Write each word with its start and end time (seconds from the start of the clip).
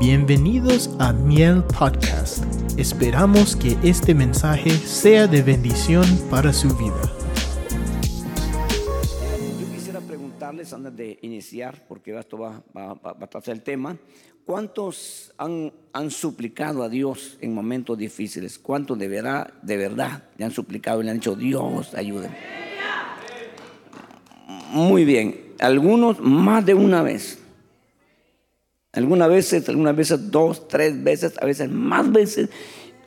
Bienvenidos 0.00 0.88
a 0.98 1.12
Miel 1.12 1.62
Podcast. 1.78 2.42
Esperamos 2.78 3.54
que 3.54 3.76
este 3.82 4.14
mensaje 4.14 4.70
sea 4.70 5.26
de 5.26 5.42
bendición 5.42 6.06
para 6.30 6.54
su 6.54 6.68
vida. 6.68 7.02
Yo 9.60 9.70
quisiera 9.74 10.00
preguntarles 10.00 10.72
antes 10.72 10.96
de 10.96 11.18
iniciar, 11.20 11.84
porque 11.86 12.18
esto 12.18 12.38
va, 12.38 12.62
a 12.74 13.14
tratar 13.28 13.50
el 13.50 13.60
tema, 13.60 13.98
¿cuántos 14.46 15.34
han, 15.36 15.70
han 15.92 16.10
suplicado 16.10 16.82
a 16.82 16.88
Dios 16.88 17.36
en 17.42 17.52
momentos 17.52 17.98
difíciles? 17.98 18.58
¿Cuántos 18.58 18.98
de 18.98 19.06
verdad, 19.06 19.52
de 19.60 19.76
verdad 19.76 20.24
le 20.38 20.46
han 20.46 20.50
suplicado 20.50 21.02
y 21.02 21.04
le 21.04 21.10
han 21.10 21.18
dicho, 21.18 21.36
Dios, 21.36 21.92
ayúdame? 21.92 22.38
Muy 24.70 25.04
bien, 25.04 25.52
algunos 25.58 26.20
más 26.20 26.64
de 26.64 26.72
una 26.72 27.02
vez. 27.02 27.36
Algunas 28.92 29.28
veces, 29.28 29.68
algunas 29.68 29.94
veces 29.94 30.30
dos, 30.30 30.66
tres 30.66 31.02
veces, 31.02 31.34
a 31.40 31.46
veces 31.46 31.70
más 31.70 32.10
veces, 32.10 32.50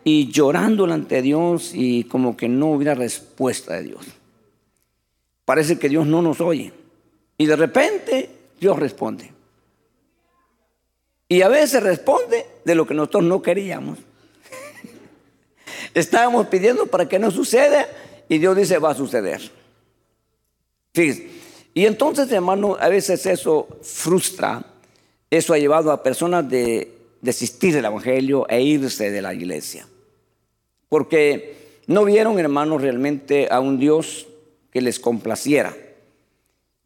y 0.04 0.30
llorando 0.32 0.86
ante 0.86 1.22
Dios 1.22 1.72
y 1.74 2.06
como 2.06 2.36
que 2.38 2.48
no 2.48 2.72
hubiera 2.72 2.94
respuesta 2.94 3.76
de 3.76 3.84
Dios. 3.84 4.06
Parece 5.46 5.78
que 5.80 5.90
Dios 5.90 6.08
no 6.08 6.22
nos 6.22 6.42
oye. 6.42 6.74
Y 7.38 7.46
de 7.46 7.56
repente 7.56 8.30
Dios 8.60 8.78
responde. 8.80 9.32
Y 11.28 11.42
a 11.42 11.48
veces 11.48 11.82
responde 11.84 12.46
de 12.64 12.76
lo 12.76 12.86
que 12.86 12.94
nosotros 12.94 13.24
no 13.24 13.42
queríamos. 13.42 14.00
Estábamos 15.94 16.48
pidiendo 16.48 16.88
para 16.88 17.08
que 17.08 17.20
no 17.20 17.32
suceda 17.32 17.88
y 18.30 18.38
Dios 18.38 18.56
dice 18.56 18.78
va 18.78 18.92
a 18.92 18.96
suceder. 18.96 19.42
Fíjense. 20.94 21.30
Y 21.74 21.86
entonces, 21.86 22.32
hermano, 22.32 22.78
a 22.80 22.88
veces 22.88 23.26
eso 23.26 23.68
frustra 23.82 24.64
eso 25.38 25.54
ha 25.54 25.58
llevado 25.58 25.92
a 25.92 26.04
personas 26.04 26.48
de 26.50 26.92
desistir 27.22 27.74
del 27.74 27.86
Evangelio 27.86 28.46
e 28.50 28.62
irse 28.62 29.10
de 29.10 29.22
la 29.22 29.34
iglesia. 29.34 29.88
Porque 30.90 31.56
no 31.88 32.06
vieron, 32.06 32.38
hermanos, 32.40 32.82
realmente 32.82 33.48
a 33.50 33.60
un 33.60 33.80
Dios 33.80 34.28
que 34.72 34.82
les 34.82 35.00
complaciera, 35.00 35.76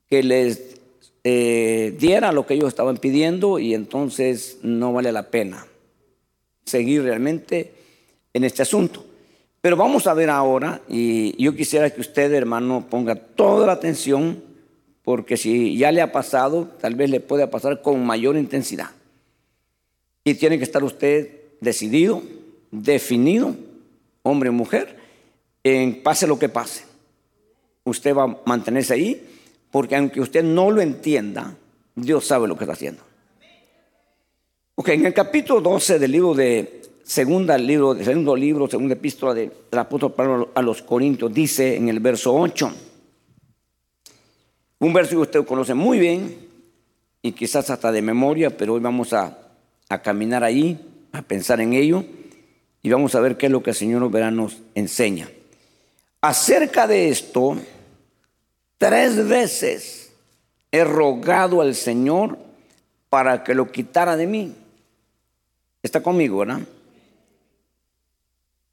que 0.09 0.23
les 0.23 0.77
eh, 1.23 1.95
diera 1.99 2.31
lo 2.31 2.45
que 2.45 2.53
ellos 2.53 2.69
estaban 2.69 2.97
pidiendo 2.97 3.59
y 3.59 3.73
entonces 3.73 4.59
no 4.61 4.93
vale 4.93 5.11
la 5.11 5.29
pena 5.29 5.67
seguir 6.63 7.03
realmente 7.03 7.73
en 8.33 8.43
este 8.43 8.61
asunto. 8.61 9.03
Pero 9.59 9.75
vamos 9.75 10.07
a 10.07 10.13
ver 10.13 10.29
ahora, 10.29 10.81
y 10.87 11.41
yo 11.43 11.55
quisiera 11.55 11.89
que 11.89 11.99
usted, 11.99 12.31
hermano, 12.33 12.85
ponga 12.89 13.15
toda 13.15 13.67
la 13.67 13.73
atención 13.73 14.41
porque 15.07 15.37
si 15.37 15.77
ya 15.77 15.93
le 15.93 16.01
ha 16.01 16.11
pasado, 16.11 16.67
tal 16.81 16.95
vez 16.95 17.09
le 17.09 17.21
pueda 17.21 17.49
pasar 17.49 17.81
con 17.81 18.05
mayor 18.05 18.35
intensidad. 18.35 18.89
Y 20.25 20.35
tiene 20.35 20.57
que 20.57 20.65
estar 20.65 20.83
usted 20.83 21.29
decidido, 21.61 22.21
definido, 22.71 23.55
hombre 24.23 24.49
o 24.49 24.51
mujer, 24.51 24.97
en 25.63 26.03
pase 26.03 26.27
lo 26.27 26.37
que 26.37 26.49
pase. 26.49 26.83
Usted 27.85 28.13
va 28.13 28.23
a 28.23 28.37
mantenerse 28.45 28.95
ahí, 28.95 29.25
porque 29.71 29.95
aunque 29.95 30.19
usted 30.19 30.43
no 30.43 30.71
lo 30.71 30.81
entienda, 30.81 31.55
Dios 31.95 32.27
sabe 32.27 32.49
lo 32.49 32.57
que 32.57 32.65
está 32.65 32.73
haciendo. 32.73 33.01
Ok, 34.75 34.89
en 34.89 35.05
el 35.05 35.13
capítulo 35.13 35.61
12 35.61 35.99
del 35.99 36.11
libro 36.11 36.33
de 36.33 36.81
segunda 37.01 37.57
libro, 37.57 37.95
segundo 37.95 38.35
libro, 38.35 38.69
segunda 38.69 38.95
epístola 38.95 39.33
del 39.33 39.51
apóstol 39.71 40.11
Pablo 40.11 40.51
a 40.53 40.61
los 40.61 40.81
Corintios, 40.81 41.33
dice 41.33 41.77
en 41.77 41.87
el 41.87 42.01
verso 42.01 42.35
8, 42.35 42.73
un 44.79 44.93
verso 44.93 45.11
que 45.11 45.17
usted 45.17 45.45
conoce 45.45 45.73
muy 45.73 45.99
bien 45.99 46.47
y 47.21 47.31
quizás 47.31 47.69
hasta 47.69 47.91
de 47.91 48.01
memoria, 48.01 48.55
pero 48.55 48.73
hoy 48.73 48.79
vamos 48.79 49.13
a, 49.13 49.37
caminar 50.03 50.43
ahí, 50.43 50.79
a 51.11 51.21
pensar 51.21 51.61
en 51.61 51.73
ello 51.73 52.03
y 52.83 52.89
vamos 52.89 53.15
a 53.15 53.19
ver 53.19 53.37
qué 53.37 53.47
es 53.47 53.51
lo 53.51 53.63
que 53.63 53.71
el 53.71 53.75
Señor 53.75 54.09
verá 54.11 54.31
nos 54.31 54.57
enseña. 54.75 55.29
Acerca 56.21 56.87
de 56.87 57.09
esto, 57.09 57.57
tres 58.77 59.27
veces 59.27 60.11
he 60.71 60.83
rogado 60.83 61.61
al 61.61 61.73
Señor 61.73 62.37
para 63.09 63.43
que 63.43 63.55
lo 63.55 63.71
quitara 63.71 64.15
de 64.15 64.27
mí. 64.27 64.55
Está 65.81 66.01
conmigo, 66.03 66.39
¿verdad? 66.39 66.61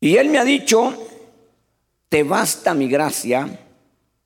Y 0.01 0.17
Él 0.17 0.29
me 0.29 0.39
ha 0.39 0.45
dicho, 0.45 0.93
te 2.09 2.25
basta 2.25 2.75
mi 2.75 2.89
gracia 2.89 3.64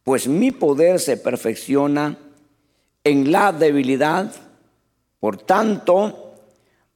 pues 0.08 0.26
mi 0.26 0.52
poder 0.52 1.00
se 1.00 1.18
perfecciona 1.18 2.16
en 3.04 3.30
la 3.30 3.52
debilidad. 3.52 4.32
Por 5.20 5.36
tanto, 5.36 6.32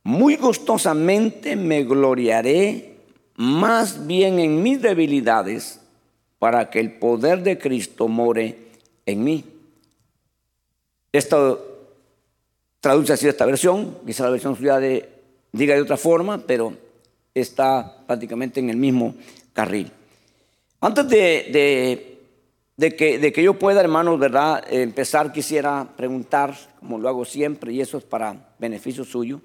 muy 0.03 0.37
gustosamente 0.37 1.55
me 1.55 1.85
gloriaré 1.85 2.97
más 3.35 4.07
bien 4.07 4.39
en 4.41 4.63
mis 4.63 4.81
debilidades 4.81 5.79
para 6.39 6.71
que 6.71 6.81
el 6.81 6.95
poder 6.95 7.43
de 7.43 7.59
Cristo 7.59 8.09
more 8.09 8.57
en 9.05 9.23
mí. 9.23 9.45
Esto 11.13 11.91
traduce 12.81 13.13
así 13.13 13.29
esta 13.29 13.45
versión, 13.45 13.99
quizá 14.07 14.25
la 14.25 14.31
versión 14.31 14.57
suya 14.57 14.81
de, 14.81 15.07
diga 15.53 15.75
de 15.75 15.83
otra 15.83 15.99
forma, 15.99 16.39
pero 16.47 16.73
está 17.35 18.07
prácticamente 18.07 18.59
en 18.59 18.71
el 18.71 18.79
mismo 18.79 19.15
carril. 19.53 19.93
Antes 20.81 21.07
de, 21.11 21.19
de 21.53 22.12
de 22.77 22.97
que, 22.97 23.19
de 23.19 23.33
que 23.33 23.43
yo 23.43 23.59
pueda, 23.59 23.81
hermanos, 23.81 24.19
¿verdad? 24.19 24.65
Empezar, 24.71 25.33
quisiera 25.33 25.89
preguntar, 25.97 26.57
como 26.81 26.99
lo 26.99 27.09
hago 27.09 27.25
siempre, 27.25 27.73
y 27.73 27.81
eso 27.81 27.99
es 27.99 28.05
para 28.05 28.55
beneficio 28.59 29.05
suyo. 29.05 29.41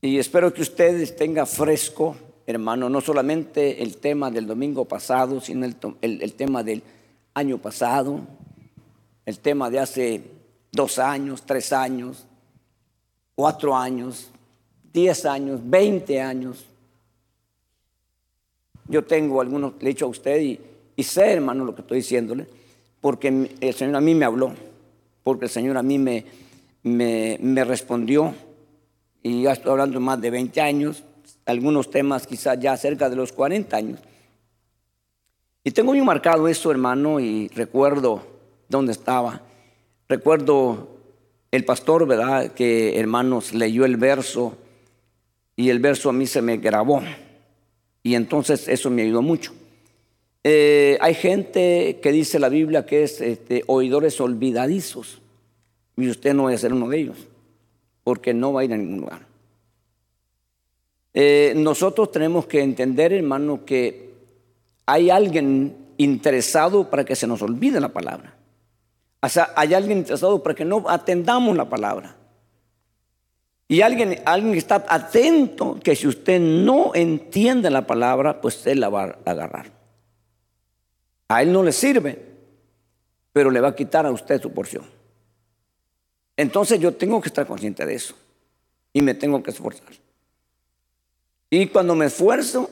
Y 0.00 0.18
espero 0.18 0.52
que 0.52 0.62
ustedes 0.62 1.16
tengan 1.16 1.46
fresco, 1.46 2.16
hermano, 2.46 2.88
no 2.88 3.00
solamente 3.00 3.82
el 3.82 3.96
tema 3.98 4.30
del 4.30 4.46
domingo 4.46 4.84
pasado, 4.84 5.40
sino 5.40 5.66
el, 5.66 5.76
el, 6.00 6.32
tema 6.34 6.62
del 6.62 6.82
año 7.34 7.58
pasado, 7.58 8.20
el 9.24 9.38
tema 9.38 9.70
de 9.70 9.78
hace 9.78 10.22
dos 10.72 10.98
años, 10.98 11.42
tres 11.46 11.72
años, 11.72 12.26
cuatro 13.34 13.76
años, 13.76 14.30
diez 14.92 15.24
años, 15.24 15.60
veinte 15.64 16.20
años. 16.20 16.66
Yo 18.88 19.04
tengo 19.04 19.40
algunos, 19.40 19.74
le 19.80 19.86
he 19.86 19.92
dicho 19.92 20.04
a 20.04 20.08
usted, 20.08 20.40
y 20.40 20.60
y 20.96 21.02
sé, 21.02 21.32
hermano, 21.32 21.64
lo 21.64 21.74
que 21.74 21.82
estoy 21.82 21.98
diciéndole, 21.98 22.46
porque 23.00 23.50
el 23.60 23.74
Señor 23.74 23.96
a 23.96 24.00
mí 24.00 24.14
me 24.14 24.24
habló, 24.24 24.52
porque 25.22 25.44
el 25.44 25.50
Señor 25.50 25.76
a 25.76 25.82
mí 25.82 25.98
me, 25.98 26.24
me, 26.82 27.64
respondió. 27.64 28.34
Y 29.22 29.42
ya 29.42 29.52
estoy 29.52 29.72
hablando 29.72 30.00
más 30.00 30.20
de 30.20 30.30
20 30.30 30.60
años, 30.60 31.04
algunos 31.44 31.90
temas 31.90 32.26
quizás 32.26 32.58
ya 32.58 32.76
cerca 32.76 33.10
de 33.10 33.16
los 33.16 33.32
40 33.32 33.76
años. 33.76 34.00
Y 35.62 35.72
tengo 35.72 35.92
bien 35.92 36.04
marcado 36.04 36.48
eso, 36.48 36.70
hermano, 36.70 37.20
y 37.20 37.48
recuerdo 37.48 38.22
dónde 38.68 38.92
estaba. 38.92 39.42
Recuerdo 40.08 40.88
el 41.50 41.64
pastor, 41.64 42.06
¿verdad? 42.06 42.52
Que, 42.52 42.98
hermanos, 42.98 43.52
leyó 43.52 43.84
el 43.84 43.96
verso 43.96 44.56
y 45.56 45.70
el 45.70 45.80
verso 45.80 46.08
a 46.08 46.12
mí 46.12 46.26
se 46.26 46.40
me 46.40 46.56
grabó. 46.56 47.02
Y 48.02 48.14
entonces 48.14 48.68
eso 48.68 48.88
me 48.90 49.02
ayudó 49.02 49.22
mucho. 49.22 49.52
Eh, 50.48 50.96
hay 51.00 51.14
gente 51.14 51.98
que 52.00 52.12
dice 52.12 52.38
la 52.38 52.48
Biblia 52.48 52.86
que 52.86 53.02
es 53.02 53.20
este, 53.20 53.64
oidores 53.66 54.20
olvidadizos. 54.20 55.20
Y 55.96 56.08
usted 56.08 56.34
no 56.34 56.44
va 56.44 56.52
a 56.52 56.56
ser 56.56 56.72
uno 56.72 56.88
de 56.88 57.00
ellos, 57.00 57.16
porque 58.04 58.32
no 58.32 58.52
va 58.52 58.60
a 58.60 58.64
ir 58.64 58.72
a 58.72 58.76
ningún 58.76 59.00
lugar. 59.00 59.26
Eh, 61.14 61.52
nosotros 61.56 62.12
tenemos 62.12 62.46
que 62.46 62.62
entender, 62.62 63.12
hermano, 63.12 63.64
que 63.64 64.10
hay 64.86 65.10
alguien 65.10 65.74
interesado 65.96 66.90
para 66.90 67.04
que 67.04 67.16
se 67.16 67.26
nos 67.26 67.42
olvide 67.42 67.80
la 67.80 67.88
palabra. 67.88 68.36
O 69.20 69.28
sea, 69.28 69.52
hay 69.56 69.74
alguien 69.74 69.98
interesado 69.98 70.40
para 70.44 70.54
que 70.54 70.64
no 70.64 70.84
atendamos 70.88 71.56
la 71.56 71.68
palabra. 71.68 72.14
Y 73.66 73.80
alguien, 73.80 74.20
alguien 74.24 74.54
está 74.54 74.86
atento 74.88 75.76
que 75.82 75.96
si 75.96 76.06
usted 76.06 76.38
no 76.38 76.94
entiende 76.94 77.68
la 77.68 77.84
palabra, 77.84 78.40
pues 78.40 78.64
él 78.68 78.78
la 78.78 78.90
va 78.90 79.18
a 79.24 79.30
agarrar. 79.32 79.75
A 81.28 81.42
él 81.42 81.52
no 81.52 81.62
le 81.62 81.72
sirve, 81.72 82.24
pero 83.32 83.50
le 83.50 83.60
va 83.60 83.68
a 83.68 83.76
quitar 83.76 84.06
a 84.06 84.10
usted 84.10 84.40
su 84.40 84.52
porción. 84.52 84.84
Entonces 86.36 86.78
yo 86.78 86.92
tengo 86.94 87.20
que 87.20 87.28
estar 87.28 87.46
consciente 87.46 87.84
de 87.84 87.94
eso 87.94 88.14
y 88.92 89.02
me 89.02 89.14
tengo 89.14 89.42
que 89.42 89.50
esforzar. 89.50 89.88
Y 91.50 91.68
cuando 91.68 91.94
me 91.94 92.06
esfuerzo 92.06 92.70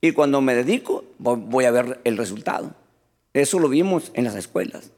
y 0.00 0.12
cuando 0.12 0.40
me 0.40 0.54
dedico, 0.54 1.04
voy 1.18 1.64
a 1.64 1.70
ver 1.70 2.00
el 2.04 2.16
resultado. 2.16 2.72
Eso 3.32 3.58
lo 3.58 3.68
vimos 3.68 4.10
en 4.14 4.24
las 4.24 4.34
escuelas. 4.34 4.90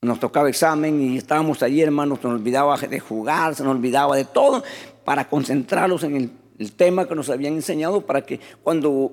Nos 0.00 0.20
tocaba 0.20 0.48
examen 0.48 1.00
y 1.00 1.16
estábamos 1.16 1.62
allí, 1.62 1.82
hermanos, 1.82 2.20
se 2.20 2.28
nos 2.28 2.40
olvidaba 2.40 2.76
de 2.76 3.00
jugar, 3.00 3.54
se 3.54 3.64
nos 3.64 3.72
olvidaba 3.72 4.16
de 4.16 4.24
todo, 4.24 4.62
para 5.04 5.28
concentrarlos 5.28 6.04
en 6.04 6.16
el, 6.16 6.30
el 6.58 6.72
tema 6.72 7.08
que 7.08 7.16
nos 7.16 7.30
habían 7.30 7.54
enseñado, 7.54 8.02
para 8.02 8.22
que 8.22 8.38
cuando 8.62 9.12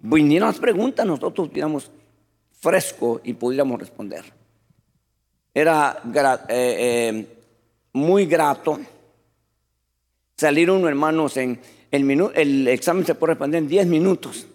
vinieran 0.00 0.48
las 0.48 0.58
preguntas 0.58 1.06
nosotros 1.06 1.48
pudiéramos 1.48 1.90
fresco 2.60 3.20
y 3.24 3.34
pudiéramos 3.34 3.80
responder. 3.80 4.24
Era 5.52 6.00
eh, 6.48 6.48
eh, 6.48 7.26
muy 7.92 8.26
grato 8.26 8.78
Salir 10.40 10.70
uno, 10.70 10.88
hermanos, 10.88 11.36
en 11.36 11.60
el, 11.90 12.32
el 12.34 12.68
examen 12.68 13.04
se 13.04 13.14
puede 13.14 13.34
responder 13.34 13.58
en 13.58 13.68
10 13.68 13.86
minutos. 13.88 14.46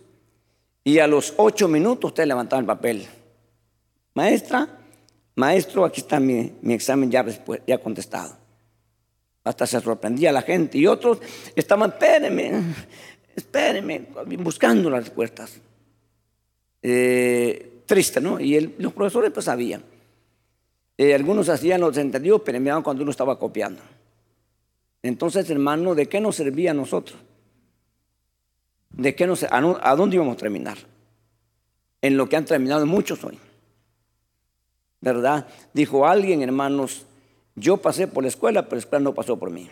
Y 0.83 0.97
a 0.97 1.05
los 1.05 1.35
8 1.37 1.67
minutos 1.67 2.09
usted 2.09 2.25
levantaba 2.25 2.59
el 2.59 2.65
papel. 2.65 3.05
Maestra, 4.15 4.67
maestro, 5.35 5.85
aquí 5.85 6.01
está 6.01 6.19
mi, 6.19 6.53
examen 6.69 7.11
ya, 7.11 7.23
ya 7.67 7.77
contestado. 7.77 8.35
Hasta 9.43 9.67
se 9.67 9.79
sorprendía 9.79 10.31
la 10.31 10.41
gente. 10.41 10.79
Y 10.79 10.87
otros 10.87 11.19
estaban, 11.55 11.91
espérenme, 11.91 12.63
espérenme, 13.35 14.07
buscando 14.39 14.89
las 14.89 15.03
respuestas. 15.03 15.61
Eh, 16.81 17.74
triste, 17.85 18.21
¿no? 18.21 18.39
Y 18.39 18.59
los 18.77 18.93
profesores 18.93 19.31
pues 19.31 19.45
sabían. 19.45 19.83
Eh, 20.97 21.13
algunos 21.13 21.49
hacían 21.49 21.81
los 21.81 21.97
entendidos, 21.97 22.41
pero 22.45 22.59
miraban 22.59 22.83
cuando 22.83 23.03
uno 23.03 23.11
estaba 23.11 23.37
copiando. 23.37 23.81
Entonces, 25.03 25.49
hermano, 25.49 25.93
¿de 25.93 26.07
qué 26.07 26.19
nos 26.19 26.35
servía 26.35 26.71
a 26.71 26.73
nosotros? 26.73 27.19
¿De 28.89 29.13
qué 29.13 29.27
nos, 29.27 29.43
a, 29.43 29.95
dónde 29.95 30.15
íbamos 30.15 30.35
a 30.35 30.39
terminar? 30.39 30.77
En 32.01 32.17
lo 32.17 32.29
que 32.29 32.37
han 32.37 32.45
terminado 32.45 32.85
muchos 32.85 33.23
hoy. 33.23 33.37
¿Verdad? 35.01 35.47
Dijo 35.73 36.07
alguien, 36.07 36.41
hermanos, 36.41 37.05
yo 37.55 37.77
pasé 37.77 38.07
por 38.07 38.23
la 38.23 38.29
escuela, 38.29 38.63
pero 38.63 38.77
la 38.77 38.79
escuela 38.79 39.03
no 39.03 39.13
pasó 39.13 39.37
por 39.37 39.51
mí. 39.51 39.69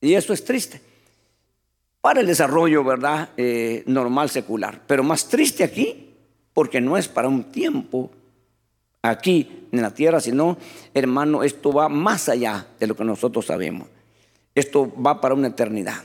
Y 0.00 0.14
eso 0.14 0.32
es 0.32 0.44
triste. 0.44 0.80
Para 2.00 2.20
el 2.20 2.26
desarrollo, 2.26 2.82
¿verdad? 2.84 3.30
Eh, 3.36 3.82
normal, 3.86 4.28
secular. 4.28 4.82
Pero 4.86 5.02
más 5.02 5.28
triste 5.28 5.62
aquí, 5.62 6.03
porque 6.54 6.80
no 6.80 6.96
es 6.96 7.08
para 7.08 7.28
un 7.28 7.44
tiempo 7.44 8.10
aquí 9.02 9.66
en 9.72 9.82
la 9.82 9.92
tierra, 9.92 10.20
sino, 10.20 10.56
hermano, 10.94 11.42
esto 11.42 11.72
va 11.72 11.88
más 11.88 12.28
allá 12.28 12.68
de 12.78 12.86
lo 12.86 12.96
que 12.96 13.04
nosotros 13.04 13.44
sabemos. 13.46 13.88
Esto 14.54 14.90
va 15.00 15.20
para 15.20 15.34
una 15.34 15.48
eternidad. 15.48 16.02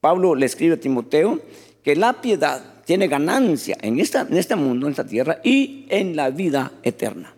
Pablo 0.00 0.34
le 0.34 0.46
escribe 0.46 0.74
a 0.74 0.80
Timoteo 0.80 1.40
que 1.82 1.96
la 1.96 2.20
piedad 2.20 2.82
tiene 2.84 3.08
ganancia 3.08 3.78
en, 3.80 3.98
esta, 4.00 4.26
este 4.30 4.56
mundo, 4.56 4.86
en 4.86 4.90
esta 4.90 5.06
tierra 5.06 5.38
y 5.42 5.86
en 5.88 6.16
la 6.16 6.30
vida 6.30 6.72
eterna. 6.82 7.32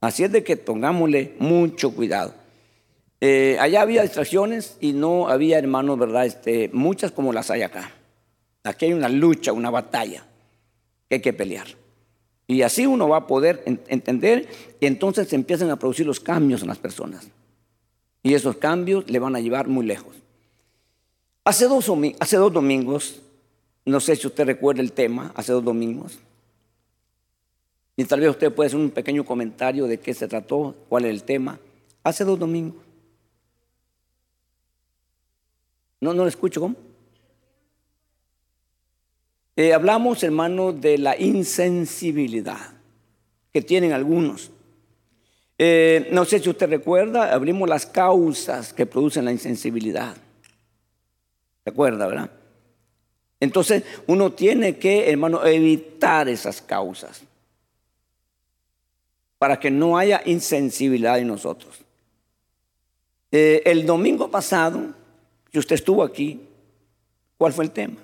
Así 0.00 0.24
es 0.24 0.32
de 0.32 0.44
que 0.44 0.56
pongámosle 0.56 1.34
mucho 1.38 1.92
cuidado. 1.92 2.34
Eh, 3.20 3.56
allá 3.58 3.80
había 3.80 4.02
distracciones 4.02 4.76
y 4.80 4.92
no 4.92 5.28
había, 5.28 5.58
hermanos, 5.58 5.98
¿verdad? 5.98 6.26
Este, 6.26 6.68
muchas 6.72 7.12
como 7.12 7.32
las 7.32 7.50
hay 7.50 7.62
acá. 7.62 7.92
Aquí 8.64 8.86
hay 8.86 8.92
una 8.92 9.08
lucha, 9.08 9.52
una 9.52 9.70
batalla 9.70 10.26
que 11.08 11.16
hay 11.16 11.20
que 11.22 11.32
pelear. 11.32 11.66
Y 12.46 12.62
así 12.62 12.86
uno 12.86 13.08
va 13.08 13.18
a 13.18 13.26
poder 13.26 13.62
entender 13.66 14.48
y 14.80 14.86
entonces 14.86 15.28
se 15.28 15.36
empiezan 15.36 15.70
a 15.70 15.78
producir 15.78 16.06
los 16.06 16.20
cambios 16.20 16.62
en 16.62 16.68
las 16.68 16.78
personas. 16.78 17.28
Y 18.22 18.34
esos 18.34 18.56
cambios 18.56 19.08
le 19.10 19.18
van 19.18 19.36
a 19.36 19.40
llevar 19.40 19.68
muy 19.68 19.84
lejos. 19.84 20.14
Hace 21.44 21.66
dos, 21.66 21.90
hace 22.20 22.36
dos 22.36 22.52
domingos, 22.52 23.20
no 23.84 24.00
sé 24.00 24.16
si 24.16 24.26
usted 24.26 24.44
recuerda 24.46 24.82
el 24.82 24.92
tema, 24.92 25.32
hace 25.36 25.52
dos 25.52 25.64
domingos, 25.64 26.18
y 27.96 28.04
tal 28.04 28.20
vez 28.20 28.30
usted 28.30 28.52
puede 28.52 28.66
hacer 28.66 28.78
un 28.78 28.90
pequeño 28.90 29.24
comentario 29.24 29.86
de 29.86 29.98
qué 29.98 30.12
se 30.12 30.28
trató, 30.28 30.74
cuál 30.88 31.06
es 31.06 31.10
el 31.10 31.22
tema. 31.22 31.58
Hace 32.02 32.24
dos 32.24 32.38
domingos. 32.38 32.84
No, 36.00 36.12
no 36.12 36.22
lo 36.22 36.28
escucho, 36.28 36.60
¿cómo? 36.60 36.76
Eh, 39.56 39.72
hablamos, 39.72 40.22
hermano, 40.22 40.72
de 40.72 40.98
la 40.98 41.18
insensibilidad 41.18 42.74
que 43.52 43.62
tienen 43.62 43.92
algunos. 43.92 44.50
Eh, 45.56 46.08
no 46.12 46.26
sé 46.26 46.38
si 46.38 46.50
usted 46.50 46.68
recuerda, 46.68 47.32
abrimos 47.32 47.66
las 47.66 47.86
causas 47.86 48.74
que 48.74 48.84
producen 48.84 49.24
la 49.24 49.32
insensibilidad. 49.32 50.14
¿Recuerda, 51.64 52.06
verdad? 52.06 52.30
Entonces, 53.40 53.82
uno 54.06 54.32
tiene 54.32 54.76
que, 54.76 55.10
hermano, 55.10 55.44
evitar 55.46 56.28
esas 56.28 56.60
causas 56.60 57.22
para 59.38 59.58
que 59.58 59.70
no 59.70 59.96
haya 59.96 60.20
insensibilidad 60.26 61.18
en 61.18 61.28
nosotros. 61.28 61.80
Eh, 63.32 63.62
el 63.64 63.86
domingo 63.86 64.30
pasado, 64.30 64.94
si 65.50 65.58
usted 65.58 65.76
estuvo 65.76 66.02
aquí, 66.02 66.42
¿cuál 67.38 67.54
fue 67.54 67.64
el 67.64 67.70
tema? 67.70 67.96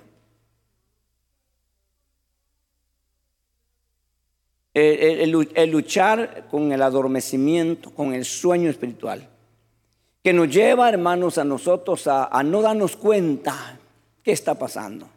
El, 4.73 5.69
luchar 5.71 6.47
con 6.49 6.71
el 6.71 6.81
adormecimiento, 6.81 7.91
con 7.91 8.13
el 8.13 8.25
sueño 8.25 8.69
espiritual, 8.69 9.29
que 10.23 10.33
nos 10.33 10.49
lleva, 10.49 10.89
hermanos, 10.89 11.37
a 11.37 11.43
nosotros 11.43 12.07
a, 12.07 12.41
no 12.43 12.61
darnos 12.61 12.95
cuenta 12.95 13.79
qué 14.23 14.31
está 14.31 14.57
pasando, 14.57 15.07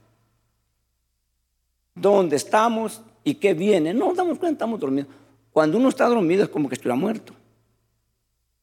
dónde 1.95 2.37
estamos 2.37 3.01
y 3.25 3.35
qué 3.35 3.55
viene. 3.55 3.95
No 3.95 4.09
nos 4.09 4.17
damos 4.17 4.39
cuenta, 4.39 4.65
estamos 4.65 4.81
dormidos. 4.81 5.09
Cuando 5.53 5.79
uno 5.79 5.89
está 5.89 6.07
dormido 6.07 6.43
es 6.45 6.51
como 6.51 6.69
que 6.69 6.75
estuviera 6.75 6.97
muerto. 6.97 7.33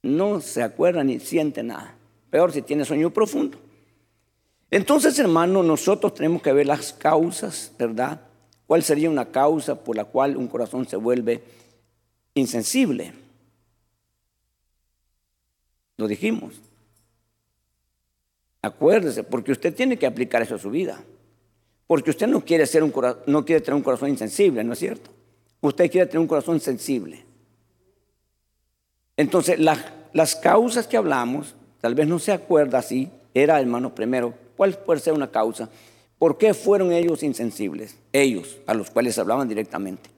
No 0.03 0.41
se 0.41 0.61
acuerda 0.61 1.03
ni 1.03 1.19
siente 1.19 1.63
nada. 1.63 1.95
Peor 2.29 2.51
si 2.51 2.61
tiene 2.61 2.85
sueño 2.85 3.09
profundo. 3.09 3.57
Entonces, 4.69 5.17
hermanos, 5.17 5.65
nosotros 5.65 6.13
tenemos 6.13 6.41
que 6.41 6.51
ver 6.51 6.67
las 6.67 6.93
causas, 6.93 7.71
¿verdad? 7.79 8.19
¿Cuál 8.67 8.83
sería 8.83 9.09
una 9.09 9.25
causa 9.25 9.75
por 9.75 9.95
la 9.95 10.05
cual 10.05 10.37
un 10.37 10.47
corazón 10.47 10.87
se 10.87 10.95
vuelve 10.95 11.43
insensible? 12.33 13.13
Lo 15.97 16.07
dijimos. 16.07 16.55
Acuérdese, 18.61 19.23
porque 19.23 19.51
usted 19.51 19.75
tiene 19.75 19.97
que 19.97 20.07
aplicar 20.07 20.41
eso 20.41 20.55
a 20.55 20.59
su 20.59 20.69
vida. 20.69 21.03
Porque 21.85 22.09
usted 22.09 22.27
no 22.27 22.41
quiere, 22.41 22.65
tener 22.65 22.83
un 22.83 23.81
corazón 23.83 24.09
insensible, 24.09 24.63
¿no 24.63 24.73
es 24.73 24.79
cierto? 24.79 25.11
Usted 25.59 25.91
quiere 25.91 26.07
tener 26.07 26.19
un 26.19 26.27
corazón 26.27 26.59
sensible. 26.59 27.25
Entonces, 29.17 29.59
las 29.59 30.35
causas 30.37 30.87
que 30.87 30.97
hablamos, 30.97 31.55
tal 31.81 31.93
vez 31.93 32.07
no 32.07 32.19
se 32.19 32.31
acuerda 32.31 32.79
así, 32.79 33.11
era, 33.33 33.59
hermano, 33.59 33.93
primero, 33.93 34.33
¿cuál 34.55 34.77
puede 34.77 35.01
ser 35.01 35.13
una 35.13 35.29
causa? 35.29 35.69
¿Por 36.23 36.37
qué 36.37 36.53
fueron 36.53 36.93
ellos 36.93 37.21
insensibles? 37.21 37.97
Ellos, 38.13 38.55
a 38.65 38.73
los 38.73 38.89
cuales 38.89 39.19
hablaban 39.19 39.49
directamente. 39.49 40.09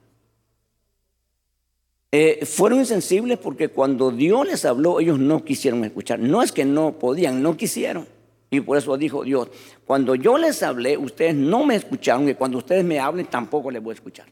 Eh, 2.12 2.46
fueron 2.46 2.78
insensibles 2.78 3.38
porque 3.38 3.70
cuando 3.70 4.12
Dios 4.12 4.46
les 4.46 4.64
habló, 4.64 5.00
ellos 5.00 5.18
no 5.18 5.44
quisieron 5.44 5.84
escuchar. 5.84 6.20
No 6.20 6.44
es 6.44 6.52
que 6.52 6.64
no 6.64 6.92
podían, 6.92 7.42
no 7.42 7.56
quisieron. 7.56 8.06
Y 8.50 8.60
por 8.60 8.78
eso 8.78 8.96
dijo 8.96 9.24
Dios, 9.24 9.48
cuando 9.84 10.14
yo 10.14 10.38
les 10.38 10.62
hablé, 10.62 10.96
ustedes 10.96 11.34
no 11.34 11.66
me 11.66 11.74
escucharon 11.74 12.28
y 12.28 12.34
cuando 12.34 12.58
ustedes 12.58 12.84
me 12.84 13.00
hablen, 13.00 13.26
tampoco 13.26 13.72
les 13.72 13.82
voy 13.82 13.90
a 13.90 13.94
escuchar. 13.94 14.28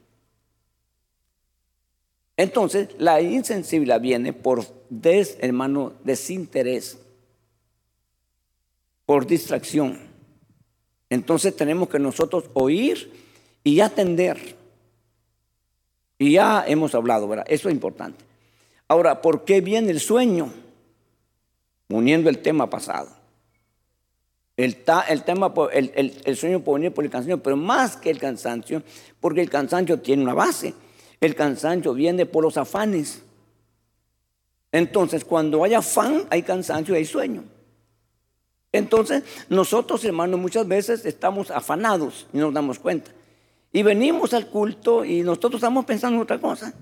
Entonces, 2.37 2.91
la 2.99 3.21
insensibilidad 3.21 4.01
viene 4.01 4.33
por, 4.33 4.65
des, 4.91 5.37
hermano, 5.41 5.95
desinterés, 6.05 7.01
por 9.07 9.27
distracción. 9.27 10.14
Entonces 11.11 11.55
tenemos 11.55 11.89
que 11.89 11.99
nosotros 11.99 12.45
oír 12.55 13.13
y 13.63 13.81
atender. 13.81 14.57
Y 16.19 16.33
ya 16.33 16.65
hemos 16.67 16.95
hablado, 16.95 17.29
¿verdad? 17.29 17.47
Eso 17.49 17.69
es 17.69 17.75
importante. 17.75 18.25
Ahora, 18.89 19.21
¿por 19.23 19.45
qué 19.45 19.61
viene 19.61 19.91
el 19.91 20.01
sueño? 20.01 20.53
Uniendo 21.89 22.31
el 22.31 22.39
tema 22.39 22.69
pasado. 22.71 23.11
El, 24.57 24.85
el 25.09 25.25
tema, 25.25 25.53
el, 25.73 26.21
el, 26.25 26.37
sueño 26.37 26.61
puede 26.61 26.81
venir 26.81 26.95
por 26.95 27.05
el 27.05 27.11
cansancio, 27.11 27.43
pero 27.43 27.57
más 27.57 27.97
que 27.97 28.11
el 28.11 28.19
cansancio, 28.19 28.83
porque 29.21 29.41
el 29.41 29.51
cansancio 29.51 30.01
tiene 30.01 30.23
una 30.23 30.35
base. 30.35 30.75
El 31.21 31.35
cansancio 31.35 31.93
viene 31.93 32.25
por 32.27 32.45
los 32.45 32.57
afanes. 32.57 33.23
Entonces, 34.71 35.25
cuando 35.25 35.65
hay 35.65 35.75
afán, 35.75 36.25
hay 36.31 36.43
cansancio 36.43 36.95
y 36.95 36.99
hay 36.99 37.05
sueño. 37.05 37.45
Entonces, 38.75 39.23
nosotros, 39.49 40.05
hermanos, 40.05 40.41
muchas 40.41 40.67
veces 40.67 41.07
estamos 41.07 41.53
afanados 41.53 42.27
y 42.33 42.39
no 42.39 42.47
nos 42.47 42.55
damos 42.55 42.81
cuenta. 42.81 43.13
Y 43.73 43.85
venimos 43.85 44.35
al 44.35 44.49
culto 44.49 45.05
y 45.05 45.23
nosotros 45.23 45.55
estamos 45.61 45.85
pensando 45.85 46.17
en 46.17 46.23
otra 46.23 46.41
cosa. 46.41 46.75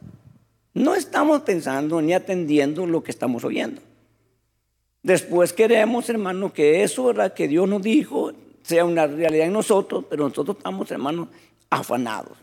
No 0.73 0.95
estamos 0.95 1.43
pensando 1.43 2.01
ni 2.01 2.15
atendiendo 2.15 2.87
lo 2.87 3.03
que 3.03 3.11
estamos 3.11 3.45
oyendo. 3.45 3.83
Después 5.03 5.53
queremos, 5.53 6.09
hermano, 6.09 6.51
que 6.51 6.83
eso, 6.83 7.05
¿verdad? 7.05 7.35
Que 7.35 7.47
Dios 7.47 7.69
nos 7.69 7.83
dijo, 7.83 8.33
sea 8.63 8.87
una 8.87 9.07
realidad 9.07 9.49
en 9.49 9.53
nosotros, 9.53 10.07
pero 10.09 10.27
nosotros 10.27 10.57
estamos, 10.57 10.91
hermanos, 10.91 11.29
afanados 11.69 12.39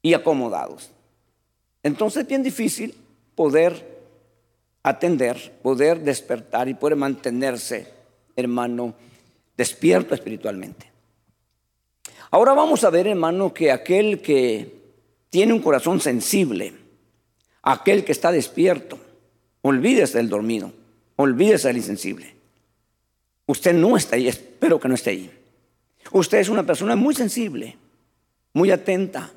y 0.00 0.14
acomodados. 0.14 0.90
Entonces 1.82 2.22
es 2.22 2.28
bien 2.28 2.42
difícil 2.42 2.94
poder 3.34 3.99
atender, 4.82 5.58
poder 5.62 6.00
despertar 6.00 6.68
y 6.68 6.74
poder 6.74 6.96
mantenerse, 6.96 7.88
hermano, 8.36 8.94
despierto 9.56 10.14
espiritualmente. 10.14 10.90
Ahora 12.30 12.54
vamos 12.54 12.84
a 12.84 12.90
ver, 12.90 13.06
hermano, 13.06 13.52
que 13.52 13.72
aquel 13.72 14.20
que 14.20 14.80
tiene 15.30 15.52
un 15.52 15.60
corazón 15.60 16.00
sensible, 16.00 16.74
aquel 17.62 18.04
que 18.04 18.12
está 18.12 18.32
despierto, 18.32 18.98
olvídese 19.62 20.18
del 20.18 20.28
dormido, 20.28 20.72
Olvídese 21.20 21.68
del 21.68 21.76
insensible. 21.76 22.34
Usted 23.44 23.74
no 23.74 23.94
está 23.94 24.16
ahí, 24.16 24.26
espero 24.26 24.80
que 24.80 24.88
no 24.88 24.94
esté 24.94 25.10
ahí. 25.10 25.30
Usted 26.12 26.38
es 26.38 26.48
una 26.48 26.64
persona 26.64 26.96
muy 26.96 27.14
sensible, 27.14 27.76
muy 28.54 28.70
atenta. 28.70 29.30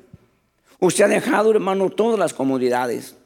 Usted 0.80 1.04
ha 1.04 1.08
dejado, 1.08 1.50
hermano, 1.50 1.90
todas 1.90 2.18
las 2.18 2.32
comodidades. 2.32 3.16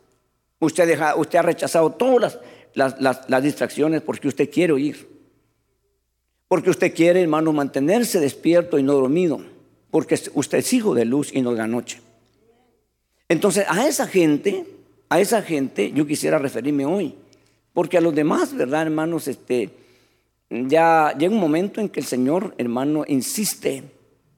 Usted 0.61 1.00
ha, 1.00 1.43
rechazado 1.43 1.93
todas 1.93 2.38
las 2.75 3.43
distracciones 3.43 4.03
porque 4.03 4.29
usted 4.29 4.50
quiere 4.50 4.73
oír. 4.73 5.19
Porque 6.49 6.71
usted 6.71 6.95
quiere, 6.95 7.21
hermano, 7.21 7.53
mantenerse 7.53 8.19
despierto 8.21 8.79
y 8.79 8.83
no 8.83 8.95
dormido. 8.95 9.41
Porque 9.91 10.19
usted 10.35 10.59
es 10.59 10.73
hijo 10.73 10.95
de 10.95 11.05
luz 11.05 11.31
y 11.33 11.43
no 11.43 11.53
de 11.53 11.59
la 11.59 11.67
noche. 11.67 12.00
Entonces, 13.29 13.67
a 13.69 13.87
esa 13.87 14.07
gente, 14.07 14.67
a 15.11 15.21
esa 15.21 15.43
gente 15.43 15.93
yo 15.93 16.07
quisiera 16.07 16.38
referirme 16.38 16.87
hoy. 16.87 17.15
Porque 17.75 17.99
a 17.99 18.00
los 18.00 18.15
demás, 18.15 18.57
¿verdad, 18.57 18.83
hermanos? 18.83 19.29
Este, 19.29 19.71
ya 20.49 21.15
llega 21.19 21.33
un 21.33 21.41
momento 21.41 21.81
en 21.81 21.91
que 21.91 22.00
el 22.00 22.07
Señor, 22.07 22.55
hermano, 22.57 23.05
insiste 23.07 23.85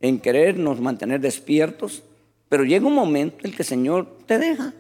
en 0.01 0.19
querernos 0.19 0.81
mantener 0.81 1.21
despiertos. 1.21 2.03
Pero 2.49 2.65
llega 2.65 2.87
un 2.87 2.95
momento 2.95 3.47
en 3.47 3.53
que 3.53 3.63
el 3.63 3.69
Señor 3.69 4.19
te 4.27 4.39
deja. 4.39 4.75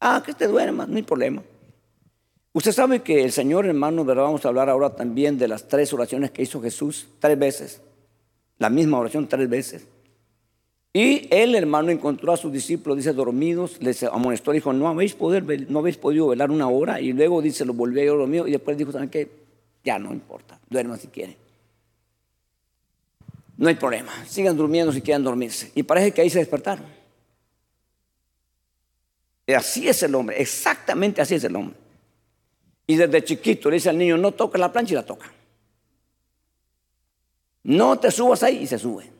Ah, 0.00 0.22
que 0.24 0.32
te 0.32 0.46
duermas, 0.46 0.88
no 0.88 0.96
hay 0.96 1.02
problema. 1.02 1.42
Usted 2.52 2.72
sabe 2.72 3.02
que 3.02 3.22
el 3.22 3.30
Señor, 3.30 3.66
hermano, 3.66 4.04
¿verdad? 4.04 4.24
Vamos 4.24 4.44
a 4.44 4.48
hablar 4.48 4.68
ahora 4.68 4.96
también 4.96 5.38
de 5.38 5.46
las 5.46 5.68
tres 5.68 5.92
oraciones 5.92 6.30
que 6.30 6.42
hizo 6.42 6.60
Jesús, 6.60 7.06
tres 7.20 7.38
veces. 7.38 7.80
La 8.58 8.70
misma 8.70 8.98
oración 8.98 9.28
tres 9.28 9.48
veces. 9.48 9.86
Y 10.92 11.28
él, 11.30 11.54
hermano, 11.54 11.90
encontró 11.90 12.32
a 12.32 12.36
sus 12.36 12.52
discípulos, 12.52 12.96
dice, 12.96 13.12
dormidos, 13.12 13.80
les 13.80 14.02
amonestó, 14.02 14.50
dijo, 14.50 14.72
no 14.72 14.88
habéis, 14.88 15.16
no 15.68 15.78
habéis 15.78 15.96
podido 15.96 16.28
velar 16.28 16.50
una 16.50 16.68
hora. 16.68 17.00
Y 17.00 17.12
luego 17.12 17.40
dice, 17.40 17.64
lo 17.64 17.74
volvió 17.74 18.02
a 18.02 18.16
dormido. 18.16 18.48
Y 18.48 18.52
después 18.52 18.76
dijo, 18.76 18.90
¿saben 18.90 19.08
qué? 19.08 19.30
Ya 19.84 19.98
no 19.98 20.12
importa, 20.12 20.58
duerman 20.68 20.98
si 20.98 21.06
quieren. 21.06 21.36
No 23.56 23.68
hay 23.68 23.76
problema, 23.76 24.10
sigan 24.26 24.56
durmiendo 24.56 24.92
si 24.92 25.02
quieren 25.02 25.22
dormirse. 25.22 25.70
Y 25.74 25.84
parece 25.84 26.12
que 26.12 26.22
ahí 26.22 26.30
se 26.30 26.40
despertaron. 26.40 26.84
Así 29.54 29.88
es 29.88 30.02
el 30.02 30.14
hombre, 30.14 30.40
exactamente 30.40 31.20
así 31.20 31.34
es 31.34 31.44
el 31.44 31.56
hombre. 31.56 31.76
Y 32.86 32.96
desde 32.96 33.22
chiquito 33.22 33.70
le 33.70 33.76
dice 33.76 33.90
al 33.90 33.98
niño, 33.98 34.16
no 34.16 34.32
toca 34.32 34.58
la 34.58 34.72
plancha 34.72 34.94
y 34.94 34.96
la 34.96 35.06
toca. 35.06 35.32
No 37.62 37.98
te 37.98 38.10
subas 38.10 38.42
ahí 38.42 38.58
y 38.62 38.66
se 38.66 38.78
sube. 38.78 39.10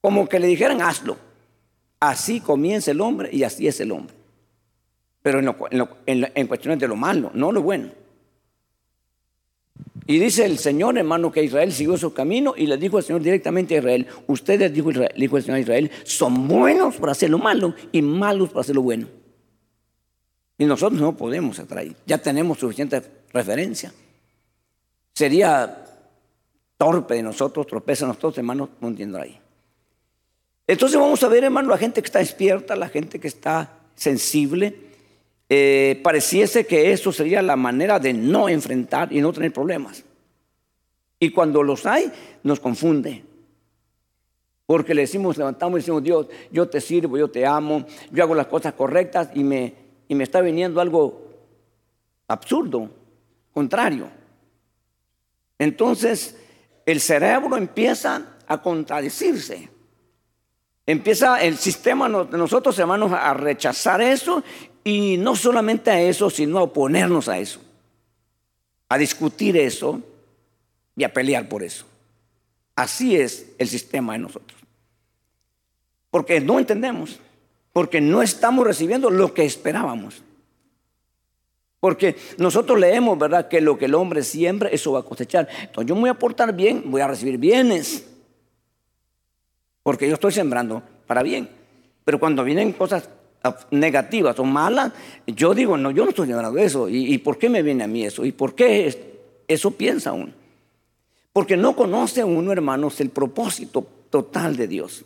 Como 0.00 0.28
que 0.28 0.38
le 0.38 0.46
dijeran, 0.46 0.82
hazlo. 0.82 1.16
Así 2.00 2.40
comienza 2.40 2.90
el 2.90 3.00
hombre 3.00 3.30
y 3.32 3.44
así 3.44 3.66
es 3.66 3.80
el 3.80 3.92
hombre. 3.92 4.14
Pero 5.22 5.40
en, 6.06 6.46
cuestiones 6.46 6.78
de 6.78 6.86
lo 6.86 6.96
malo, 6.96 7.30
no 7.32 7.50
lo 7.50 7.62
bueno. 7.62 7.90
Y 10.06 10.18
dice 10.18 10.44
el 10.44 10.58
Señor, 10.58 10.98
hermano, 10.98 11.32
que 11.32 11.42
Israel 11.42 11.72
siguió 11.72 11.96
su 11.96 12.12
camino 12.12 12.54
y 12.56 12.66
le 12.66 12.76
dijo 12.76 12.98
al 12.98 13.04
Señor 13.04 13.22
directamente 13.22 13.74
a 13.74 13.78
Israel, 13.78 14.06
ustedes, 14.26 14.72
dijo, 14.72 14.90
dijo 15.16 15.36
el 15.36 15.42
Señor 15.42 15.56
a 15.56 15.60
Israel, 15.60 15.90
son 16.04 16.46
buenos 16.46 16.96
para 16.96 17.12
hacer 17.12 17.30
lo 17.30 17.38
malo 17.38 17.74
y 17.90 18.02
malos 18.02 18.50
para 18.50 18.60
hacer 18.60 18.74
lo 18.74 18.82
bueno. 18.82 19.06
Y 20.58 20.66
nosotros 20.66 21.00
no 21.00 21.16
podemos 21.16 21.60
ahí. 21.74 21.96
Ya 22.06 22.18
tenemos 22.18 22.58
suficiente 22.58 23.02
referencia. 23.32 23.92
Sería 25.14 25.84
torpe 26.76 27.14
de 27.14 27.22
nosotros, 27.22 27.66
tropeza 27.66 28.06
nosotros, 28.06 28.38
hermanos, 28.38 28.68
no 28.80 28.88
entiendo 28.88 29.18
ahí. 29.18 29.40
Entonces 30.66 30.98
vamos 30.98 31.22
a 31.22 31.28
ver, 31.28 31.44
hermano, 31.44 31.70
la 31.70 31.78
gente 31.78 32.00
que 32.02 32.06
está 32.06 32.18
despierta, 32.18 32.76
la 32.76 32.88
gente 32.88 33.18
que 33.18 33.28
está 33.28 33.78
sensible. 33.94 34.93
Eh, 35.48 36.00
pareciese 36.02 36.66
que 36.66 36.92
eso 36.92 37.12
sería 37.12 37.42
la 37.42 37.56
manera 37.56 37.98
de 37.98 38.12
no 38.12 38.48
enfrentar 38.48 39.12
y 39.12 39.20
no 39.20 39.32
tener 39.32 39.52
problemas. 39.52 40.04
Y 41.20 41.30
cuando 41.30 41.62
los 41.62 41.86
hay, 41.86 42.10
nos 42.42 42.60
confunde. 42.60 43.24
Porque 44.66 44.94
le 44.94 45.02
decimos, 45.02 45.36
levantamos 45.36 45.78
y 45.78 45.80
decimos, 45.80 46.02
Dios, 46.02 46.26
yo 46.50 46.68
te 46.68 46.80
sirvo, 46.80 47.18
yo 47.18 47.28
te 47.30 47.44
amo, 47.44 47.84
yo 48.10 48.22
hago 48.22 48.34
las 48.34 48.46
cosas 48.46 48.72
correctas 48.72 49.28
y 49.34 49.44
me, 49.44 49.74
y 50.08 50.14
me 50.14 50.24
está 50.24 50.40
viniendo 50.40 50.80
algo 50.80 51.28
absurdo, 52.26 52.90
contrario. 53.52 54.08
Entonces 55.58 56.38
el 56.86 57.00
cerebro 57.00 57.56
empieza 57.56 58.36
a 58.46 58.60
contradecirse. 58.60 59.73
Empieza 60.86 61.42
el 61.42 61.56
sistema 61.56 62.08
de 62.08 62.36
nosotros, 62.36 62.78
hermanos, 62.78 63.12
a 63.12 63.32
rechazar 63.34 64.02
eso 64.02 64.42
y 64.82 65.16
no 65.16 65.34
solamente 65.34 65.90
a 65.90 66.00
eso, 66.00 66.28
sino 66.28 66.58
a 66.58 66.62
oponernos 66.62 67.28
a 67.28 67.38
eso, 67.38 67.60
a 68.88 68.98
discutir 68.98 69.56
eso 69.56 70.00
y 70.96 71.04
a 71.04 71.12
pelear 71.12 71.48
por 71.48 71.62
eso. 71.62 71.86
Así 72.76 73.16
es 73.16 73.52
el 73.58 73.68
sistema 73.68 74.12
de 74.12 74.18
nosotros. 74.18 74.60
Porque 76.10 76.40
no 76.40 76.58
entendemos 76.58 77.18
porque 77.74 78.00
no 78.00 78.22
estamos 78.22 78.64
recibiendo 78.64 79.10
lo 79.10 79.34
que 79.34 79.44
esperábamos. 79.44 80.22
Porque 81.80 82.16
nosotros 82.38 82.78
leemos, 82.78 83.18
¿verdad? 83.18 83.48
Que 83.48 83.60
lo 83.60 83.76
que 83.76 83.86
el 83.86 83.96
hombre 83.96 84.22
siembra, 84.22 84.70
eso 84.70 84.92
va 84.92 85.00
a 85.00 85.02
cosechar. 85.02 85.48
Entonces 85.60 85.88
yo 85.88 85.96
me 85.96 86.02
voy 86.02 86.10
a 86.10 86.14
portar 86.14 86.54
bien, 86.54 86.84
voy 86.86 87.00
a 87.00 87.08
recibir 87.08 87.36
bienes. 87.36 88.06
Porque 89.84 90.08
yo 90.08 90.14
estoy 90.14 90.32
sembrando 90.32 90.82
para 91.06 91.22
bien. 91.22 91.48
Pero 92.04 92.18
cuando 92.18 92.42
vienen 92.42 92.72
cosas 92.72 93.08
negativas 93.70 94.36
o 94.40 94.44
malas, 94.44 94.92
yo 95.28 95.54
digo, 95.54 95.76
no, 95.76 95.92
yo 95.92 96.02
no 96.02 96.10
estoy 96.10 96.26
sembrando 96.26 96.58
eso. 96.58 96.88
¿Y, 96.88 97.14
¿Y, 97.14 97.18
por 97.18 97.38
qué 97.38 97.48
me 97.48 97.62
viene 97.62 97.84
a 97.84 97.86
mí 97.86 98.04
eso? 98.04 98.24
¿Y 98.24 98.32
por 98.32 98.56
qué 98.56 99.44
eso 99.46 99.70
piensa 99.70 100.12
uno? 100.12 100.32
Porque 101.32 101.56
no 101.56 101.76
conoce 101.76 102.24
uno, 102.24 102.50
hermanos, 102.50 103.00
el 103.00 103.10
propósito 103.10 103.86
total 104.10 104.56
de 104.56 104.66
Dios. 104.66 105.04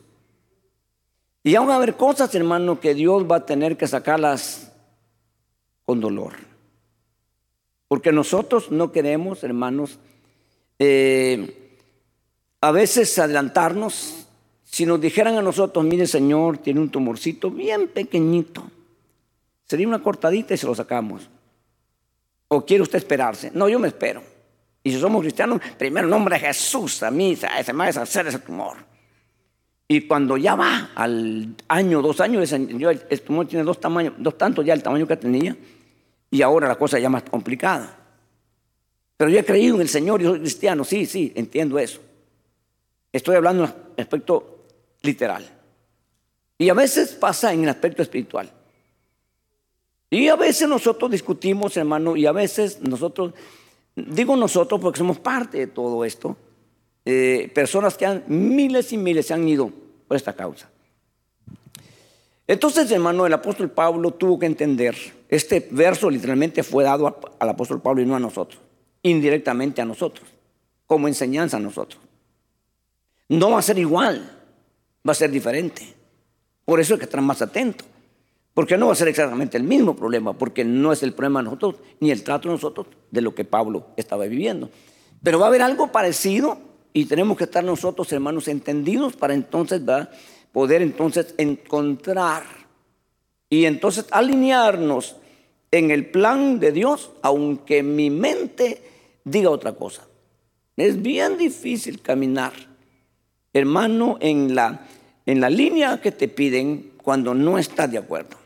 Y 1.42 1.54
aún 1.54 1.68
va 1.68 1.74
a 1.74 1.76
haber 1.76 1.96
cosas, 1.96 2.34
hermano, 2.34 2.80
que 2.80 2.94
Dios 2.94 3.24
va 3.30 3.36
a 3.36 3.46
tener 3.46 3.76
que 3.76 3.86
sacarlas 3.86 4.72
con 5.84 6.00
dolor. 6.00 6.34
Porque 7.88 8.12
nosotros 8.12 8.70
no 8.70 8.92
queremos, 8.92 9.42
hermanos, 9.42 9.98
eh, 10.78 11.78
a 12.60 12.70
veces 12.70 13.18
adelantarnos. 13.18 14.17
Si 14.70 14.84
nos 14.84 15.00
dijeran 15.00 15.36
a 15.36 15.42
nosotros, 15.42 15.84
mire 15.84 16.06
Señor, 16.06 16.58
tiene 16.58 16.80
un 16.80 16.90
tumorcito 16.90 17.50
bien 17.50 17.88
pequeñito, 17.88 18.70
sería 19.64 19.88
una 19.88 20.02
cortadita 20.02 20.54
y 20.54 20.58
se 20.58 20.66
lo 20.66 20.74
sacamos. 20.74 21.28
¿O 22.48 22.64
quiere 22.64 22.82
usted 22.82 22.98
esperarse? 22.98 23.50
No, 23.54 23.68
yo 23.68 23.78
me 23.78 23.88
espero. 23.88 24.22
Y 24.84 24.92
si 24.92 25.00
somos 25.00 25.22
cristianos, 25.22 25.60
primero 25.78 26.06
nombre 26.06 26.38
de 26.38 26.46
Jesús, 26.46 27.02
a 27.02 27.10
mí 27.10 27.34
se 27.34 27.72
me 27.72 27.78
va 27.78 27.84
a 27.84 27.86
deshacer 27.88 28.26
ese 28.26 28.38
tumor. 28.40 28.76
Y 29.88 30.02
cuando 30.02 30.36
ya 30.36 30.54
va 30.54 30.90
al 30.94 31.54
año, 31.68 32.02
dos 32.02 32.20
años, 32.20 32.52
el 32.52 33.22
tumor 33.22 33.46
tiene 33.46 33.64
dos 33.64 33.80
tamaños, 33.80 34.14
dos 34.18 34.36
tantos 34.36 34.64
ya 34.64 34.74
el 34.74 34.82
tamaño 34.82 35.06
que 35.06 35.16
tenía, 35.16 35.56
y 36.30 36.42
ahora 36.42 36.68
la 36.68 36.76
cosa 36.76 36.98
ya 36.98 37.08
más 37.08 37.22
complicada. 37.22 37.98
Pero 39.16 39.30
yo 39.30 39.38
he 39.38 39.44
creído 39.44 39.76
en 39.76 39.80
el 39.80 39.88
Señor 39.88 40.20
y 40.20 40.24
soy 40.24 40.40
cristiano, 40.40 40.84
sí, 40.84 41.06
sí, 41.06 41.32
entiendo 41.34 41.78
eso. 41.78 42.00
Estoy 43.10 43.36
hablando 43.36 43.64
aspecto 43.96 44.57
literal. 45.02 45.48
Y 46.58 46.68
a 46.68 46.74
veces 46.74 47.12
pasa 47.14 47.52
en 47.52 47.62
el 47.62 47.68
aspecto 47.68 48.02
espiritual. 48.02 48.52
Y 50.10 50.28
a 50.28 50.36
veces 50.36 50.68
nosotros 50.68 51.10
discutimos, 51.10 51.76
hermano, 51.76 52.16
y 52.16 52.26
a 52.26 52.32
veces 52.32 52.80
nosotros, 52.80 53.34
digo 53.94 54.36
nosotros 54.36 54.80
porque 54.80 54.98
somos 54.98 55.18
parte 55.18 55.58
de 55.58 55.66
todo 55.66 56.04
esto, 56.04 56.36
eh, 57.04 57.50
personas 57.54 57.96
que 57.96 58.06
han, 58.06 58.24
miles 58.26 58.92
y 58.92 58.96
miles 58.96 59.26
se 59.26 59.34
han 59.34 59.46
ido 59.46 59.70
por 60.06 60.16
esta 60.16 60.34
causa. 60.34 60.70
Entonces, 62.46 62.90
hermano, 62.90 63.26
el 63.26 63.32
apóstol 63.34 63.70
Pablo 63.70 64.12
tuvo 64.12 64.38
que 64.38 64.46
entender, 64.46 64.96
este 65.28 65.68
verso 65.70 66.08
literalmente 66.08 66.62
fue 66.62 66.84
dado 66.84 67.20
al 67.38 67.48
apóstol 67.48 67.82
Pablo 67.82 68.00
y 68.00 68.06
no 68.06 68.16
a 68.16 68.20
nosotros, 68.20 68.58
indirectamente 69.02 69.82
a 69.82 69.84
nosotros, 69.84 70.26
como 70.86 71.06
enseñanza 71.06 71.58
a 71.58 71.60
nosotros. 71.60 72.00
No 73.28 73.50
va 73.50 73.58
a 73.58 73.62
ser 73.62 73.78
igual, 73.78 74.37
va 75.06 75.12
a 75.12 75.14
ser 75.14 75.30
diferente. 75.30 75.94
Por 76.64 76.80
eso 76.80 76.94
hay 76.94 76.98
que 76.98 77.06
estar 77.06 77.20
más 77.20 77.40
atento, 77.42 77.84
porque 78.54 78.76
no 78.76 78.86
va 78.86 78.92
a 78.92 78.96
ser 78.96 79.08
exactamente 79.08 79.56
el 79.56 79.62
mismo 79.62 79.96
problema, 79.96 80.32
porque 80.32 80.64
no 80.64 80.92
es 80.92 81.02
el 81.02 81.12
problema 81.12 81.40
de 81.40 81.44
nosotros, 81.44 81.76
ni 82.00 82.10
el 82.10 82.22
trato 82.22 82.48
de 82.48 82.54
nosotros 82.54 82.86
de 83.10 83.20
lo 83.20 83.34
que 83.34 83.44
Pablo 83.44 83.86
estaba 83.96 84.26
viviendo. 84.26 84.70
Pero 85.22 85.38
va 85.38 85.46
a 85.46 85.48
haber 85.48 85.62
algo 85.62 85.90
parecido 85.90 86.58
y 86.92 87.06
tenemos 87.06 87.36
que 87.36 87.44
estar 87.44 87.64
nosotros, 87.64 88.12
hermanos, 88.12 88.48
entendidos 88.48 89.16
para 89.16 89.34
entonces 89.34 89.80
poder 90.52 90.82
entonces 90.82 91.34
encontrar 91.38 92.44
y 93.50 93.64
entonces 93.64 94.06
alinearnos 94.10 95.16
en 95.70 95.90
el 95.90 96.10
plan 96.10 96.60
de 96.60 96.72
Dios, 96.72 97.10
aunque 97.22 97.82
mi 97.82 98.10
mente 98.10 98.82
diga 99.24 99.50
otra 99.50 99.72
cosa. 99.72 100.06
Es 100.76 101.00
bien 101.00 101.36
difícil 101.36 102.00
caminar, 102.00 102.52
hermano, 103.58 104.16
en 104.20 104.54
la, 104.54 104.86
en 105.26 105.40
la 105.40 105.50
línea 105.50 106.00
que 106.00 106.12
te 106.12 106.28
piden 106.28 106.92
cuando 107.02 107.34
no 107.34 107.58
estás 107.58 107.90
de 107.90 107.98
acuerdo. 107.98 108.36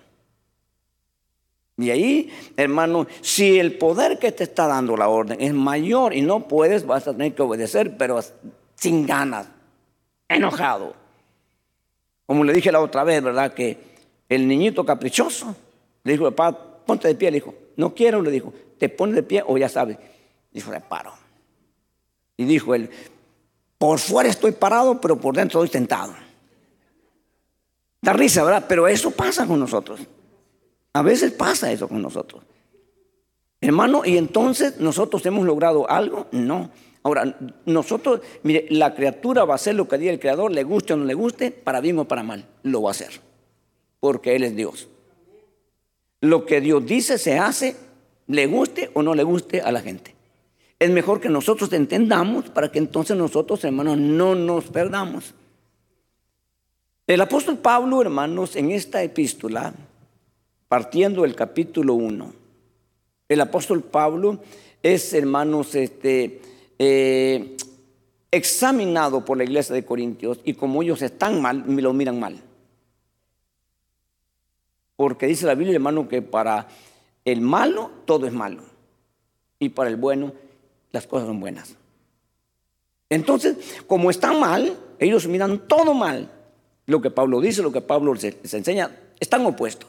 Y 1.78 1.90
ahí, 1.90 2.32
hermano, 2.56 3.06
si 3.22 3.58
el 3.58 3.76
poder 3.76 4.18
que 4.18 4.30
te 4.30 4.44
está 4.44 4.66
dando 4.66 4.96
la 4.96 5.08
orden 5.08 5.40
es 5.40 5.52
mayor 5.52 6.14
y 6.14 6.20
no 6.20 6.46
puedes, 6.46 6.86
vas 6.86 7.08
a 7.08 7.12
tener 7.12 7.34
que 7.34 7.42
obedecer, 7.42 7.96
pero 7.96 8.20
sin 8.74 9.06
ganas, 9.06 9.48
enojado. 10.28 10.94
Como 12.26 12.44
le 12.44 12.52
dije 12.52 12.70
la 12.70 12.80
otra 12.80 13.04
vez, 13.04 13.22
¿verdad? 13.22 13.52
Que 13.52 13.78
el 14.28 14.46
niñito 14.46 14.84
caprichoso 14.84 15.54
le 16.04 16.12
dijo, 16.12 16.30
papá, 16.32 16.56
ponte 16.86 17.08
de 17.08 17.14
pie. 17.14 17.30
Le 17.30 17.36
dijo, 17.36 17.54
no 17.76 17.94
quiero, 17.94 18.22
le 18.22 18.30
dijo, 18.30 18.52
te 18.78 18.88
pones 18.88 19.16
de 19.16 19.22
pie 19.22 19.42
o 19.46 19.56
ya 19.58 19.68
sabes. 19.68 19.98
Dijo, 20.52 20.72
paro. 20.88 21.12
Y 22.36 22.44
dijo 22.44 22.74
él, 22.74 22.90
por 23.82 23.98
fuera 23.98 24.28
estoy 24.28 24.52
parado, 24.52 25.00
pero 25.00 25.16
por 25.16 25.34
dentro 25.34 25.64
estoy 25.64 25.80
sentado. 25.80 26.14
Da 28.00 28.12
risa, 28.12 28.44
¿verdad? 28.44 28.66
Pero 28.68 28.86
eso 28.86 29.10
pasa 29.10 29.44
con 29.44 29.58
nosotros. 29.58 29.98
A 30.92 31.02
veces 31.02 31.32
pasa 31.32 31.72
eso 31.72 31.88
con 31.88 32.00
nosotros. 32.00 32.44
Hermano, 33.60 34.02
y 34.04 34.18
entonces 34.18 34.78
nosotros 34.78 35.26
hemos 35.26 35.44
logrado 35.44 35.90
algo? 35.90 36.28
No. 36.30 36.70
Ahora, 37.02 37.36
nosotros, 37.66 38.20
mire, 38.44 38.68
la 38.70 38.94
criatura 38.94 39.44
va 39.44 39.54
a 39.54 39.56
hacer 39.56 39.74
lo 39.74 39.88
que 39.88 39.98
diga 39.98 40.12
el 40.12 40.20
Creador, 40.20 40.52
le 40.52 40.62
guste 40.62 40.92
o 40.92 40.96
no 40.96 41.04
le 41.04 41.14
guste, 41.14 41.50
para 41.50 41.80
bien 41.80 41.98
o 41.98 42.04
para 42.04 42.22
mal, 42.22 42.46
lo 42.62 42.82
va 42.82 42.90
a 42.90 42.92
hacer. 42.92 43.20
Porque 43.98 44.36
Él 44.36 44.44
es 44.44 44.54
Dios. 44.54 44.86
Lo 46.20 46.46
que 46.46 46.60
Dios 46.60 46.86
dice 46.86 47.18
se 47.18 47.36
hace, 47.36 47.74
le 48.28 48.46
guste 48.46 48.92
o 48.94 49.02
no 49.02 49.16
le 49.16 49.24
guste 49.24 49.60
a 49.60 49.72
la 49.72 49.80
gente. 49.80 50.14
Es 50.82 50.90
mejor 50.90 51.20
que 51.20 51.28
nosotros 51.28 51.72
entendamos 51.74 52.50
para 52.50 52.72
que 52.72 52.80
entonces 52.80 53.16
nosotros, 53.16 53.62
hermanos, 53.62 53.98
no 53.98 54.34
nos 54.34 54.64
perdamos. 54.64 55.32
El 57.06 57.20
apóstol 57.20 57.58
Pablo, 57.58 58.02
hermanos, 58.02 58.56
en 58.56 58.72
esta 58.72 59.00
epístola, 59.00 59.74
partiendo 60.66 61.22
del 61.22 61.36
capítulo 61.36 61.94
1, 61.94 62.32
el 63.28 63.40
apóstol 63.40 63.84
Pablo 63.84 64.40
es, 64.82 65.14
hermanos, 65.14 65.76
este, 65.76 66.42
eh, 66.80 67.56
examinado 68.32 69.24
por 69.24 69.38
la 69.38 69.44
iglesia 69.44 69.76
de 69.76 69.84
Corintios 69.84 70.40
y 70.42 70.54
como 70.54 70.82
ellos 70.82 71.00
están 71.00 71.40
mal, 71.40 71.62
lo 71.64 71.92
miran 71.92 72.18
mal. 72.18 72.40
Porque 74.96 75.28
dice 75.28 75.46
la 75.46 75.54
Biblia, 75.54 75.76
hermano, 75.76 76.08
que 76.08 76.22
para 76.22 76.66
el 77.24 77.40
malo 77.40 77.92
todo 78.04 78.26
es 78.26 78.32
malo 78.32 78.64
y 79.60 79.68
para 79.68 79.88
el 79.88 79.94
bueno 79.94 80.32
las 80.92 81.06
cosas 81.06 81.26
son 81.26 81.40
buenas. 81.40 81.74
Entonces, 83.08 83.56
como 83.86 84.10
están 84.10 84.40
mal, 84.40 84.78
ellos 84.98 85.26
miran 85.26 85.66
todo 85.66 85.92
mal. 85.92 86.30
Lo 86.86 87.00
que 87.00 87.10
Pablo 87.10 87.40
dice, 87.40 87.62
lo 87.62 87.72
que 87.72 87.80
Pablo 87.80 88.14
se, 88.16 88.38
enseña, 88.42 88.90
están 89.20 89.44
opuestos. 89.44 89.88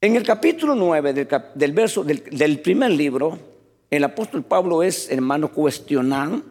En 0.00 0.16
el 0.16 0.22
capítulo 0.22 0.74
9 0.74 1.12
del, 1.12 1.72
verso 1.72 2.04
del, 2.04 2.60
primer 2.60 2.90
libro, 2.90 3.38
el 3.90 4.04
apóstol 4.04 4.44
Pablo 4.44 4.82
es, 4.82 5.10
hermano, 5.10 5.52
cuestionado 5.52 6.42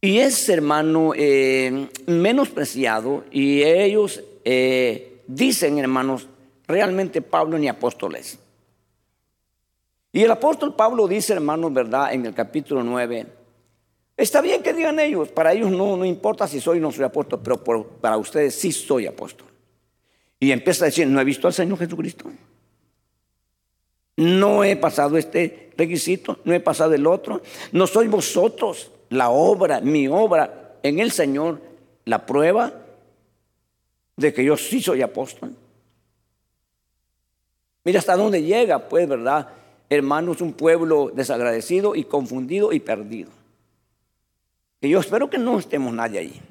y 0.00 0.18
es, 0.18 0.48
hermano, 0.48 1.12
eh, 1.14 1.88
menospreciado 2.06 3.24
y 3.32 3.62
ellos 3.62 4.22
eh, 4.44 5.22
dicen, 5.26 5.78
hermanos, 5.78 6.28
realmente 6.68 7.22
Pablo 7.22 7.58
ni 7.58 7.68
apóstoles. 7.68 8.38
Y 10.16 10.22
el 10.22 10.30
apóstol 10.30 10.74
Pablo 10.74 11.06
dice, 11.06 11.34
hermanos, 11.34 11.74
¿verdad? 11.74 12.14
En 12.14 12.24
el 12.24 12.32
capítulo 12.32 12.82
9, 12.82 13.26
está 14.16 14.40
bien 14.40 14.62
que 14.62 14.72
digan 14.72 14.98
ellos, 14.98 15.28
para 15.28 15.52
ellos 15.52 15.70
no, 15.70 15.94
no 15.94 16.06
importa 16.06 16.48
si 16.48 16.58
soy 16.58 16.78
o 16.78 16.80
no 16.80 16.90
soy 16.90 17.04
apóstol, 17.04 17.42
pero 17.44 17.86
para 18.00 18.16
ustedes 18.16 18.54
sí 18.54 18.72
soy 18.72 19.06
apóstol. 19.06 19.46
Y 20.40 20.52
empieza 20.52 20.86
a 20.86 20.86
decir, 20.86 21.06
no 21.06 21.20
he 21.20 21.24
visto 21.24 21.46
al 21.46 21.52
Señor 21.52 21.76
Jesucristo. 21.76 22.32
No 24.16 24.64
he 24.64 24.74
pasado 24.76 25.18
este 25.18 25.74
requisito, 25.76 26.38
no 26.44 26.54
he 26.54 26.60
pasado 26.60 26.94
el 26.94 27.06
otro. 27.06 27.42
No 27.72 27.86
soy 27.86 28.08
vosotros 28.08 28.90
la 29.10 29.28
obra, 29.28 29.82
mi 29.82 30.08
obra 30.08 30.78
en 30.82 30.98
el 30.98 31.12
Señor, 31.12 31.60
la 32.06 32.24
prueba 32.24 32.72
de 34.16 34.32
que 34.32 34.42
yo 34.42 34.56
sí 34.56 34.80
soy 34.80 35.02
apóstol. 35.02 35.54
Mira 37.84 37.98
hasta 37.98 38.16
dónde 38.16 38.42
llega, 38.42 38.78
pues, 38.88 39.06
¿verdad? 39.06 39.48
Hermanos, 39.88 40.40
un 40.40 40.52
pueblo 40.52 41.10
desagradecido 41.14 41.94
y 41.94 42.04
confundido 42.04 42.72
y 42.72 42.80
perdido. 42.80 43.30
Y 44.80 44.90
yo 44.90 45.00
espero 45.00 45.30
que 45.30 45.38
no 45.38 45.58
estemos 45.58 45.92
nadie 45.92 46.18
ahí. 46.18 46.42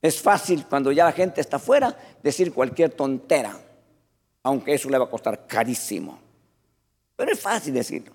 Es 0.00 0.20
fácil 0.20 0.64
cuando 0.66 0.92
ya 0.92 1.04
la 1.04 1.12
gente 1.12 1.40
está 1.40 1.56
afuera 1.56 1.96
decir 2.22 2.52
cualquier 2.52 2.90
tontera, 2.90 3.58
aunque 4.42 4.74
eso 4.74 4.90
le 4.90 4.98
va 4.98 5.04
a 5.04 5.10
costar 5.10 5.46
carísimo. 5.46 6.18
Pero 7.16 7.32
es 7.32 7.40
fácil 7.40 7.74
decirlo. 7.74 8.12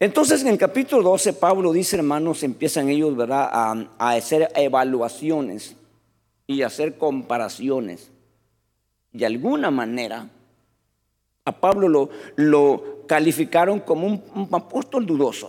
Entonces 0.00 0.42
en 0.42 0.48
el 0.48 0.58
capítulo 0.58 1.02
12 1.02 1.32
Pablo 1.34 1.72
dice, 1.72 1.96
hermanos, 1.96 2.42
empiezan 2.42 2.88
ellos 2.88 3.16
¿verdad? 3.16 3.48
A, 3.52 3.88
a 3.98 4.10
hacer 4.12 4.50
evaluaciones 4.54 5.74
y 6.46 6.62
hacer 6.62 6.96
comparaciones 6.96 8.10
de 9.12 9.26
alguna 9.26 9.70
manera, 9.70 10.28
a 11.48 11.52
Pablo 11.52 11.88
lo, 11.88 12.10
lo 12.36 13.04
calificaron 13.06 13.80
como 13.80 14.06
un, 14.06 14.48
apóstol 14.52 15.06
dudoso. 15.06 15.48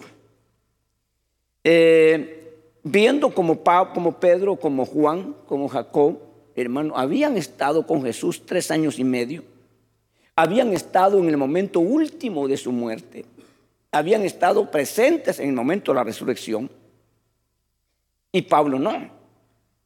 Eh, 1.63 2.57
viendo 2.83 3.33
como, 3.33 3.61
como 3.93 4.19
Pedro, 4.19 4.55
como 4.55 4.85
Juan, 4.85 5.35
como 5.45 5.67
Jacob, 5.67 6.19
hermano, 6.55 6.93
habían 6.95 7.37
estado 7.37 7.85
con 7.85 8.03
Jesús 8.03 8.45
tres 8.45 8.71
años 8.71 8.97
y 8.97 9.03
medio, 9.03 9.43
habían 10.35 10.71
estado 10.73 11.19
en 11.19 11.27
el 11.27 11.37
momento 11.37 11.81
último 11.81 12.47
de 12.47 12.55
su 12.55 12.71
muerte, 12.71 13.25
habían 13.91 14.23
estado 14.23 14.71
presentes 14.71 15.39
en 15.39 15.49
el 15.49 15.55
momento 15.55 15.91
de 15.91 15.95
la 15.95 16.03
resurrección, 16.05 16.69
y 18.31 18.41
Pablo 18.43 18.79
no. 18.79 19.09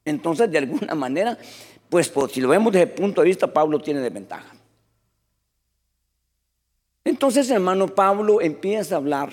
Entonces, 0.04 0.50
de 0.50 0.58
alguna 0.58 0.94
manera, 0.94 1.36
pues, 1.88 2.12
si 2.30 2.40
lo 2.40 2.48
vemos 2.48 2.72
desde 2.72 2.84
el 2.84 2.92
punto 2.92 3.22
de 3.22 3.28
vista, 3.28 3.52
Pablo 3.52 3.80
tiene 3.80 4.00
desventaja. 4.00 4.54
Entonces, 7.04 7.50
hermano, 7.50 7.88
Pablo 7.88 8.40
empieza 8.40 8.94
a 8.94 8.98
hablar 8.98 9.30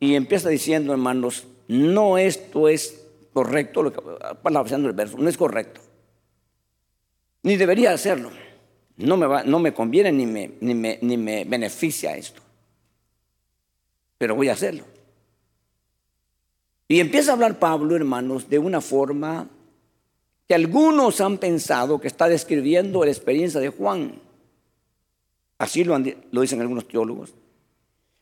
y 0.00 0.16
empieza 0.16 0.48
diciendo, 0.48 0.92
hermanos, 0.92 1.46
no 1.68 2.18
esto 2.18 2.68
es 2.68 3.06
correcto, 3.32 3.82
lo 3.82 3.92
que 3.92 4.00
el 4.74 4.92
verso, 4.92 5.16
no 5.18 5.28
es 5.28 5.36
correcto. 5.36 5.80
Ni 7.44 7.56
debería 7.56 7.92
hacerlo. 7.92 8.30
No 8.96 9.16
me, 9.16 9.44
no 9.44 9.58
me 9.58 9.72
conviene 9.72 10.12
ni 10.12 10.26
me, 10.26 10.52
ni, 10.60 10.74
me, 10.74 10.98
ni 11.00 11.16
me 11.16 11.44
beneficia 11.44 12.16
esto. 12.16 12.42
Pero 14.18 14.34
voy 14.34 14.48
a 14.48 14.52
hacerlo. 14.52 14.84
Y 16.88 17.00
empieza 17.00 17.30
a 17.30 17.34
hablar 17.34 17.58
Pablo, 17.58 17.96
hermanos, 17.96 18.50
de 18.50 18.58
una 18.58 18.80
forma 18.80 19.48
que 20.46 20.54
algunos 20.54 21.20
han 21.20 21.38
pensado 21.38 22.00
que 22.00 22.08
está 22.08 22.28
describiendo 22.28 23.04
la 23.04 23.10
experiencia 23.10 23.60
de 23.60 23.70
Juan. 23.70 24.20
Así 25.62 25.84
lo, 25.84 25.96
dicen 26.00 26.60
algunos 26.60 26.88
teólogos. 26.88 27.34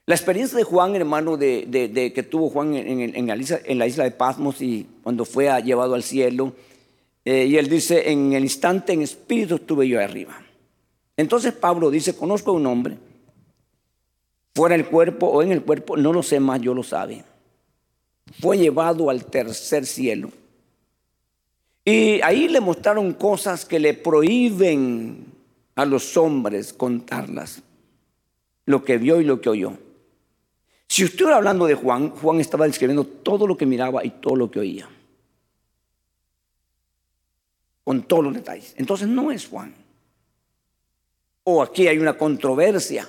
La 0.04 0.14
experiencia 0.14 0.58
de 0.58 0.62
Juan, 0.62 0.94
hermano, 0.94 1.38
de, 1.38 2.12
que 2.14 2.22
tuvo 2.22 2.50
Juan 2.50 2.74
en, 2.74 3.26
la 3.26 3.86
isla, 3.86 4.04
de 4.04 4.10
Pasmos 4.10 4.60
y 4.60 4.86
cuando 5.02 5.24
fue 5.24 5.48
llevado 5.62 5.94
al 5.94 6.02
cielo, 6.02 6.52
eh, 7.24 7.46
y 7.46 7.56
él 7.56 7.70
dice, 7.70 8.10
en 8.10 8.34
el 8.34 8.42
instante 8.42 8.92
en 8.92 9.00
espíritu 9.00 9.54
estuve 9.54 9.88
yo 9.88 9.98
arriba. 9.98 10.38
Entonces 11.16 11.54
Pablo 11.54 11.90
dice, 11.90 12.14
conozco 12.14 12.50
a 12.50 12.54
un 12.54 12.66
hombre, 12.66 12.98
fuera 14.54 14.76
del 14.76 14.84
cuerpo 14.84 15.26
o 15.26 15.42
en 15.42 15.52
el 15.52 15.62
cuerpo, 15.62 15.96
no 15.96 16.12
lo 16.12 16.22
sé 16.22 16.40
más, 16.40 16.60
yo 16.60 16.74
lo 16.74 16.82
sabe. 16.82 17.24
Fue 18.38 18.58
llevado 18.58 19.08
al 19.08 19.24
tercer 19.24 19.86
cielo 19.86 20.30
y 21.86 22.20
ahí 22.20 22.48
le 22.48 22.60
mostraron 22.60 23.14
cosas 23.14 23.64
que 23.64 23.80
le 23.80 23.94
prohíben 23.94 25.29
a 25.74 25.84
los 25.84 26.16
hombres 26.16 26.72
contarlas. 26.72 27.62
Lo 28.66 28.84
que 28.84 28.98
vio 28.98 29.20
y 29.20 29.24
lo 29.24 29.40
que 29.40 29.48
oyó. 29.48 29.72
Si 30.86 31.04
usted 31.04 31.14
estuviera 31.14 31.36
hablando 31.36 31.66
de 31.66 31.74
Juan, 31.74 32.10
Juan 32.10 32.40
estaba 32.40 32.66
describiendo 32.66 33.04
todo 33.04 33.46
lo 33.46 33.56
que 33.56 33.66
miraba 33.66 34.04
y 34.04 34.10
todo 34.10 34.36
lo 34.36 34.50
que 34.50 34.60
oía. 34.60 34.88
Con 37.84 38.02
todos 38.02 38.24
los 38.24 38.34
detalles. 38.34 38.74
Entonces 38.76 39.08
no 39.08 39.30
es 39.30 39.46
Juan. 39.46 39.74
O 41.44 41.62
aquí 41.62 41.88
hay 41.88 41.98
una 41.98 42.16
controversia. 42.16 43.08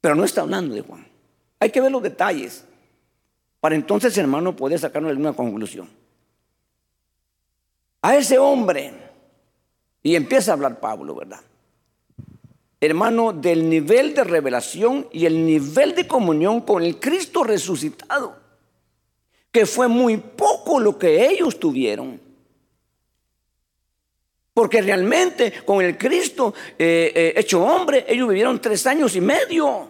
Pero 0.00 0.14
no 0.14 0.24
está 0.24 0.42
hablando 0.42 0.74
de 0.74 0.82
Juan. 0.82 1.06
Hay 1.60 1.70
que 1.70 1.80
ver 1.80 1.90
los 1.90 2.02
detalles. 2.02 2.64
Para 3.60 3.74
entonces, 3.74 4.16
hermano, 4.18 4.54
poder 4.54 4.78
sacarnos 4.78 5.10
alguna 5.10 5.32
conclusión 5.32 5.88
a 8.02 8.16
ese 8.16 8.38
hombre. 8.38 9.07
Y 10.08 10.16
empieza 10.16 10.52
a 10.52 10.54
hablar 10.54 10.80
Pablo, 10.80 11.14
¿verdad? 11.14 11.40
Hermano, 12.80 13.34
del 13.34 13.68
nivel 13.68 14.14
de 14.14 14.24
revelación 14.24 15.06
y 15.12 15.26
el 15.26 15.44
nivel 15.44 15.94
de 15.94 16.08
comunión 16.08 16.62
con 16.62 16.82
el 16.82 16.98
Cristo 16.98 17.44
resucitado, 17.44 18.34
que 19.52 19.66
fue 19.66 19.86
muy 19.86 20.16
poco 20.16 20.80
lo 20.80 20.98
que 20.98 21.26
ellos 21.26 21.60
tuvieron. 21.60 22.18
Porque 24.54 24.80
realmente 24.80 25.52
con 25.66 25.84
el 25.84 25.98
Cristo 25.98 26.54
eh, 26.78 27.12
eh, 27.14 27.32
hecho 27.36 27.62
hombre, 27.62 28.06
ellos 28.08 28.30
vivieron 28.30 28.62
tres 28.62 28.86
años 28.86 29.14
y 29.14 29.20
medio. 29.20 29.88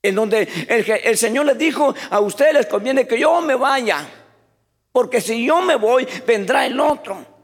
En 0.00 0.14
donde 0.14 0.48
el, 0.68 0.88
el 0.88 1.18
Señor 1.18 1.46
les 1.46 1.58
dijo, 1.58 1.92
a 2.10 2.20
ustedes 2.20 2.54
les 2.54 2.66
conviene 2.66 3.08
que 3.08 3.18
yo 3.18 3.40
me 3.40 3.56
vaya. 3.56 4.08
Porque 4.92 5.20
si 5.20 5.44
yo 5.44 5.62
me 5.62 5.74
voy, 5.74 6.06
vendrá 6.24 6.64
el 6.64 6.78
otro. 6.78 7.37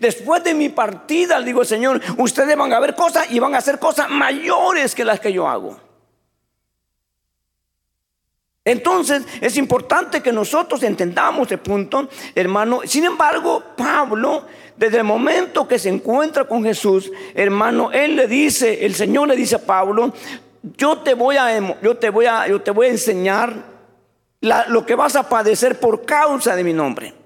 Después 0.00 0.42
de 0.42 0.54
mi 0.54 0.68
partida, 0.70 1.38
le 1.38 1.46
digo 1.46 1.64
Señor, 1.64 2.00
ustedes 2.18 2.56
van 2.56 2.72
a 2.72 2.80
ver 2.80 2.94
cosas 2.94 3.30
y 3.30 3.38
van 3.38 3.54
a 3.54 3.58
hacer 3.58 3.78
cosas 3.78 4.08
mayores 4.10 4.94
que 4.94 5.04
las 5.04 5.20
que 5.20 5.32
yo 5.32 5.48
hago. 5.48 5.78
Entonces 8.64 9.24
es 9.42 9.58
importante 9.58 10.22
que 10.22 10.32
nosotros 10.32 10.82
entendamos 10.82 11.52
el 11.52 11.58
punto, 11.58 12.08
hermano. 12.34 12.80
Sin 12.86 13.04
embargo, 13.04 13.62
Pablo, 13.76 14.44
desde 14.76 14.98
el 14.98 15.04
momento 15.04 15.68
que 15.68 15.78
se 15.78 15.90
encuentra 15.90 16.44
con 16.44 16.64
Jesús, 16.64 17.12
hermano, 17.34 17.92
él 17.92 18.16
le 18.16 18.26
dice, 18.26 18.86
el 18.86 18.94
Señor 18.94 19.28
le 19.28 19.36
dice 19.36 19.56
a 19.56 19.66
Pablo, 19.66 20.14
yo 20.78 20.98
te 20.98 21.12
voy 21.12 21.36
a, 21.36 21.58
yo 21.82 21.98
te 21.98 22.08
voy 22.08 22.24
a, 22.24 22.48
yo 22.48 22.62
te 22.62 22.70
voy 22.70 22.86
a 22.86 22.90
enseñar 22.90 23.54
lo 24.68 24.86
que 24.86 24.94
vas 24.94 25.14
a 25.16 25.28
padecer 25.28 25.78
por 25.78 26.06
causa 26.06 26.56
de 26.56 26.64
mi 26.64 26.72
nombre. 26.72 27.23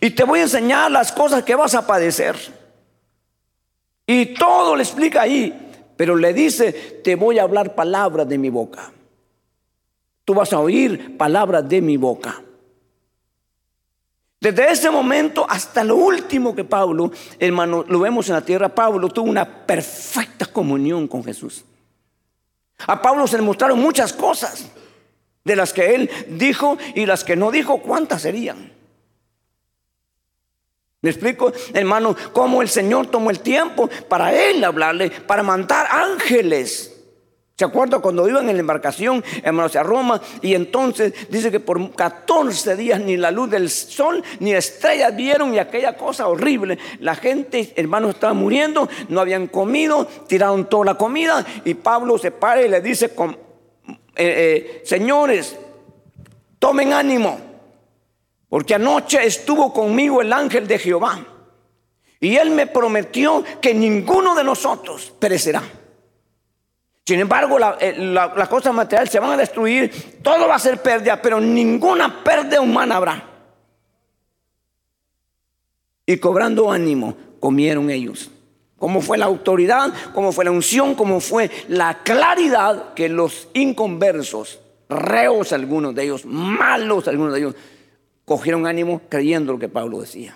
Y 0.00 0.10
te 0.10 0.24
voy 0.24 0.40
a 0.40 0.42
enseñar 0.42 0.90
las 0.90 1.12
cosas 1.12 1.42
que 1.44 1.54
vas 1.54 1.74
a 1.74 1.86
padecer. 1.86 2.36
Y 4.06 4.34
todo 4.34 4.76
le 4.76 4.82
explica 4.82 5.22
ahí, 5.22 5.72
pero 5.96 6.16
le 6.16 6.32
dice, 6.32 7.00
te 7.02 7.16
voy 7.16 7.38
a 7.38 7.42
hablar 7.42 7.74
palabras 7.74 8.28
de 8.28 8.38
mi 8.38 8.50
boca. 8.50 8.92
Tú 10.24 10.34
vas 10.34 10.52
a 10.52 10.58
oír 10.58 11.16
palabras 11.16 11.68
de 11.68 11.80
mi 11.80 11.96
boca. 11.96 12.42
Desde 14.40 14.70
ese 14.70 14.90
momento 14.90 15.46
hasta 15.48 15.82
lo 15.82 15.96
último 15.96 16.54
que 16.54 16.64
Pablo, 16.64 17.10
hermano, 17.38 17.82
lo 17.88 18.00
vemos 18.00 18.28
en 18.28 18.34
la 18.34 18.42
tierra, 18.42 18.68
Pablo 18.68 19.08
tuvo 19.08 19.30
una 19.30 19.66
perfecta 19.66 20.44
comunión 20.44 21.08
con 21.08 21.24
Jesús. 21.24 21.64
A 22.86 23.00
Pablo 23.00 23.26
se 23.26 23.36
le 23.36 23.42
mostraron 23.42 23.80
muchas 23.80 24.12
cosas 24.12 24.66
de 25.44 25.56
las 25.56 25.72
que 25.72 25.94
él 25.94 26.10
dijo 26.28 26.76
y 26.94 27.06
las 27.06 27.24
que 27.24 27.36
no 27.36 27.50
dijo, 27.50 27.78
¿cuántas 27.78 28.20
serían? 28.20 28.73
¿Me 31.04 31.10
explico, 31.10 31.52
hermano, 31.74 32.16
cómo 32.32 32.62
el 32.62 32.68
Señor 32.70 33.08
tomó 33.08 33.28
el 33.28 33.40
tiempo 33.40 33.90
para 34.08 34.32
él 34.32 34.64
hablarle, 34.64 35.10
para 35.10 35.42
mandar 35.42 35.86
ángeles? 35.90 36.96
¿Se 37.58 37.66
acuerda 37.66 37.98
cuando 37.98 38.26
iban 38.26 38.48
en 38.48 38.56
la 38.56 38.60
embarcación, 38.60 39.22
hermanos, 39.42 39.76
a 39.76 39.82
Roma? 39.82 40.18
Y 40.40 40.54
entonces 40.54 41.12
dice 41.28 41.50
que 41.50 41.60
por 41.60 41.94
14 41.94 42.74
días 42.76 43.02
ni 43.02 43.18
la 43.18 43.30
luz 43.30 43.50
del 43.50 43.68
sol 43.68 44.24
ni 44.40 44.54
estrellas 44.54 45.14
vieron 45.14 45.52
y 45.52 45.58
aquella 45.58 45.94
cosa 45.94 46.26
horrible. 46.26 46.78
La 47.00 47.14
gente, 47.16 47.74
hermanos, 47.76 48.14
estaba 48.14 48.32
muriendo, 48.32 48.88
no 49.10 49.20
habían 49.20 49.48
comido, 49.48 50.08
tiraron 50.26 50.70
toda 50.70 50.86
la 50.86 50.94
comida 50.94 51.44
y 51.66 51.74
Pablo 51.74 52.16
se 52.16 52.30
para 52.30 52.62
y 52.62 52.68
le 52.70 52.80
dice, 52.80 53.12
eh, 53.14 53.36
eh, 54.16 54.82
señores, 54.86 55.54
tomen 56.58 56.94
ánimo, 56.94 57.38
porque 58.48 58.74
anoche 58.74 59.24
estuvo 59.24 59.72
conmigo 59.72 60.20
el 60.20 60.32
ángel 60.32 60.66
de 60.66 60.78
Jehová 60.78 61.24
y 62.20 62.36
él 62.36 62.50
me 62.50 62.66
prometió 62.66 63.44
que 63.60 63.74
ninguno 63.74 64.34
de 64.34 64.44
nosotros 64.44 65.12
perecerá. 65.18 65.62
Sin 67.04 67.20
embargo, 67.20 67.58
eh, 67.80 67.94
las 67.98 68.48
cosas 68.48 68.72
materiales 68.72 69.10
se 69.10 69.20
van 69.20 69.32
a 69.32 69.36
destruir, 69.36 70.20
todo 70.22 70.48
va 70.48 70.54
a 70.54 70.58
ser 70.58 70.80
pérdida, 70.80 71.20
pero 71.20 71.38
ninguna 71.38 72.24
pérdida 72.24 72.62
humana 72.62 72.96
habrá. 72.96 73.30
Y 76.06 76.16
cobrando 76.16 76.72
ánimo, 76.72 77.14
comieron 77.40 77.90
ellos. 77.90 78.30
Como 78.78 79.02
fue 79.02 79.18
la 79.18 79.26
autoridad, 79.26 79.92
como 80.14 80.32
fue 80.32 80.46
la 80.46 80.50
unción, 80.50 80.94
como 80.94 81.20
fue 81.20 81.50
la 81.68 82.02
claridad 82.04 82.94
que 82.94 83.10
los 83.10 83.48
inconversos, 83.52 84.60
reos 84.88 85.52
algunos 85.52 85.94
de 85.94 86.04
ellos, 86.04 86.24
malos 86.24 87.06
algunos 87.06 87.34
de 87.34 87.38
ellos, 87.40 87.54
cogieron 88.24 88.66
ánimo 88.66 89.00
creyendo 89.08 89.52
lo 89.52 89.58
que 89.58 89.68
Pablo 89.68 90.00
decía. 90.00 90.34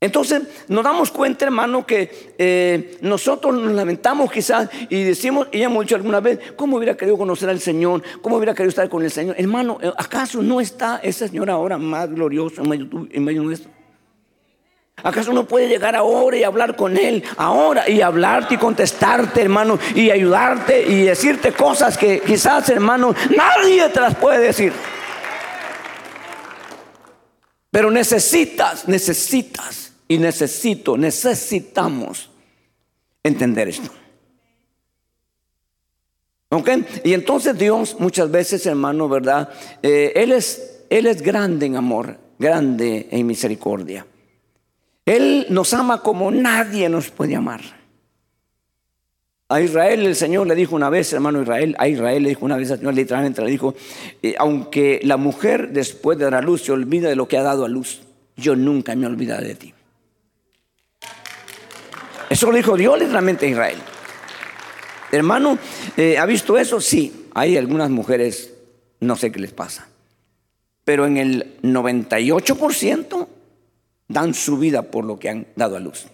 Entonces 0.00 0.42
nos 0.66 0.82
damos 0.82 1.12
cuenta, 1.12 1.44
hermano, 1.44 1.86
que 1.86 2.34
eh, 2.36 2.98
nosotros 3.02 3.54
nos 3.54 3.72
lamentamos 3.72 4.32
quizás 4.32 4.68
y 4.90 5.04
decimos, 5.04 5.46
y 5.52 5.62
hemos 5.62 5.84
dicho 5.84 5.94
alguna 5.94 6.18
vez, 6.18 6.40
¿cómo 6.56 6.76
hubiera 6.76 6.96
querido 6.96 7.16
conocer 7.16 7.48
al 7.48 7.60
Señor? 7.60 8.02
¿Cómo 8.20 8.36
hubiera 8.36 8.52
querido 8.52 8.70
estar 8.70 8.88
con 8.88 9.04
el 9.04 9.12
Señor? 9.12 9.36
Hermano, 9.38 9.78
¿acaso 9.96 10.42
no 10.42 10.60
está 10.60 10.98
ese 11.04 11.28
Señor 11.28 11.48
ahora 11.50 11.78
más 11.78 12.10
glorioso 12.10 12.62
en 12.62 12.68
medio, 12.68 12.88
en 13.12 13.24
medio 13.24 13.44
nuestro? 13.44 13.70
¿Acaso 15.02 15.30
uno 15.32 15.44
puede 15.44 15.68
llegar 15.68 15.96
ahora 15.96 16.36
y 16.36 16.44
hablar 16.44 16.76
con 16.76 16.96
Él 16.96 17.24
ahora 17.36 17.88
y 17.88 18.00
hablarte 18.00 18.54
y 18.54 18.58
contestarte, 18.58 19.42
hermano, 19.42 19.78
y 19.94 20.10
ayudarte 20.10 20.82
y 20.82 21.02
decirte 21.02 21.52
cosas 21.52 21.98
que 21.98 22.20
quizás, 22.20 22.68
hermano, 22.68 23.14
nadie 23.36 23.88
te 23.88 24.00
las 24.00 24.14
puede 24.14 24.38
decir? 24.38 24.72
Pero 27.70 27.90
necesitas, 27.90 28.86
necesitas 28.86 29.92
y 30.06 30.18
necesito, 30.18 30.96
necesitamos 30.96 32.30
entender 33.22 33.68
esto. 33.68 33.90
¿Ok? 36.50 36.68
Y 37.02 37.14
entonces 37.14 37.56
Dios 37.56 37.96
muchas 37.98 38.30
veces, 38.30 38.66
hermano, 38.66 39.08
¿verdad? 39.08 39.48
Eh, 39.82 40.12
él, 40.14 40.32
es, 40.32 40.84
él 40.90 41.06
es 41.06 41.22
grande 41.22 41.64
en 41.64 41.76
amor, 41.76 42.18
grande 42.38 43.08
en 43.10 43.26
misericordia. 43.26 44.06
Él 45.04 45.46
nos 45.50 45.74
ama 45.74 46.02
como 46.02 46.30
nadie 46.30 46.88
nos 46.88 47.10
puede 47.10 47.34
amar. 47.34 47.60
A 49.48 49.60
Israel 49.60 50.06
el 50.06 50.16
Señor 50.16 50.46
le 50.46 50.54
dijo 50.54 50.74
una 50.74 50.88
vez, 50.88 51.12
hermano 51.12 51.42
Israel, 51.42 51.76
a 51.78 51.86
Israel 51.86 52.22
le 52.22 52.30
dijo 52.30 52.44
una 52.44 52.56
vez, 52.56 52.70
al 52.70 52.78
Señor 52.78 52.94
literalmente 52.94 53.42
le 53.42 53.50
dijo, 53.50 53.74
eh, 54.22 54.34
aunque 54.38 55.00
la 55.02 55.18
mujer 55.18 55.72
después 55.72 56.16
de 56.16 56.24
dar 56.24 56.36
a 56.36 56.40
luz 56.40 56.62
se 56.62 56.72
olvida 56.72 57.08
de 57.08 57.16
lo 57.16 57.28
que 57.28 57.36
ha 57.36 57.42
dado 57.42 57.66
a 57.66 57.68
luz, 57.68 58.00
yo 58.36 58.56
nunca 58.56 58.94
me 58.96 59.06
olvidaré 59.06 59.48
de 59.48 59.54
ti. 59.54 59.74
Eso 62.30 62.50
lo 62.50 62.56
dijo 62.56 62.78
Dios 62.78 62.98
literalmente 62.98 63.44
a 63.44 63.50
Israel. 63.50 63.78
Hermano, 65.10 65.58
eh, 65.98 66.16
¿ha 66.16 66.24
visto 66.24 66.56
eso? 66.56 66.80
Sí, 66.80 67.26
hay 67.34 67.58
algunas 67.58 67.90
mujeres, 67.90 68.54
no 69.00 69.16
sé 69.16 69.30
qué 69.30 69.38
les 69.38 69.52
pasa. 69.52 69.86
Pero 70.84 71.04
en 71.04 71.18
el 71.18 71.60
98% 71.62 73.28
dan 74.12 74.34
su 74.34 74.58
vida 74.58 74.82
por 74.82 75.04
lo 75.04 75.18
que 75.18 75.28
han 75.28 75.46
dado 75.56 75.76
a 75.76 75.80
luz. 75.80 76.06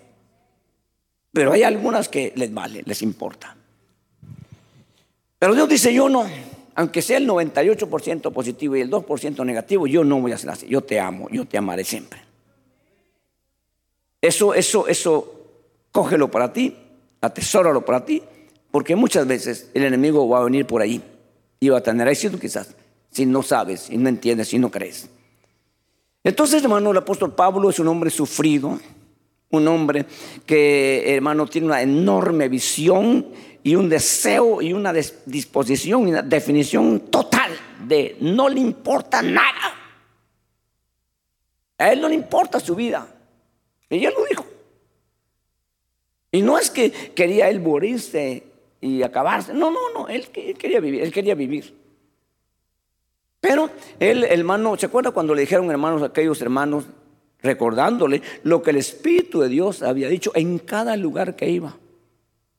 Pero 1.32 1.52
hay 1.52 1.62
algunas 1.62 2.08
que 2.08 2.32
les 2.36 2.52
vale, 2.52 2.82
les 2.84 3.02
importa. 3.02 3.56
Pero 5.38 5.54
Dios 5.54 5.68
dice, 5.68 5.92
yo 5.92 6.08
no, 6.08 6.26
aunque 6.74 7.02
sea 7.02 7.18
el 7.18 7.28
98% 7.28 8.32
positivo 8.32 8.76
y 8.76 8.80
el 8.80 8.90
2% 8.90 9.44
negativo, 9.44 9.86
yo 9.86 10.04
no 10.04 10.20
voy 10.20 10.32
a 10.32 10.36
hacer 10.36 10.50
así. 10.50 10.66
Yo 10.68 10.80
te 10.80 10.98
amo, 10.98 11.28
yo 11.30 11.44
te 11.44 11.58
amaré 11.58 11.84
siempre. 11.84 12.20
Eso, 14.20 14.54
eso, 14.54 14.88
eso 14.88 15.34
cógelo 15.92 16.30
para 16.30 16.52
ti, 16.52 16.76
atesóralo 17.20 17.84
para 17.84 18.04
ti, 18.04 18.22
porque 18.70 18.96
muchas 18.96 19.26
veces 19.26 19.70
el 19.74 19.84
enemigo 19.84 20.28
va 20.28 20.38
a 20.38 20.44
venir 20.44 20.66
por 20.66 20.82
ahí 20.82 21.02
y 21.60 21.68
va 21.68 21.78
a 21.78 21.82
tener 21.82 22.06
éxito 22.08 22.38
quizás, 22.38 22.74
si 23.10 23.26
no 23.26 23.42
sabes, 23.42 23.80
si 23.82 23.96
no 23.96 24.08
entiendes, 24.08 24.48
si 24.48 24.58
no 24.58 24.70
crees. 24.70 25.08
Entonces, 26.24 26.62
hermano, 26.62 26.90
el 26.90 26.96
apóstol 26.96 27.34
Pablo 27.34 27.70
es 27.70 27.78
un 27.78 27.88
hombre 27.88 28.10
sufrido, 28.10 28.78
un 29.50 29.68
hombre 29.68 30.06
que, 30.44 31.14
hermano, 31.14 31.46
tiene 31.46 31.68
una 31.68 31.80
enorme 31.80 32.48
visión 32.48 33.28
y 33.62 33.74
un 33.74 33.88
deseo 33.88 34.60
y 34.60 34.72
una 34.72 34.92
disposición 34.92 36.08
y 36.08 36.10
una 36.12 36.22
definición 36.22 37.00
total 37.10 37.52
de 37.86 38.16
no 38.20 38.48
le 38.48 38.60
importa 38.60 39.22
nada. 39.22 39.74
A 41.78 41.92
él 41.92 42.00
no 42.00 42.08
le 42.08 42.14
importa 42.14 42.60
su 42.60 42.74
vida. 42.74 43.06
Y 43.88 44.04
él 44.04 44.12
lo 44.16 44.24
dijo. 44.24 44.44
Y 46.32 46.42
no 46.42 46.58
es 46.58 46.70
que 46.70 46.90
quería 46.90 47.48
él 47.48 47.60
morirse 47.60 48.44
y 48.80 49.02
acabarse. 49.02 49.54
No, 49.54 49.70
no, 49.70 49.90
no. 49.94 50.08
Él, 50.08 50.28
quería 50.28 50.80
vivir. 50.80 51.02
Él 51.02 51.12
quería 51.12 51.34
vivir. 51.34 51.77
Pero 53.40 53.70
él, 54.00 54.24
hermano, 54.24 54.76
¿se 54.76 54.86
acuerda 54.86 55.12
cuando 55.12 55.34
le 55.34 55.42
dijeron 55.42 55.70
hermanos 55.70 56.02
aquellos 56.02 56.40
hermanos, 56.42 56.84
recordándole 57.40 58.20
lo 58.42 58.62
que 58.62 58.70
el 58.70 58.76
Espíritu 58.76 59.40
de 59.40 59.48
Dios 59.48 59.82
había 59.82 60.08
dicho 60.08 60.32
en 60.34 60.58
cada 60.58 60.96
lugar 60.96 61.36
que 61.36 61.48
iba? 61.48 61.76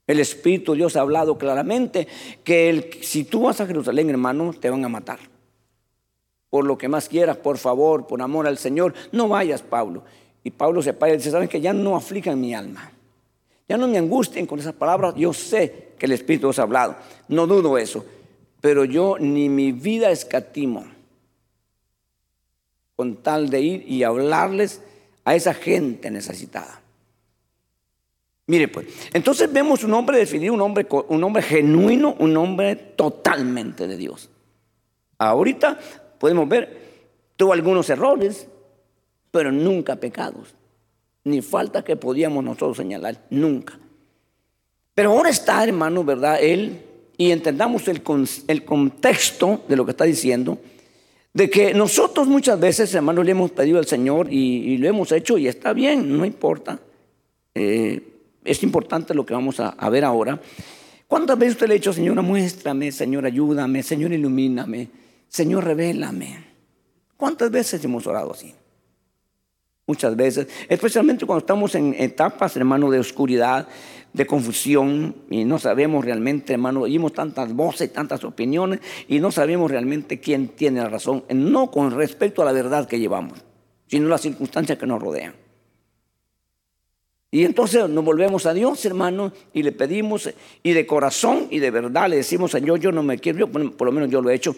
El 0.08 0.20
Espíritu 0.20 0.72
de 0.72 0.78
Dios 0.80 0.96
ha 0.96 1.02
hablado 1.02 1.38
claramente 1.38 2.08
que 2.44 3.00
si 3.04 3.26
tú 3.26 3.44
vas 3.44 3.62
a 3.62 3.68
Jerusalén, 3.68 4.10
hermano, 4.10 4.54
te 4.54 4.70
van 4.70 4.84
a 4.84 4.89
matar. 4.89 5.20
Por 6.50 6.65
lo 6.65 6.78
que 6.78 6.88
más 6.88 7.08
quieras, 7.08 7.38
por 7.38 7.58
favor, 7.58 8.08
por 8.08 8.22
amor 8.22 8.48
al 8.48 8.58
Señor, 8.58 8.94
no 9.12 9.28
vayas, 9.28 9.62
Pablo. 9.62 10.04
Y 10.44 10.52
Pablo 10.52 10.82
se 10.82 10.94
para 10.94 11.13
y 11.13 11.18
dice, 11.18 11.30
¿saben 11.30 11.48
que 11.48 11.62
ya 11.62 11.74
no 11.74 11.96
aflijan 11.96 12.39
mi 12.39 12.56
alma? 12.56 12.92
Ya 13.68 13.78
no 13.78 13.88
me 13.88 14.00
angustien 14.00 14.48
con 14.48 14.58
esas 14.58 14.74
palabras. 14.74 15.13
Yo 15.15 15.32
sé 15.32 15.89
que 16.00 16.08
el 16.08 16.13
Espíritu 16.13 16.48
os 16.48 16.58
ha 16.58 16.63
hablado. 16.63 16.96
No 17.28 17.46
dudo 17.46 17.78
eso. 17.78 18.04
Pero 18.62 18.86
yo 18.86 19.17
ni 19.19 19.50
mi 19.50 19.72
vida 19.72 20.12
escatimo. 20.12 20.86
con 22.95 23.15
tal 23.24 23.50
de 23.50 23.62
ir 23.62 23.86
y 23.88 24.04
hablarles 24.04 24.82
a 25.24 25.34
esa 25.34 25.54
gente 25.54 26.12
necesitada. 26.12 26.82
Mire 28.48 28.67
pues, 28.67 28.88
entonces 29.13 29.50
vemos 29.54 29.86
un 29.86 29.93
hombre 29.93 30.17
definido, 30.17 30.54
un 30.54 30.60
hombre, 30.60 30.86
un 31.08 31.24
hombre 31.24 31.41
genuino, 31.41 32.15
un 32.19 32.36
hombre 32.36 32.76
totalmente 32.76 33.88
de 33.88 33.95
Dios. 33.95 34.30
Ahorita 35.17 35.80
podemos 36.17 36.50
ver, 36.50 36.82
tuvo 37.38 37.54
algunos 37.54 37.89
errores, 37.89 38.48
pero 39.32 39.50
nunca 39.50 39.95
pecados, 39.95 40.56
ni 41.24 41.41
falta 41.41 41.84
que 41.84 41.95
podíamos 41.95 42.43
nosotros 42.43 42.76
señalar, 42.76 43.24
nunca. 43.30 43.80
Pero 44.93 45.12
ahora 45.12 45.30
está, 45.30 45.63
hermano, 45.63 46.04
¿verdad? 46.04 46.39
Él, 46.41 46.82
y 47.20 47.32
entendamos 47.32 47.86
el, 47.90 48.02
el 48.48 48.64
contexto 48.64 49.66
de 49.68 49.76
lo 49.76 49.84
que 49.84 49.92
está 49.92 50.06
diciendo, 50.06 50.58
de 51.34 51.50
que 51.50 51.74
nosotros 51.74 52.30
muchas 52.30 52.58
veces, 52.58 52.96
hermano, 52.96 53.24
le 53.24 53.32
hemos 53.32 53.52
pedido 53.52 53.78
al 53.78 53.86
Señor 53.86 54.32
y, 54.32 54.78
lo 54.78 54.88
hemos 54.88 55.12
hecho 55.12 55.38
y 55.38 55.46
está 55.46 55.74
bien, 55.74 56.18
no 56.18 56.24
importa. 56.24 56.80
Eh, 57.54 58.02
es 58.46 58.64
importante 58.64 59.14
lo 59.14 59.26
que 59.26 59.34
vamos 59.34 59.60
a, 59.60 59.68
a, 59.68 59.90
ver 59.90 60.06
ahora. 60.06 60.40
¿Cuántas 61.10 61.38
veces 61.38 61.56
usted 61.56 61.68
le 61.68 61.74
ha 61.74 61.76
dicho, 61.76 61.92
Señor, 61.92 62.22
muéstrame, 62.22 62.90
Señor, 62.90 63.26
ayúdame, 63.26 63.84
Señor, 63.84 64.14
ilumíname, 64.14 64.88
Señor, 65.28 65.66
revélame? 65.66 66.46
¿Cuántas 67.18 67.52
veces 67.52 67.84
hemos 67.84 68.08
orado 68.08 68.32
así? 68.32 68.54
Muchas 69.89 70.15
veces, 70.15 70.47
especialmente 70.67 71.25
cuando 71.25 71.39
estamos 71.39 71.73
en 71.73 71.95
etapas, 71.97 72.56
hermano, 72.56 72.91
de 72.91 72.99
oscuridad, 72.99 73.67
de 74.13 74.28
confusión 74.28 75.15
y 75.32 75.45
no 75.45 75.58
sabemos 75.58 76.06
realmente, 76.06 76.54
hermano, 76.54 76.82
oímos 76.82 77.12
tantas 77.12 77.52
voces, 77.56 77.91
tantas 77.91 78.23
opiniones 78.23 78.82
y 79.08 79.19
no 79.19 79.32
sabemos 79.32 79.71
realmente 79.71 80.19
quién 80.19 80.49
tiene 80.49 80.80
la 80.80 80.89
razón, 80.89 81.23
no 81.34 81.71
con 81.71 81.89
respecto 81.89 82.43
a 82.43 82.45
la 82.45 82.52
verdad 82.52 82.88
que 82.88 82.99
llevamos, 82.99 83.39
sino 83.88 84.08
las 84.10 84.21
circunstancias 84.21 84.78
que 84.78 84.86
nos 84.86 85.02
rodean. 85.02 85.34
Y 87.32 87.43
entonces 87.43 87.89
nos 87.89 88.06
volvemos 88.06 88.45
a 88.45 88.54
Dios, 88.54 88.86
hermano, 88.86 89.34
y 89.54 89.63
le 89.63 89.71
pedimos, 89.71 90.30
y 90.62 90.71
de 90.71 90.86
corazón 90.86 91.47
y 91.49 91.58
de 91.58 91.71
verdad 91.71 92.10
le 92.10 92.17
decimos, 92.17 92.52
Señor, 92.52 92.80
yo 92.80 92.91
no 92.91 93.02
me 93.02 93.17
quiero, 93.17 93.47
por 93.49 93.88
lo 93.88 93.91
menos 93.91 94.12
yo 94.12 94.21
lo 94.21 94.30
he 94.30 94.36
hecho, 94.36 94.56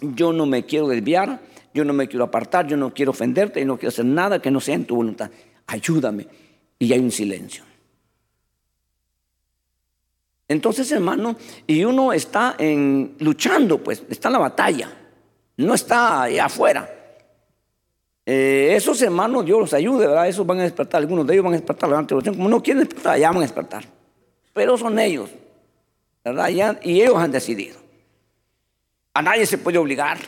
yo 0.00 0.32
no 0.32 0.46
me 0.46 0.64
quiero 0.64 0.88
desviar, 0.88 1.42
yo 1.76 1.84
no 1.84 1.92
me 1.92 2.08
quiero 2.08 2.24
apartar, 2.24 2.66
yo 2.66 2.76
no 2.76 2.92
quiero 2.92 3.10
ofenderte 3.10 3.60
y 3.60 3.66
no 3.66 3.76
quiero 3.76 3.90
hacer 3.90 4.06
nada 4.06 4.40
que 4.40 4.50
no 4.50 4.60
sea 4.60 4.74
en 4.74 4.86
tu 4.86 4.96
voluntad. 4.96 5.30
Ayúdame. 5.66 6.26
Y 6.78 6.90
hay 6.92 6.98
un 6.98 7.12
silencio. 7.12 7.64
Entonces, 10.48 10.90
hermano, 10.90 11.36
y 11.66 11.84
uno 11.84 12.12
está 12.12 12.56
luchando, 13.18 13.82
pues, 13.82 14.02
está 14.08 14.28
en 14.28 14.32
la 14.32 14.38
batalla, 14.38 14.90
no 15.58 15.74
está 15.74 16.24
afuera. 16.42 16.88
Eh, 18.24 18.72
esos 18.74 19.00
hermanos, 19.02 19.44
Dios 19.44 19.60
los 19.60 19.74
ayude, 19.74 20.06
¿verdad? 20.06 20.28
Esos 20.28 20.46
van 20.46 20.60
a 20.60 20.62
despertar, 20.62 21.02
algunos 21.02 21.26
de 21.26 21.34
ellos 21.34 21.44
van 21.44 21.54
a 21.54 21.56
despertar 21.56 21.90
la 21.90 22.06
Como 22.06 22.48
no 22.48 22.62
quieren 22.62 22.84
despertar, 22.84 23.14
allá 23.14 23.28
van 23.28 23.38
a 23.38 23.40
despertar. 23.42 23.84
Pero 24.54 24.78
son 24.78 24.98
ellos, 24.98 25.28
¿verdad? 26.24 26.78
y 26.82 27.02
ellos 27.02 27.16
han 27.16 27.32
decidido. 27.32 27.76
A 29.12 29.22
nadie 29.22 29.46
se 29.46 29.58
puede 29.58 29.78
obligar, 29.78 30.18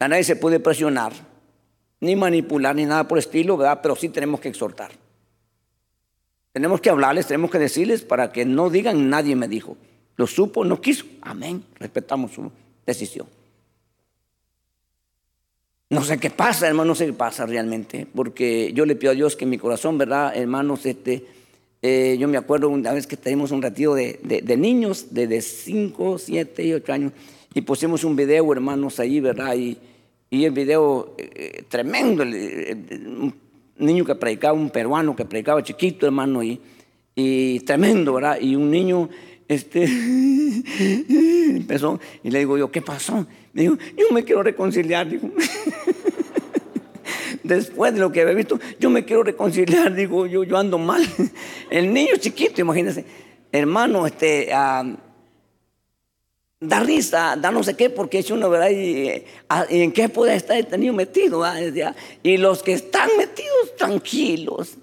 a 0.00 0.08
nadie 0.08 0.24
se 0.24 0.34
puede 0.34 0.60
presionar, 0.60 1.12
ni 2.00 2.16
manipular, 2.16 2.74
ni 2.74 2.86
nada 2.86 3.06
por 3.06 3.18
el 3.18 3.24
estilo, 3.24 3.56
¿verdad? 3.56 3.80
Pero 3.82 3.94
sí 3.94 4.08
tenemos 4.08 4.40
que 4.40 4.48
exhortar. 4.48 4.90
Tenemos 6.52 6.80
que 6.80 6.90
hablarles, 6.90 7.26
tenemos 7.26 7.50
que 7.50 7.58
decirles 7.58 8.02
para 8.02 8.32
que 8.32 8.44
no 8.44 8.70
digan 8.70 9.10
nadie 9.10 9.36
me 9.36 9.46
dijo. 9.46 9.76
Lo 10.16 10.26
supo, 10.26 10.64
no 10.64 10.80
quiso. 10.80 11.04
Amén. 11.20 11.64
Respetamos 11.78 12.32
su 12.32 12.50
decisión. 12.86 13.26
No 15.90 16.02
sé 16.02 16.18
qué 16.18 16.30
pasa, 16.30 16.66
hermano, 16.66 16.88
no 16.88 16.94
sé 16.94 17.06
qué 17.06 17.12
pasa 17.12 17.46
realmente, 17.46 18.06
porque 18.14 18.72
yo 18.72 18.86
le 18.86 18.96
pido 18.96 19.12
a 19.12 19.14
Dios 19.14 19.36
que 19.36 19.44
mi 19.44 19.58
corazón, 19.58 19.98
¿verdad, 19.98 20.34
hermanos? 20.34 20.86
Este, 20.86 21.26
eh, 21.82 22.16
yo 22.18 22.28
me 22.28 22.38
acuerdo 22.38 22.68
una 22.68 22.92
vez 22.92 23.06
que 23.06 23.16
tuvimos 23.16 23.50
un 23.50 23.60
retiro 23.60 23.94
de, 23.94 24.56
niños, 24.56 25.12
de 25.12 25.42
5, 25.42 26.18
7 26.18 26.64
y 26.64 26.72
8 26.74 26.92
años, 26.92 27.12
y 27.52 27.62
pusimos 27.62 28.04
un 28.04 28.14
video, 28.14 28.52
hermanos, 28.52 29.00
ahí, 29.00 29.18
¿verdad? 29.18 29.56
Y, 29.56 29.78
y 30.30 30.44
el 30.44 30.52
video 30.52 31.14
eh, 31.18 31.30
eh, 31.34 31.64
tremendo, 31.68 32.24
niño 32.24 34.04
que 34.04 34.14
predicaba, 34.14 34.52
un 34.52 34.70
peruano 34.70 35.16
que 35.16 35.24
predicaba 35.24 35.62
chiquito, 35.62 36.06
hermano, 36.06 36.42
y, 36.42 36.60
y 37.16 37.58
tremendo, 37.60 38.14
¿verdad? 38.14 38.38
Y 38.40 38.54
un 38.54 38.70
niño, 38.70 39.08
este, 39.48 39.84
empezó, 41.48 41.98
y 42.22 42.30
le 42.30 42.38
digo 42.38 42.56
yo, 42.56 42.70
¿qué 42.70 42.80
pasó? 42.80 43.26
Me 43.52 43.62
dijo, 43.62 43.76
yo 43.96 44.14
me 44.14 44.22
quiero 44.22 44.44
reconciliar, 44.44 45.08
digo. 45.08 45.30
Después 47.42 47.92
de 47.94 48.00
lo 48.00 48.12
que 48.12 48.20
había 48.20 48.34
visto, 48.34 48.60
yo 48.78 48.90
me 48.90 49.04
quiero 49.04 49.24
reconciliar, 49.24 49.92
digo, 49.92 50.26
yo, 50.26 50.44
yo 50.44 50.56
ando 50.56 50.78
mal. 50.78 51.02
El 51.70 51.92
niño 51.92 52.12
chiquito, 52.20 52.60
imagínense, 52.60 53.04
hermano, 53.50 54.06
este, 54.06 54.52
da 56.60 56.80
risa, 56.80 57.36
da 57.36 57.50
no 57.50 57.62
sé 57.62 57.74
qué, 57.74 57.88
porque 57.88 58.18
es 58.18 58.30
uno, 58.30 58.50
¿verdad? 58.50 58.70
Y, 58.70 59.24
ah, 59.48 59.64
en 59.68 59.92
qué 59.92 60.08
puede 60.08 60.34
estar 60.34 60.78
niño 60.78 60.92
metido. 60.92 61.42
Y 62.22 62.36
los 62.36 62.62
que 62.62 62.74
están 62.74 63.08
metidos 63.16 63.76
tranquilos, 63.76 64.76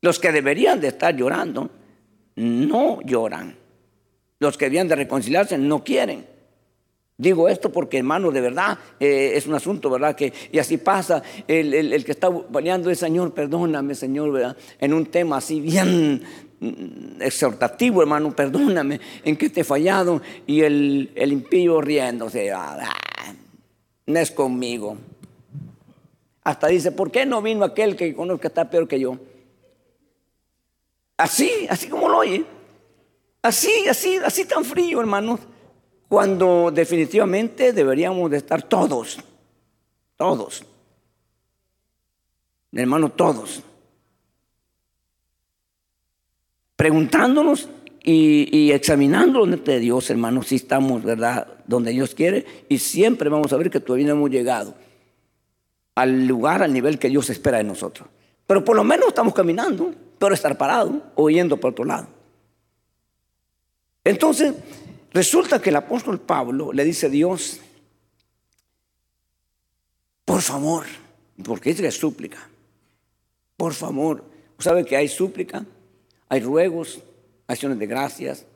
los 0.00 0.18
que 0.18 0.30
deberían 0.30 0.80
de 0.80 0.88
estar 0.88 1.14
llorando, 1.14 1.68
no 2.36 3.00
lloran. 3.02 3.56
Los 4.38 4.56
que 4.56 4.66
debían 4.66 4.88
de 4.88 4.96
reconciliarse 4.96 5.58
no 5.58 5.82
quieren. 5.84 6.26
Digo 7.16 7.48
esto 7.48 7.70
porque, 7.70 7.98
hermano, 7.98 8.32
de 8.32 8.40
verdad 8.40 8.78
eh, 8.98 9.32
es 9.34 9.46
un 9.46 9.54
asunto, 9.54 9.90
¿verdad? 9.90 10.16
Que, 10.16 10.32
y 10.50 10.58
así 10.58 10.78
pasa, 10.78 11.22
el, 11.46 11.74
el, 11.74 12.04
que 12.04 12.10
está 12.10 12.28
bañando 12.28 12.90
es, 12.90 12.98
Señor, 12.98 13.32
perdóname, 13.32 13.94
Señor, 13.94 14.32
¿verdad? 14.32 14.56
En 14.80 14.92
un 14.92 15.06
tema 15.06 15.36
así 15.36 15.60
bien 15.60 16.22
exhortativo, 17.20 18.02
hermano, 18.02 18.34
perdóname 18.34 19.00
en 19.24 19.36
que 19.36 19.50
te 19.50 19.62
he 19.62 19.64
fallado. 19.64 20.22
Y 20.46 20.62
el, 20.62 21.10
el 21.14 21.32
impío 21.32 21.80
riéndose, 21.80 22.52
ah, 22.52 22.94
no 24.06 24.18
es 24.18 24.30
conmigo. 24.30 24.96
Hasta 26.44 26.68
dice, 26.68 26.92
¿por 26.92 27.10
qué 27.10 27.24
no 27.26 27.42
vino 27.42 27.64
aquel 27.64 27.96
que 27.96 28.14
conozco 28.14 28.40
que 28.40 28.48
está 28.48 28.68
peor 28.68 28.88
que 28.88 28.98
yo? 28.98 29.16
Así, 31.16 31.66
así 31.68 31.88
como 31.88 32.08
lo 32.08 32.18
oye. 32.18 32.44
Así, 33.42 33.88
así, 33.88 34.16
así 34.16 34.44
tan 34.44 34.64
frío, 34.64 35.00
hermanos. 35.00 35.40
Cuando 36.08 36.70
definitivamente 36.70 37.72
deberíamos 37.72 38.30
de 38.30 38.36
estar 38.36 38.62
todos, 38.62 39.18
todos. 40.16 40.64
Hermano, 42.72 43.08
todos 43.10 43.62
preguntándonos 46.82 47.68
y, 48.02 48.72
examinando 48.72 49.46
de 49.46 49.78
Dios, 49.78 50.10
hermanos, 50.10 50.48
si 50.48 50.56
estamos, 50.56 51.04
¿verdad?, 51.04 51.46
donde 51.64 51.92
Dios 51.92 52.12
quiere 52.12 52.44
y 52.68 52.78
siempre 52.78 53.28
vamos 53.28 53.52
a 53.52 53.56
ver 53.56 53.70
que 53.70 53.78
todavía 53.78 54.08
no 54.08 54.14
hemos 54.14 54.30
llegado 54.30 54.74
al 55.94 56.26
lugar, 56.26 56.60
al 56.60 56.72
nivel 56.72 56.98
que 56.98 57.08
Dios 57.08 57.30
espera 57.30 57.58
de 57.58 57.62
nosotros. 57.62 58.08
Pero 58.48 58.64
por 58.64 58.74
lo 58.74 58.82
menos 58.82 59.06
estamos 59.06 59.32
caminando, 59.32 59.94
pero 60.18 60.34
estar 60.34 60.58
parado 60.58 61.12
o 61.14 61.30
yendo 61.30 61.56
por 61.56 61.70
otro 61.70 61.84
lado. 61.84 62.08
Entonces, 64.02 64.52
resulta 65.12 65.62
que 65.62 65.70
el 65.70 65.76
apóstol 65.76 66.18
Pablo 66.18 66.72
le 66.72 66.82
dice 66.82 67.06
a 67.06 67.10
Dios, 67.10 67.60
por 70.24 70.42
favor, 70.42 70.86
porque 71.44 71.70
es 71.70 71.80
que 71.80 71.92
súplica, 71.92 72.50
por 73.56 73.72
favor, 73.72 74.24
¿sabe 74.58 74.84
que 74.84 74.96
hay 74.96 75.06
súplica? 75.06 75.64
Hay 76.32 76.40
ruegos, 76.40 77.00
acciones 77.46 77.78
de 77.78 77.86
gracias, 77.86 78.46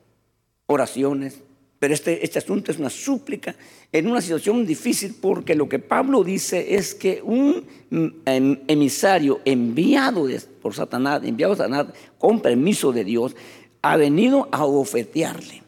oraciones, 0.65 1.43
pero 1.79 1.93
este, 1.93 2.25
este 2.25 2.39
asunto 2.39 2.71
es 2.71 2.79
una 2.79 2.89
súplica 2.89 3.55
en 3.93 4.11
una 4.11 4.23
situación 4.23 4.65
difícil 4.65 5.15
porque 5.21 5.55
lo 5.55 5.69
que 5.69 5.79
Pablo 5.79 6.25
dice 6.25 6.75
es 6.75 6.95
que 6.95 7.21
un 7.23 7.67
em, 7.91 8.61
emisario 8.67 9.43
enviado 9.45 10.27
por 10.63 10.73
Satanás, 10.73 11.21
enviado 11.23 11.53
a 11.53 11.57
Satanás 11.57 11.89
con 12.17 12.41
permiso 12.41 12.93
de 12.93 13.05
Dios, 13.05 13.37
ha 13.83 13.99
venido 13.99 14.49
a 14.53 14.65
ofetearle. 14.65 15.63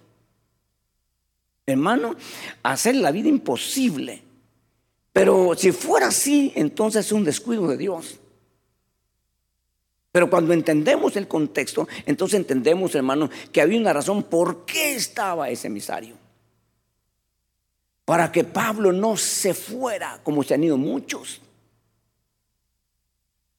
Hermano, 1.66 2.16
hacer 2.62 2.94
la 2.94 3.10
vida 3.10 3.28
imposible. 3.28 4.22
Pero 5.12 5.54
si 5.54 5.72
fuera 5.72 6.06
así, 6.06 6.52
entonces 6.54 7.04
es 7.04 7.12
un 7.12 7.24
descuido 7.24 7.68
de 7.68 7.76
Dios. 7.76 8.18
Pero 10.18 10.30
cuando 10.30 10.52
entendemos 10.52 11.14
el 11.14 11.28
contexto, 11.28 11.86
entonces 12.04 12.40
entendemos, 12.40 12.92
hermano, 12.96 13.30
que 13.52 13.60
había 13.60 13.78
una 13.78 13.92
razón 13.92 14.24
por 14.24 14.64
qué 14.64 14.96
estaba 14.96 15.48
ese 15.48 15.68
emisario. 15.68 16.16
Para 18.04 18.32
que 18.32 18.42
Pablo 18.42 18.90
no 18.90 19.16
se 19.16 19.54
fuera 19.54 20.18
como 20.24 20.42
se 20.42 20.54
han 20.54 20.64
ido 20.64 20.76
muchos. 20.76 21.40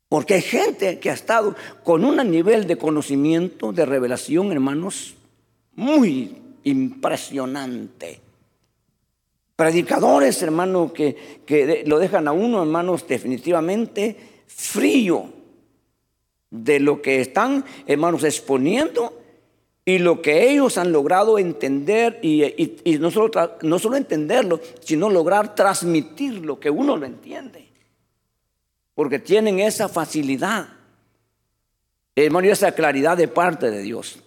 Porque 0.09 0.33
hay 0.33 0.41
gente 0.41 0.99
que 0.99 1.09
ha 1.09 1.13
estado 1.13 1.55
con 1.85 2.03
un 2.03 2.17
nivel 2.29 2.67
de 2.67 2.77
conocimiento, 2.77 3.71
de 3.71 3.85
revelación, 3.85 4.51
hermanos, 4.51 5.15
muy 5.75 6.35
impresionante. 6.65 8.19
Predicadores, 9.55 10.41
hermano, 10.41 10.91
que, 10.91 11.39
que 11.45 11.85
lo 11.87 11.99
dejan 11.99 12.27
a 12.27 12.33
uno, 12.33 12.61
hermanos, 12.61 13.07
definitivamente 13.07 14.43
frío 14.45 15.38
de 16.51 16.79
lo 16.79 17.01
que 17.01 17.21
están, 17.21 17.63
hermanos, 17.85 18.23
exponiendo 18.23 19.19
y 19.85 19.97
lo 19.97 20.21
que 20.21 20.51
ellos 20.51 20.77
han 20.77 20.91
logrado 20.91 21.39
entender 21.39 22.19
y, 22.21 22.97
no, 22.99 23.09
solo 23.09 23.31
no 23.61 23.79
solo 23.79 23.97
entenderlo, 23.97 24.59
sino 24.81 25.09
lograr 25.09 25.55
transmitir 25.55 26.45
lo 26.45 26.59
que 26.59 26.69
uno 26.69 26.95
lo 26.95 27.05
entiende. 27.05 27.67
Porque 28.93 29.19
tienen 29.19 29.59
esa 29.59 29.89
facilidad, 29.89 30.67
hermano, 32.15 32.47
y 32.47 32.51
esa 32.51 32.71
claridad 32.73 33.17
de 33.17 33.27
parte 33.27 33.71
de 33.71 33.81
Dios. 33.81 34.19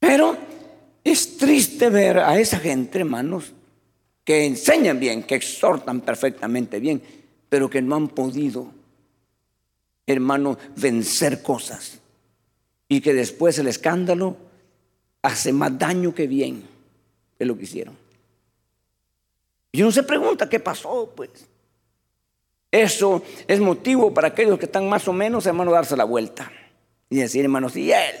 Pero 0.00 0.36
es 1.04 1.36
triste 1.36 1.88
ver 1.88 2.18
a 2.18 2.38
esa 2.38 2.58
gente, 2.58 2.98
hermanos, 2.98 3.52
que 4.24 4.44
enseñan 4.44 4.98
bien, 4.98 5.22
que 5.22 5.36
exhortan 5.36 6.00
perfectamente 6.00 6.80
bien, 6.80 7.00
pero 7.48 7.70
que 7.70 7.80
no 7.80 7.94
han 7.94 8.08
podido, 8.08 8.72
hermano, 10.06 10.58
vencer 10.76 11.42
cosas 11.42 11.98
y 12.88 13.00
que 13.00 13.12
después 13.12 13.58
el 13.58 13.66
escándalo 13.66 14.36
hace 15.22 15.52
más 15.52 15.76
daño 15.78 16.14
que 16.14 16.26
bien 16.26 16.68
de 17.38 17.44
lo 17.44 17.56
que 17.56 17.64
hicieron. 17.64 17.96
Y 19.72 19.82
uno 19.82 19.92
se 19.92 20.04
pregunta, 20.04 20.48
¿qué 20.48 20.60
pasó? 20.60 21.12
Pues 21.14 21.30
eso 22.70 23.22
es 23.46 23.60
motivo 23.60 24.14
para 24.14 24.28
aquellos 24.28 24.58
que 24.58 24.66
están 24.66 24.88
más 24.88 25.06
o 25.08 25.12
menos, 25.12 25.46
hermano, 25.46 25.72
darse 25.72 25.96
la 25.96 26.04
vuelta 26.04 26.50
y 27.10 27.16
decir, 27.16 27.44
hermanos, 27.44 27.76
y 27.76 27.92
él 27.92 28.14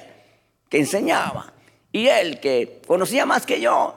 que 0.68 0.78
enseñaba, 0.78 1.52
y 1.92 2.08
él 2.08 2.40
que 2.40 2.82
conocía 2.86 3.24
más 3.24 3.46
que 3.46 3.60
yo, 3.60 3.94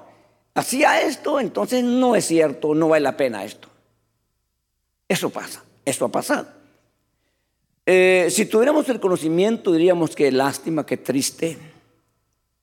hacía 0.53 1.01
esto, 1.01 1.39
entonces 1.39 1.83
no 1.83 2.15
es 2.15 2.25
cierto, 2.25 2.75
no 2.75 2.89
vale 2.89 3.03
la 3.03 3.17
pena 3.17 3.43
esto. 3.43 3.67
Eso 5.07 5.29
pasa, 5.29 5.63
eso 5.83 6.05
ha 6.05 6.09
pasado. 6.09 6.58
Eh, 7.91 8.29
si 8.29 8.45
tuviéramos 8.45 8.87
el 8.89 8.99
conocimiento, 8.99 9.71
diríamos 9.71 10.15
que 10.15 10.31
lástima, 10.31 10.85
que 10.85 10.95
triste, 10.95 11.57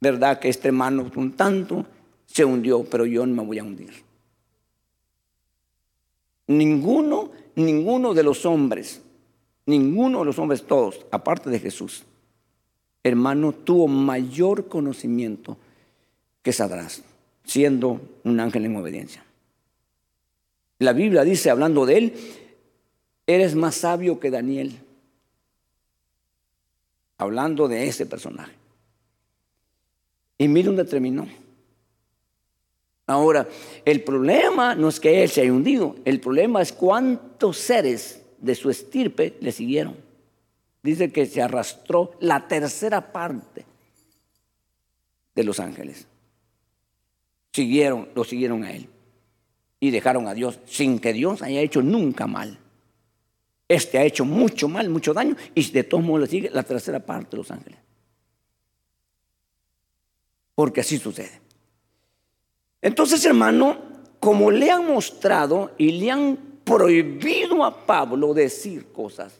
¿verdad? 0.01 0.39
Que 0.39 0.49
este 0.49 0.69
hermano 0.69 1.11
un 1.17 1.33
tanto 1.33 1.85
se 2.27 2.45
hundió, 2.45 2.85
pero 2.85 3.07
yo 3.07 3.27
no 3.27 3.35
me 3.35 3.45
voy 3.45 3.59
a 3.59 3.65
hundir. 3.65 3.91
Ninguno, 6.47 7.33
ninguno 7.57 8.15
de 8.15 8.23
los 8.23 8.47
hombres, 8.47 9.03
ninguno 9.65 10.21
de 10.21 10.27
los 10.27 10.39
hombres 10.39 10.63
todos, 10.63 11.05
aparte 11.11 11.51
de 11.51 11.59
Jesús, 11.59 12.05
hermano, 13.03 13.51
tuvo 13.51 13.89
mayor 13.89 14.69
conocimiento 14.69 15.57
que 16.41 16.53
Sadrás, 16.53 17.03
siendo 17.43 18.01
un 18.23 18.39
ángel 18.39 18.65
en 18.67 18.77
obediencia. 18.77 19.25
La 20.79 20.93
Biblia 20.93 21.25
dice, 21.25 21.51
hablando 21.51 21.85
de 21.85 21.99
él, 21.99 22.15
eres 23.27 23.57
más 23.57 23.75
sabio 23.75 24.21
que 24.21 24.31
Daniel 24.31 24.86
hablando 27.19 27.69
de 27.69 27.87
ese 27.87 28.07
personaje. 28.07 28.53
Y 30.39 30.49
mire 30.49 30.67
dónde 30.67 30.85
terminó. 30.85 31.27
Ahora, 33.07 33.49
el 33.85 34.03
problema 34.03 34.75
no 34.75 34.89
es 34.89 34.99
que 34.99 35.23
él 35.23 35.31
se 35.31 35.43
haya 35.43 35.53
hundido, 35.53 35.95
el 36.05 36.21
problema 36.21 36.61
es 36.61 36.73
cuántos 36.73 37.57
seres 37.57 38.23
de 38.39 38.55
su 38.55 38.69
estirpe 38.69 39.37
le 39.41 39.53
siguieron. 39.53 39.97
Dice 40.83 41.13
que 41.13 41.27
se 41.27 41.41
arrastró 41.41 42.13
la 42.21 42.49
tercera 42.49 43.13
parte 43.13 43.65
de 45.35 45.45
los 45.45 45.61
ángeles. 45.61 46.07
Siguieron, 47.53 48.09
lo 48.15 48.25
siguieron 48.25 48.65
a 48.65 48.73
él 48.73 48.89
y 49.81 49.91
dejaron 49.91 50.27
a 50.27 50.35
Dios 50.35 50.59
sin 50.67 50.99
que 50.99 51.13
Dios 51.13 51.43
haya 51.43 51.61
hecho 51.61 51.83
nunca 51.83 52.27
mal. 52.27 52.59
Este 53.69 53.99
ha 53.99 54.05
hecho 54.05 54.25
mucho 54.25 54.69
mal, 54.69 54.89
mucho 54.89 55.13
daño, 55.13 55.37
y 55.55 55.71
de 55.71 55.85
todos 55.85 56.05
modos 56.05 56.23
le 56.23 56.27
sigue 56.29 56.51
la 56.51 56.63
tercera 56.63 57.01
parte 57.01 57.33
de 57.33 57.37
los 57.39 57.51
ángeles. 57.51 57.79
Porque 60.55 60.81
así 60.81 60.99
sucede. 60.99 61.41
Entonces, 62.81 63.25
hermano, 63.25 63.79
como 64.21 64.51
le 64.51 64.71
han 64.71 64.87
mostrado 64.87 65.73
y 65.77 65.93
le 65.93 66.11
han 66.11 66.39
prohibido 66.65 67.65
a 67.65 67.87
Pablo 67.87 68.33
decir 68.33 68.93
cosas, 68.93 69.35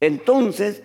entonces 0.00 0.82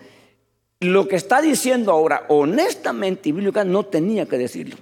lo 0.80 1.06
que 1.08 1.16
está 1.16 1.40
diciendo 1.40 1.92
ahora, 1.92 2.26
honestamente 2.28 3.28
y 3.28 3.32
bíblica, 3.32 3.64
no 3.64 3.86
tenía 3.86 4.26
que 4.26 4.36
decirlo. 4.36 4.76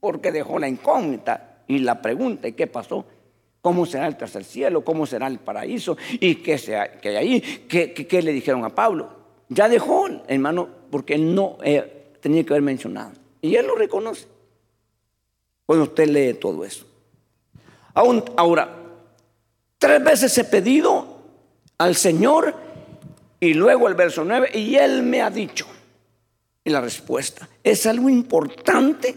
Porque 0.00 0.32
dejó 0.32 0.58
la 0.58 0.68
incógnita 0.68 1.62
y 1.66 1.78
la 1.78 2.02
pregunta, 2.02 2.48
¿y 2.48 2.52
qué 2.52 2.66
pasó? 2.66 3.06
¿Cómo 3.62 3.86
será 3.86 4.08
el 4.08 4.16
tercer 4.16 4.44
cielo? 4.44 4.84
¿Cómo 4.84 5.06
será 5.06 5.28
el 5.28 5.38
paraíso? 5.38 5.96
¿Y 6.20 6.34
qué, 6.34 6.54
hay 7.04 7.16
ahí? 7.16 7.40
¿Qué, 7.68 8.22
le 8.22 8.32
dijeron 8.32 8.64
a 8.64 8.70
Pablo? 8.70 9.08
Ya 9.48 9.68
dejó, 9.68 10.08
hermano, 10.26 10.68
porque 10.90 11.14
él 11.14 11.32
no 11.32 11.58
eh, 11.62 12.16
tenía 12.20 12.44
que 12.44 12.52
haber 12.52 12.62
mencionado. 12.62 13.12
Y 13.40 13.54
él 13.54 13.66
lo 13.66 13.76
reconoce. 13.76 14.26
Cuando 15.64 15.84
usted 15.84 16.08
lee 16.08 16.34
todo 16.34 16.64
eso. 16.64 16.84
ahora, 17.94 18.68
tres 19.78 20.02
veces 20.02 20.36
he 20.38 20.44
pedido 20.44 21.22
al 21.78 21.94
Señor 21.94 22.54
y 23.38 23.54
luego 23.54 23.88
el 23.88 23.94
verso 23.94 24.24
9, 24.24 24.50
y 24.54 24.76
Él 24.76 25.02
me 25.02 25.20
ha 25.20 25.30
dicho. 25.30 25.66
Y 26.64 26.70
la 26.70 26.80
respuesta 26.80 27.48
es 27.62 27.86
algo 27.86 28.08
importante 28.08 29.16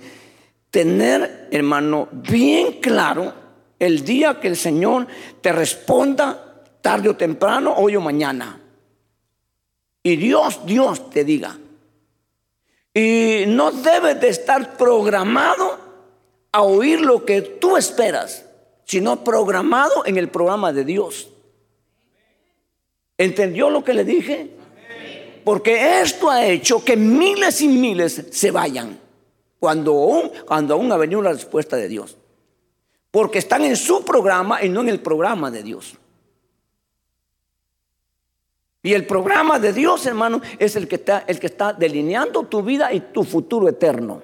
tener, 0.71 1.47
hermano, 1.51 2.09
bien 2.11 2.79
claro 2.79 3.44
el 3.79 4.05
día 4.05 4.39
que 4.39 4.47
el 4.47 4.57
Señor 4.57 5.07
te 5.41 5.51
responda 5.51 6.63
tarde 6.81 7.09
o 7.09 7.15
temprano, 7.15 7.73
hoy 7.75 7.95
o 7.95 8.01
mañana. 8.01 8.61
Y 10.03 10.15
Dios, 10.17 10.65
Dios 10.65 11.09
te 11.09 11.23
diga. 11.23 11.57
Y 12.93 13.45
no 13.47 13.71
debes 13.71 14.21
de 14.21 14.29
estar 14.29 14.77
programado 14.77 15.79
a 16.51 16.61
oír 16.61 17.01
lo 17.01 17.25
que 17.25 17.41
tú 17.41 17.75
esperas, 17.75 18.45
sino 18.85 19.23
programado 19.23 20.05
en 20.05 20.17
el 20.17 20.29
programa 20.29 20.71
de 20.71 20.85
Dios. 20.85 21.29
¿Entendió 23.17 23.69
lo 23.69 23.83
que 23.83 23.93
le 23.93 24.05
dije? 24.05 24.51
Porque 25.43 26.01
esto 26.01 26.29
ha 26.29 26.45
hecho 26.45 26.83
que 26.83 26.95
miles 26.95 27.61
y 27.61 27.67
miles 27.67 28.27
se 28.31 28.51
vayan 28.51 28.99
cuando 29.59 29.91
aún, 29.91 30.31
cuando 30.45 30.75
aún 30.75 30.91
ha 30.91 30.97
venido 30.97 31.21
la 31.21 31.33
respuesta 31.33 31.75
de 31.75 31.87
Dios 31.87 32.15
porque 33.15 33.39
están 33.39 33.63
en 33.63 33.77
su 33.77 34.03
programa 34.03 34.61
y 34.61 34.67
no 34.67 34.81
en 34.81 34.89
el 34.89 34.99
programa 34.99 35.49
de 35.49 35.63
Dios. 35.63 35.95
Y 38.83 38.91
el 38.91 39.07
programa 39.07 39.57
de 39.57 39.71
Dios, 39.71 40.05
hermano, 40.05 40.41
es 40.59 40.75
el 40.75 40.89
que 40.89 40.95
está, 40.95 41.71
delineando 41.71 42.43
tu 42.43 42.61
vida 42.61 42.91
y 42.91 42.99
tu 42.99 43.23
futuro 43.23 43.69
eterno. 43.69 44.21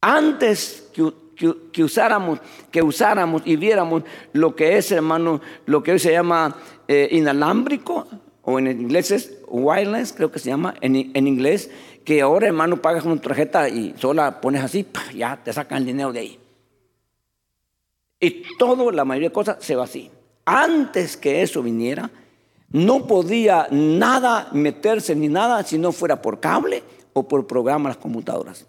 Antes 0.00 0.88
que, 0.94 1.82
usáramos, 1.82 2.38
que 2.70 2.80
usáramos 2.80 3.42
y 3.44 3.56
viéramos 3.56 4.04
lo 4.34 4.54
que 4.54 4.76
es, 4.76 4.92
hermano, 4.92 5.40
lo 5.64 5.82
que 5.82 5.90
hoy 5.90 5.98
se 5.98 6.12
llama 6.12 6.56
eh, 6.86 7.08
inalámbrico, 7.10 8.06
o 8.42 8.60
en 8.60 8.68
inglés 8.68 9.10
es 9.10 9.38
wireless, 9.48 10.12
creo 10.12 10.30
que 10.30 10.38
se 10.38 10.48
llama 10.48 10.76
en 10.80 11.26
inglés, 11.26 11.68
que 12.06 12.22
ahora, 12.22 12.46
hermano, 12.46 12.80
pagas 12.80 13.04
una 13.04 13.20
tarjeta 13.20 13.68
y 13.68 13.92
solo 13.98 14.22
la 14.22 14.40
pones 14.40 14.62
así, 14.62 14.86
ya 15.12 15.40
te 15.42 15.52
sacan 15.52 15.78
el 15.78 15.86
dinero 15.86 16.12
de 16.12 16.20
ahí. 16.20 16.38
Y 18.20 18.44
todo, 18.56 18.92
la 18.92 19.04
mayoría 19.04 19.30
de 19.30 19.32
cosas 19.32 19.56
se 19.58 19.74
va 19.74 19.84
así. 19.84 20.08
Antes 20.44 21.16
que 21.16 21.42
eso 21.42 21.64
viniera, 21.64 22.08
no 22.70 23.08
podía 23.08 23.66
nada 23.72 24.50
meterse 24.52 25.16
ni 25.16 25.26
nada 25.26 25.64
si 25.64 25.78
no 25.78 25.90
fuera 25.90 26.22
por 26.22 26.38
cable 26.38 26.84
o 27.12 27.26
por 27.26 27.44
programa 27.48 27.88
las 27.88 27.98
computadoras. 27.98 28.64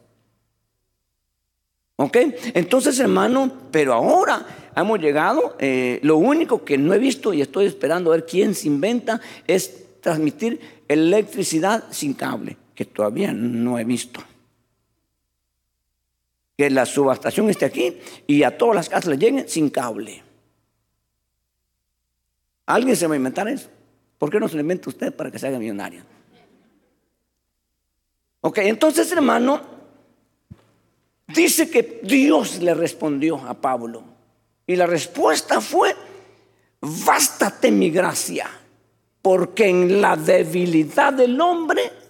¿Ok? 1.98 2.18
Entonces, 2.56 3.00
hermano, 3.00 3.52
pero 3.70 3.94
ahora 3.94 4.48
hemos 4.76 5.00
llegado, 5.00 5.56
eh, 5.60 6.00
lo 6.02 6.18
único 6.18 6.66
que 6.66 6.80
no 6.80 6.92
he 6.92 6.98
visto 6.98 7.34
y 7.34 7.42
estoy 7.44 7.68
esperando 7.68 8.12
a 8.12 8.16
ver 8.16 8.26
quién 8.26 8.56
se 8.56 8.66
inventa 8.66 9.22
es 9.46 10.02
transmitir 10.02 10.60
electricidad 10.88 11.84
sin 11.92 12.16
cable 12.16 12.58
que 12.78 12.86
todavía 12.86 13.34
no 13.34 13.80
he 13.80 13.84
visto. 13.84 14.24
Que 16.56 16.70
la 16.70 16.86
subestación 16.86 17.50
esté 17.50 17.66
aquí 17.66 17.98
y 18.28 18.44
a 18.44 18.56
todas 18.56 18.76
las 18.76 18.88
casas 18.88 19.08
le 19.08 19.18
lleguen 19.18 19.50
sin 19.50 19.72
cable. 19.72 20.22
¿Alguien 22.68 22.96
se 22.96 23.08
va 23.08 23.16
a 23.16 23.18
inventar 23.18 23.48
eso? 23.48 23.68
¿Por 24.20 24.30
qué 24.30 24.40
no 24.40 24.48
se 24.48 24.54
lo 24.54 24.62
inventa 24.62 24.92
usted 24.92 25.12
para 25.12 25.32
que 25.32 25.40
se 25.40 25.48
haga 25.48 25.58
millonario? 25.58 26.04
Ok, 28.42 28.60
entonces 28.60 29.12
hermano, 29.12 29.60
dice 31.30 31.72
que 31.72 32.02
Dios 32.04 32.62
le 32.62 32.76
respondió 32.76 33.38
a 33.38 33.56
Pablo. 33.56 34.04
Y 34.68 34.76
la 34.76 34.86
respuesta 34.86 35.62
fue, 35.62 35.96
bástate 36.80 37.72
mi 37.72 37.90
gracia, 37.90 38.48
porque 39.24 39.68
en 39.68 40.00
la 40.00 40.16
debilidad 40.16 41.12
del 41.12 41.42
hombre 41.42 42.06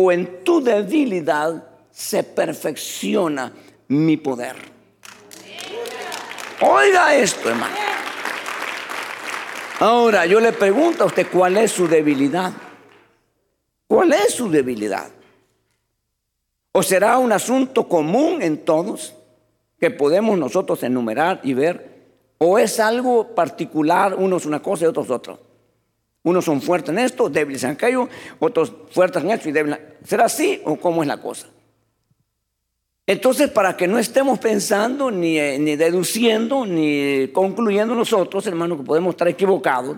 o 0.00 0.12
en 0.12 0.44
tu 0.44 0.62
debilidad 0.62 1.60
se 1.90 2.22
perfecciona 2.22 3.52
mi 3.88 4.16
poder. 4.16 4.54
Oiga 6.60 7.16
esto, 7.16 7.48
hermano. 7.48 7.74
Ahora 9.80 10.24
yo 10.24 10.38
le 10.38 10.52
pregunto 10.52 11.02
a 11.02 11.06
usted 11.08 11.26
cuál 11.32 11.56
es 11.56 11.72
su 11.72 11.88
debilidad. 11.88 12.52
¿Cuál 13.88 14.12
es 14.12 14.34
su 14.34 14.48
debilidad? 14.48 15.08
¿O 16.70 16.80
será 16.84 17.18
un 17.18 17.32
asunto 17.32 17.88
común 17.88 18.40
en 18.40 18.64
todos 18.64 19.16
que 19.80 19.90
podemos 19.90 20.38
nosotros 20.38 20.80
enumerar 20.84 21.40
y 21.42 21.54
ver? 21.54 22.06
¿O 22.38 22.56
es 22.60 22.78
algo 22.78 23.34
particular, 23.34 24.14
unos 24.14 24.46
una 24.46 24.62
cosa 24.62 24.84
y 24.84 24.88
otros 24.88 25.10
otra? 25.10 25.36
Unos 26.22 26.44
son 26.44 26.60
fuertes 26.60 26.90
en 26.90 26.98
esto, 26.98 27.28
débiles 27.28 27.64
en 27.64 27.70
aquello, 27.70 28.08
otros 28.38 28.72
fuertes 28.90 29.22
en 29.22 29.30
esto 29.30 29.48
y 29.48 29.52
débiles. 29.52 29.78
¿Será 30.04 30.24
así 30.26 30.60
o 30.64 30.76
cómo 30.76 31.02
es 31.02 31.08
la 31.08 31.20
cosa? 31.20 31.48
Entonces, 33.08 33.48
para 33.50 33.74
que 33.74 33.88
no 33.88 33.98
estemos 33.98 34.38
pensando, 34.38 35.10
ni, 35.10 35.38
eh, 35.38 35.58
ni 35.58 35.76
deduciendo, 35.76 36.66
ni 36.66 37.28
concluyendo 37.28 37.94
nosotros, 37.94 38.46
hermanos, 38.46 38.76
que 38.76 38.84
podemos 38.84 39.14
estar 39.14 39.26
equivocados, 39.28 39.96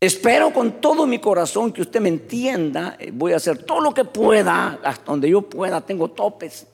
espero 0.00 0.50
con 0.54 0.80
todo 0.80 1.06
mi 1.06 1.18
corazón 1.18 1.70
que 1.70 1.82
usted 1.82 2.00
me 2.00 2.08
entienda. 2.08 2.96
Eh, 2.98 3.10
voy 3.12 3.34
a 3.34 3.36
hacer 3.36 3.58
todo 3.58 3.82
lo 3.82 3.92
que 3.92 4.06
pueda, 4.06 4.80
hasta 4.82 5.04
donde 5.04 5.28
yo 5.28 5.42
pueda. 5.42 5.82
Tengo 5.82 6.08
topes, 6.08 6.66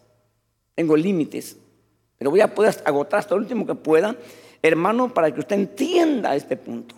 tengo 0.76 0.96
límites, 0.96 1.56
pero 2.16 2.30
voy 2.30 2.40
a 2.40 2.54
poder 2.54 2.80
agotar 2.84 3.18
hasta 3.18 3.34
lo 3.34 3.40
último 3.40 3.66
que 3.66 3.74
pueda, 3.74 4.14
hermano, 4.68 5.12
para 5.12 5.32
que 5.32 5.40
usted 5.40 5.56
entienda 5.56 6.36
este 6.36 6.56
punto. 6.56 6.94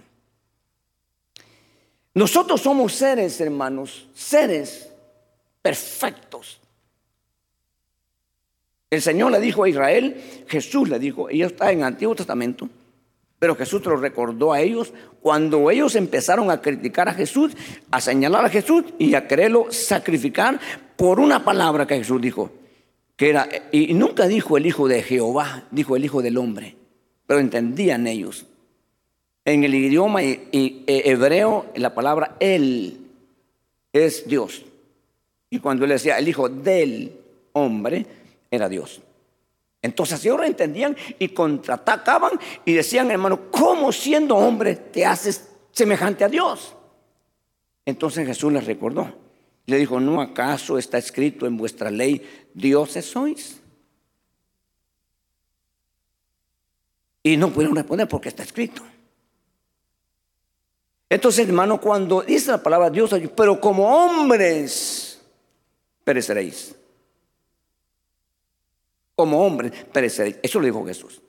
Nosotros 2.14 2.60
somos 2.60 2.92
seres, 2.92 3.40
hermanos, 3.40 4.08
seres 4.14 4.90
perfectos. 5.62 6.60
El 8.90 9.00
Señor 9.00 9.30
le 9.30 9.40
dijo 9.40 9.62
a 9.62 9.68
Israel, 9.68 10.20
Jesús 10.48 10.88
le 10.88 10.98
dijo, 10.98 11.28
ella 11.28 11.46
está 11.46 11.70
en 11.70 11.78
el 11.78 11.84
Antiguo 11.84 12.16
Testamento, 12.16 12.68
pero 13.38 13.54
Jesús 13.54 13.84
lo 13.84 13.96
recordó 13.96 14.52
a 14.52 14.60
ellos 14.60 14.92
cuando 15.22 15.70
ellos 15.70 15.94
empezaron 15.94 16.50
a 16.50 16.60
criticar 16.60 17.08
a 17.08 17.14
Jesús, 17.14 17.52
a 17.90 18.00
señalar 18.00 18.44
a 18.44 18.50
Jesús 18.50 18.84
y 18.98 19.14
a 19.14 19.28
quererlo 19.28 19.70
sacrificar 19.70 20.58
por 20.96 21.20
una 21.20 21.44
palabra 21.44 21.86
que 21.86 21.98
Jesús 21.98 22.20
dijo, 22.20 22.50
que 23.16 23.30
era, 23.30 23.48
y 23.70 23.94
nunca 23.94 24.26
dijo 24.26 24.56
el 24.56 24.66
Hijo 24.66 24.88
de 24.88 25.02
Jehová, 25.02 25.64
dijo 25.70 25.94
el 25.94 26.04
Hijo 26.04 26.20
del 26.20 26.36
Hombre, 26.36 26.76
pero 27.30 27.38
entendían 27.38 28.08
ellos. 28.08 28.44
En 29.44 29.62
el 29.62 29.72
idioma 29.72 30.20
hebreo, 30.20 31.66
la 31.76 31.94
palabra 31.94 32.34
Él 32.40 33.06
es 33.92 34.26
Dios. 34.26 34.64
Y 35.48 35.60
cuando 35.60 35.84
él 35.84 35.92
decía 35.92 36.18
el 36.18 36.26
hijo 36.26 36.48
del 36.48 37.12
hombre, 37.52 38.04
era 38.50 38.68
Dios. 38.68 39.00
Entonces 39.80 40.24
ellos 40.24 40.38
lo 40.38 40.42
entendían 40.42 40.96
y 41.20 41.28
contraatacaban 41.28 42.32
y 42.64 42.72
decían, 42.72 43.12
hermano, 43.12 43.42
¿cómo 43.52 43.92
siendo 43.92 44.34
hombre 44.34 44.74
te 44.74 45.06
haces 45.06 45.50
semejante 45.70 46.24
a 46.24 46.28
Dios? 46.28 46.74
Entonces 47.86 48.26
Jesús 48.26 48.52
les 48.52 48.64
recordó. 48.66 49.06
Le 49.66 49.78
dijo, 49.78 50.00
¿no 50.00 50.20
acaso 50.20 50.78
está 50.78 50.98
escrito 50.98 51.46
en 51.46 51.56
vuestra 51.56 51.92
ley, 51.92 52.28
dioses 52.54 53.04
sois? 53.04 53.59
Y 57.22 57.36
no 57.36 57.52
pudieron 57.52 57.76
responder 57.76 58.08
porque 58.08 58.30
está 58.30 58.42
escrito. 58.42 58.82
Entonces, 61.08 61.46
hermano, 61.46 61.80
cuando 61.80 62.22
dice 62.22 62.52
la 62.52 62.62
palabra 62.62 62.88
Dios, 62.88 63.10
pero 63.36 63.60
como 63.60 63.86
hombres, 63.86 65.20
pereceréis. 66.04 66.74
Como 69.16 69.44
hombre 69.44 69.70
pereceréis. 69.92 70.36
Eso 70.42 70.60
lo 70.60 70.66
dijo 70.66 70.86
Jesús. 70.86 71.20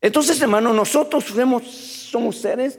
Entonces, 0.00 0.40
hermano, 0.42 0.72
nosotros 0.72 1.24
somos 1.24 2.36
seres 2.36 2.78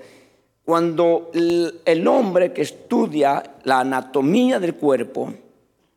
cuando 0.64 1.32
el 1.34 2.08
hombre 2.08 2.54
que 2.54 2.62
estudia 2.62 3.58
la 3.64 3.80
anatomía 3.80 4.60
del 4.60 4.76
cuerpo 4.76 5.34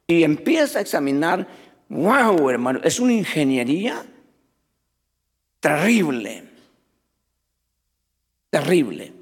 y 0.06 0.22
empieza 0.22 0.78
a 0.78 0.82
examinar, 0.82 1.46
wow, 1.88 2.48
hermano, 2.48 2.80
es 2.82 2.98
una 3.00 3.12
ingeniería 3.12 4.04
terrible, 5.60 6.44
terrible. 8.50 9.12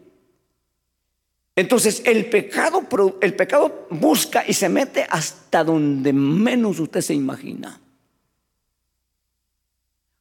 Entonces 1.57 2.03
el 2.05 2.27
pecado, 2.27 2.83
el 3.21 3.35
pecado 3.35 3.87
busca 3.91 4.45
y 4.47 4.55
se 4.55 4.69
mete 4.69 5.07
hasta 5.09 5.63
donde 5.63 6.13
menos 6.13 6.81
usted 6.81 7.01
se 7.01 7.15
imagina. 7.15 7.81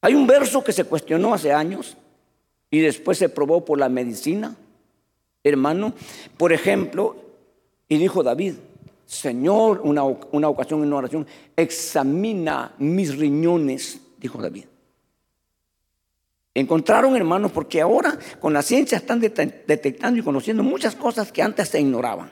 Hay 0.01 0.14
un 0.14 0.28
verso 0.28 0.64
que 0.64 0.74
se 0.74 0.84
cuestionó 0.84 1.34
hace 1.34 1.51
años 1.51 1.97
y 2.70 2.80
después 2.80 3.18
se 3.18 3.30
probó 3.30 3.64
por 3.64 3.80
la 3.80 3.89
medicina, 3.89 4.55
hermano. 5.43 5.93
Por 6.38 6.53
ejemplo, 6.53 7.16
y 7.88 7.97
dijo 7.97 8.22
David, 8.22 8.55
Señor, 9.05 9.82
una, 9.84 10.03
una 10.03 10.49
ocasión 10.49 10.82
en 10.82 10.88
una 10.88 10.97
oración, 10.97 11.28
examina 11.55 12.74
mis 12.80 13.18
riñones, 13.18 14.01
dijo 14.20 14.41
David. 14.41 14.66
Encontraron, 16.56 17.16
hermanos, 17.16 17.51
porque 17.51 17.82
ahora 17.82 18.18
con 18.39 18.54
la 18.54 18.62
ciencia 18.62 18.97
están 18.97 19.20
detectando 19.20 20.20
y 20.20 20.24
conociendo 20.24 20.62
muchas 20.62 20.95
cosas 20.95 21.32
que 21.32 21.41
antes 21.41 21.70
se 21.70 21.82
ignoraban. 21.82 22.32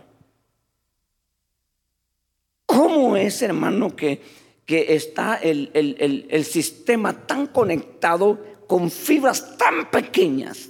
¿Cómo 2.67 3.17
es, 3.17 3.41
hermano, 3.41 3.95
que, 3.95 4.21
que 4.65 4.93
está 4.93 5.35
el, 5.35 5.71
el, 5.73 6.45
sistema 6.45 7.25
tan 7.25 7.47
conectado 7.47 8.39
con 8.67 8.91
fibras 8.91 9.57
tan 9.57 9.89
pequeñas? 9.89 10.69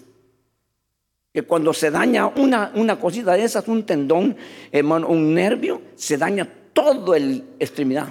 Que 1.34 1.43
cuando 1.43 1.74
se 1.74 1.91
daña 1.91 2.28
una, 2.28 2.72
una 2.76 2.99
cosita 2.99 3.34
de 3.34 3.43
esas, 3.43 3.68
un 3.68 3.86
tendón, 3.86 4.38
hermano, 4.72 5.10
un 5.10 5.34
nervio, 5.34 5.82
se 5.95 6.18
daña 6.18 6.47
todo 6.72 7.16
el 7.16 7.43
extremidad. 7.60 8.08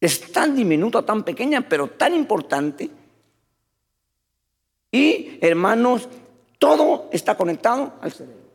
Es 0.00 0.32
tan 0.32 0.54
diminuta, 0.54 1.02
tan 1.02 1.22
pequeña, 1.22 1.66
pero 1.68 1.88
tan 1.88 2.14
importante 2.14 2.90
y 4.90 5.38
hermanos, 5.40 6.08
todo 6.58 7.08
está 7.12 7.36
conectado 7.36 7.94
al 8.00 8.12
cerebro. 8.12 8.46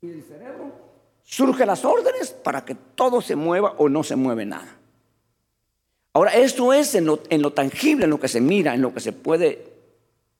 Y 0.00 0.08
del 0.08 0.22
cerebro 0.22 0.72
surgen 1.22 1.66
las 1.66 1.84
órdenes 1.84 2.30
para 2.30 2.64
que 2.64 2.74
todo 2.74 3.20
se 3.20 3.36
mueva 3.36 3.74
o 3.78 3.88
no 3.88 4.02
se 4.02 4.16
mueve 4.16 4.44
nada. 4.44 4.76
Ahora, 6.14 6.32
esto 6.32 6.72
es 6.74 6.94
en 6.94 7.06
lo, 7.06 7.16
tangible, 7.52 8.04
en 8.04 8.10
lo 8.10 8.20
que 8.20 8.28
se 8.28 8.40
mira, 8.40 8.74
en 8.74 8.82
lo 8.82 8.92
que 8.92 9.00
se 9.00 9.12
puede 9.12 9.64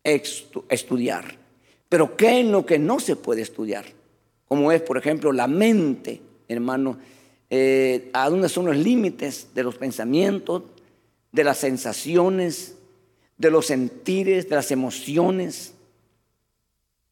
estudiar. 0.04 1.36
Pero 1.88 2.16
¿qué 2.16 2.40
en 2.40 2.52
lo 2.52 2.66
que 2.66 2.78
no 2.78 3.00
se 3.00 3.16
puede 3.16 3.40
estudiar? 3.40 3.86
Como 4.48 4.70
es, 4.70 4.82
por 4.82 4.98
ejemplo, 4.98 5.32
la 5.32 5.46
mente, 5.46 6.20
hermano. 6.48 6.98
Eh, 7.48 8.10
¿A 8.12 8.28
dónde 8.28 8.50
son 8.50 8.66
los 8.66 8.76
límites 8.76 9.48
de 9.54 9.62
los 9.62 9.76
pensamientos, 9.76 10.62
de 11.32 11.44
las 11.44 11.56
sensaciones, 11.58 12.76
de 13.36 13.50
los 13.50 13.66
sentires, 13.66 14.48
de 14.48 14.56
las 14.56 14.70
emociones. 14.70 15.74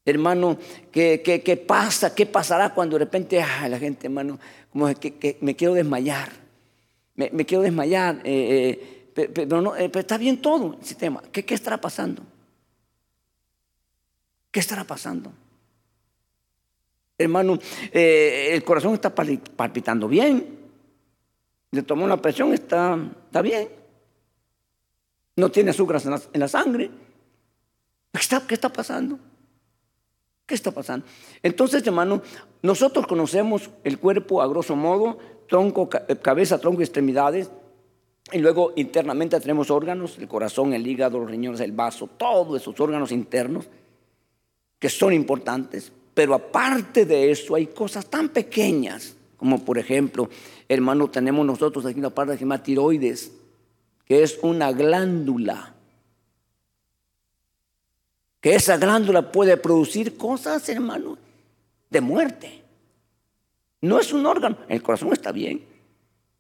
Hermano, 0.05 0.59
¿qué, 0.91 1.65
pasa? 1.67 2.15
¿Qué 2.15 2.27
pasará 2.27 2.75
cuando 2.75 2.99
de 2.99 3.05
repente 3.05 3.39
la 3.39 3.79
gente, 3.79 4.07
hermano, 4.07 4.39
como 4.73 4.93
que, 4.95 5.39
me 5.41 5.55
quiero 5.57 5.75
desmayar? 5.75 6.31
Me, 7.17 7.45
quiero 7.45 7.63
desmayar, 7.63 8.21
eh, 8.25 9.11
eh, 9.15 9.29
pero, 9.29 9.61
no, 9.61 9.77
eh, 9.77 9.91
está 9.93 10.17
bien 10.17 10.41
todo 10.41 10.77
el 10.79 10.87
sistema. 10.87 11.23
¿Qué, 11.31 11.45
¿Qué 11.45 11.55
estará 11.55 11.79
pasando? 11.79 12.23
¿Qué 14.51 14.61
estará 14.61 14.85
pasando? 14.85 15.33
Hermano, 17.19 17.59
el 17.93 18.65
corazón 18.65 18.95
está 18.95 19.15
palpitando 19.15 20.09
bien. 20.09 20.59
Le 21.73 21.83
tomó 21.83 22.09
la 22.09 22.17
presión, 22.17 22.55
está, 22.55 22.99
está 23.27 23.43
bien 23.43 23.80
no 25.41 25.51
tiene 25.51 25.71
azúcar 25.71 26.01
en 26.33 26.41
la, 26.41 26.49
sangre. 26.49 26.91
¿Qué 28.13 28.55
está, 28.55 28.69
pasando? 28.69 29.19
¿Qué 30.47 30.55
está 30.55 30.71
pasando? 30.71 31.07
Entonces, 31.43 31.87
hermano, 31.87 32.23
nosotros 32.63 33.07
conocemos 33.07 33.71
el 33.85 33.99
cuerpo 33.99 34.43
a 34.43 34.47
grosso 34.47 34.77
modo, 34.77 35.19
tronco, 35.49 35.89
eh, 36.09 36.17
cabeza, 36.17 36.59
tronco 36.59 36.81
y 36.81 36.85
extremidades. 36.85 37.51
Y 38.33 38.39
luego 38.39 38.73
internamente 38.77 39.41
tenemos 39.41 39.71
órganos, 39.71 40.19
el 40.19 40.29
corazón, 40.29 40.73
el 40.73 40.87
hígado, 40.87 41.19
los 41.19 41.31
riñones, 41.31 41.61
el 41.61 41.73
vaso, 41.73 42.07
todos 42.07 42.61
esos 42.61 42.79
órganos 42.79 43.11
internos 43.11 43.67
que 44.79 44.89
son 44.89 45.13
importantes. 45.13 45.93
Pero 46.15 46.35
aparte 46.35 47.07
de 47.07 47.31
eso 47.31 47.55
hay 47.55 47.67
cosas 47.67 48.07
tan 48.07 48.29
pequeñas 48.29 49.17
como 49.41 49.65
por 49.65 49.79
ejemplo, 49.79 50.29
hermano, 50.69 51.09
tenemos 51.09 51.47
nosotros 51.47 51.87
aquí 51.87 51.99
una 51.99 52.11
parte 52.11 52.33
que 52.33 52.39
se 52.39 52.45
llama 52.45 52.63
tiroides 52.63 53.33
que 54.11 54.25
es 54.25 54.41
una 54.43 54.73
glándula. 54.73 55.73
Que 58.41 58.57
esa 58.57 58.77
glándula 58.77 59.31
puede 59.31 59.57
producir 59.57 60.17
cosas, 60.17 60.69
hermano, 60.69 61.17
de 61.89 62.01
muerte. 62.01 62.61
No 63.81 64.01
es 64.01 64.13
un 64.13 64.27
órgano, 64.27 64.59
el 64.67 64.83
corazón 64.83 65.13
está 65.13 65.31
bien, 65.31 65.65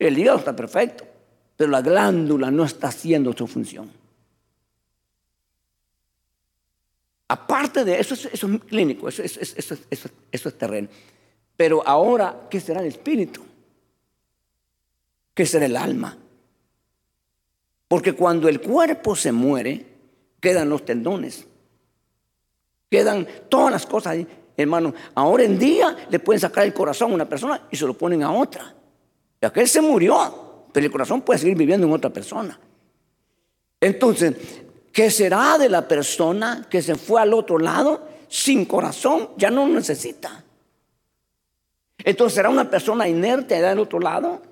el 0.01 0.19
hígado 0.19 0.39
está 0.39 0.57
perfecto, 0.57 1.05
pero 1.57 1.71
la 1.71 1.81
glándula 1.81 2.51
no 2.51 2.65
está 2.65 2.89
haciendo 2.89 3.33
su 3.35 3.47
función. 3.47 3.89
Aparte 7.29 7.85
de 7.85 8.01
eso, 8.01 8.15
eso 8.15 8.49
es 8.49 8.65
clínico, 8.65 9.09
eso, 9.09 9.23
es 9.23 10.59
terreno. 10.59 10.89
Pero 11.57 11.87
ahora, 11.87 12.49
¿qué 12.51 12.59
será 12.59 12.81
el 12.81 12.89
espíritu? 12.89 13.45
¿Qué 15.33 15.47
será 15.47 15.67
el 15.67 15.77
alma? 15.77 16.19
Porque 17.91 18.13
cuando 18.13 18.49
el 18.49 18.61
cuerpo 18.61 19.17
se 19.17 19.33
muere, 19.33 19.85
quedan 20.41 20.69
los 20.69 20.85
tendones, 20.85 21.45
quedan 22.89 23.27
todas 23.49 23.73
las 23.73 23.85
cosas 23.85 24.13
ahí. 24.13 24.27
Hermano, 24.57 24.95
ahora 25.17 25.43
en 25.43 25.59
día 25.59 25.97
le 26.09 26.21
pueden 26.21 26.39
sacar 26.39 26.65
el 26.65 26.73
corazón 26.73 27.11
a 27.11 27.15
una 27.17 27.29
persona 27.29 27.67
y 27.69 27.77
se 27.77 27.85
lo 27.85 27.95
ponen 27.95 28.23
a 28.23 28.31
otra. 28.31 28.73
Y 29.43 29.45
aquel 29.45 29.67
se 29.67 29.81
murió, 29.81 30.67
pero 30.73 30.87
el 30.87 30.93
corazón 30.93 31.23
puede 31.23 31.41
seguir 31.41 31.57
viviendo 31.57 31.85
en 31.89 31.93
otra 31.93 32.11
persona. 32.11 32.61
Entonces, 33.81 34.37
¿qué 34.93 35.11
será 35.11 35.59
de 35.59 35.69
la 35.69 35.89
persona 35.89 36.69
que 36.71 36.83
se 36.83 36.95
fue 36.95 37.21
al 37.21 37.35
otro 37.35 37.59
lado 37.59 38.07
sin 38.29 38.67
corazón? 38.67 39.31
Ya 39.37 39.51
no 39.51 39.67
necesita. 39.67 40.45
Entonces, 41.99 42.37
¿será 42.37 42.51
una 42.51 42.71
persona 42.71 43.09
inerte 43.09 43.57
allá 43.57 43.71
del 43.71 43.81
otro 43.81 43.99
lado? 43.99 44.43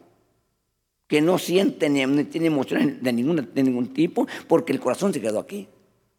Que 1.08 1.20
no 1.20 1.38
siente 1.38 1.88
ni, 1.88 2.24
tiene 2.24 2.46
emociones 2.46 3.02
de, 3.02 3.12
de 3.12 3.62
ningún 3.64 3.92
tipo, 3.92 4.28
porque 4.46 4.72
el 4.72 4.78
corazón 4.78 5.12
se 5.12 5.20
quedó 5.20 5.40
aquí, 5.40 5.66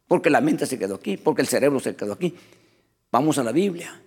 porque 0.08 0.30
la 0.30 0.42
mente 0.42 0.66
se 0.66 0.78
quedó 0.78 0.96
aquí, 0.96 1.16
porque 1.16 1.42
el 1.42 1.48
cerebro 1.48 1.80
se 1.80 1.96
quedó 1.96 2.12
aquí. 2.12 2.34
Vamos 3.12 3.38
a 3.38 3.44
la 3.44 3.54
Biblia 3.54 4.02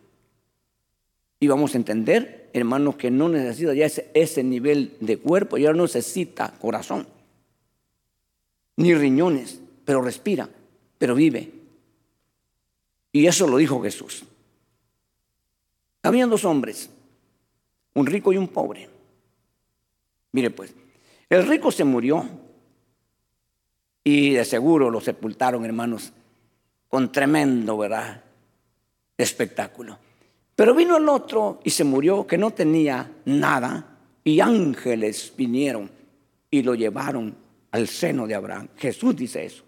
y 1.42 1.48
vamos 1.48 1.74
a 1.74 1.76
entender, 1.76 2.50
hermanos, 2.52 2.94
que 2.94 3.10
no 3.10 3.28
necesita 3.28 3.74
ya 3.74 3.86
ese, 3.86 4.44
nivel 4.44 4.96
de 5.00 5.18
cuerpo, 5.18 5.58
ya 5.58 5.72
no 5.72 5.82
necesita 5.82 6.54
corazón, 6.60 7.04
ni 8.76 8.94
riñones, 8.94 9.60
pero 9.84 10.02
respira, 10.02 10.48
pero 10.98 11.16
vive. 11.16 11.50
Y 13.10 13.26
eso 13.26 13.48
lo 13.48 13.56
dijo 13.56 13.82
Jesús. 13.82 14.22
Habían 16.04 16.30
dos 16.30 16.44
hombres, 16.44 16.90
un 17.94 18.06
rico 18.06 18.32
y 18.32 18.36
un 18.36 18.46
pobre. 18.46 18.88
Mire 20.32 20.50
pues, 20.50 20.74
el 21.28 21.46
rico 21.46 21.70
se 21.70 21.84
murió 21.84 22.28
y 24.04 24.30
de 24.30 24.44
seguro 24.44 24.90
lo 24.90 25.00
sepultaron, 25.00 25.64
hermanos, 25.64 26.12
con 26.88 27.12
tremendo, 27.12 27.78
¿verdad? 27.78 28.22
espectáculo. 29.22 29.98
Pero 30.54 30.74
vino 30.74 30.96
el 30.96 31.08
otro 31.08 31.60
y 31.64 31.70
se 31.70 31.84
murió 31.84 32.26
que 32.26 32.38
no 32.38 32.50
tenía 32.50 33.10
nada 33.24 33.98
y 34.24 34.40
ángeles 34.40 35.32
vinieron 35.36 35.90
y 36.50 36.62
lo 36.62 36.74
llevaron 36.74 37.34
al 37.70 37.88
seno 37.88 38.26
de 38.26 38.34
Abraham. 38.34 38.68
Jesús 38.76 39.16
dice 39.16 39.44
eso. 39.44 39.64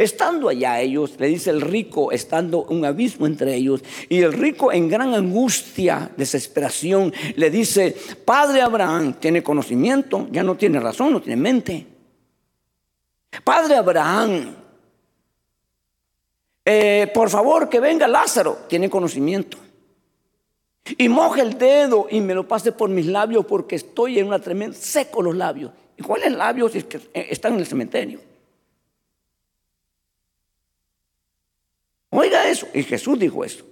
Estando 0.00 0.48
allá 0.48 0.80
ellos, 0.80 1.12
le 1.18 1.26
dice 1.26 1.50
el 1.50 1.60
rico, 1.60 2.10
estando 2.10 2.64
un 2.70 2.86
abismo 2.86 3.26
entre 3.26 3.54
ellos, 3.54 3.84
y 4.08 4.22
el 4.22 4.32
rico 4.32 4.72
en 4.72 4.88
gran 4.88 5.12
angustia, 5.12 6.10
desesperación, 6.16 7.12
le 7.36 7.50
dice, 7.50 7.94
Padre 8.24 8.62
Abraham, 8.62 9.12
tiene 9.20 9.42
conocimiento, 9.42 10.26
ya 10.30 10.42
no 10.42 10.54
tiene 10.54 10.80
razón, 10.80 11.12
no 11.12 11.20
tiene 11.20 11.36
mente. 11.36 11.86
Padre 13.44 13.76
Abraham, 13.76 14.56
eh, 16.64 17.10
por 17.12 17.28
favor, 17.28 17.68
que 17.68 17.78
venga 17.78 18.08
Lázaro, 18.08 18.60
tiene 18.70 18.88
conocimiento. 18.88 19.58
Y 20.96 21.10
moje 21.10 21.42
el 21.42 21.58
dedo 21.58 22.06
y 22.10 22.22
me 22.22 22.34
lo 22.34 22.48
pase 22.48 22.72
por 22.72 22.88
mis 22.88 23.04
labios 23.04 23.44
porque 23.44 23.76
estoy 23.76 24.18
en 24.18 24.28
una 24.28 24.38
tremenda, 24.38 24.74
seco 24.78 25.20
los 25.20 25.36
labios. 25.36 25.72
¿Y 25.98 26.02
cuáles 26.02 26.32
labios 26.32 26.72
que 26.72 26.96
eh, 27.12 27.26
están 27.28 27.52
en 27.52 27.58
el 27.58 27.66
cementerio? 27.66 28.29
Oiga 32.10 32.48
eso. 32.48 32.68
Y 32.74 32.82
Jesús 32.82 33.18
dijo 33.18 33.44
eso. 33.44 33.64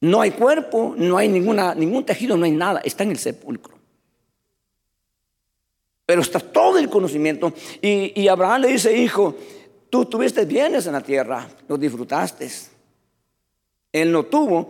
No 0.00 0.20
hay 0.20 0.32
cuerpo, 0.32 0.94
no 0.96 1.16
hay 1.18 1.28
ninguna, 1.28 1.74
ningún 1.74 2.04
tejido, 2.04 2.36
no 2.36 2.44
hay 2.44 2.52
nada. 2.52 2.80
Está 2.84 3.04
en 3.04 3.10
el 3.10 3.18
sepulcro. 3.18 3.76
Pero 6.04 6.22
está 6.22 6.38
todo 6.38 6.78
el 6.78 6.88
conocimiento. 6.88 7.52
Y, 7.82 8.20
y 8.20 8.28
Abraham 8.28 8.62
le 8.62 8.68
dice, 8.68 8.96
hijo, 8.96 9.34
Tú 9.90 10.04
tuviste 10.04 10.44
bienes 10.44 10.86
en 10.86 10.92
la 10.92 11.00
tierra, 11.00 11.48
los 11.68 11.78
disfrutaste. 11.78 12.50
Él 13.92 14.12
no 14.12 14.24
tuvo, 14.24 14.68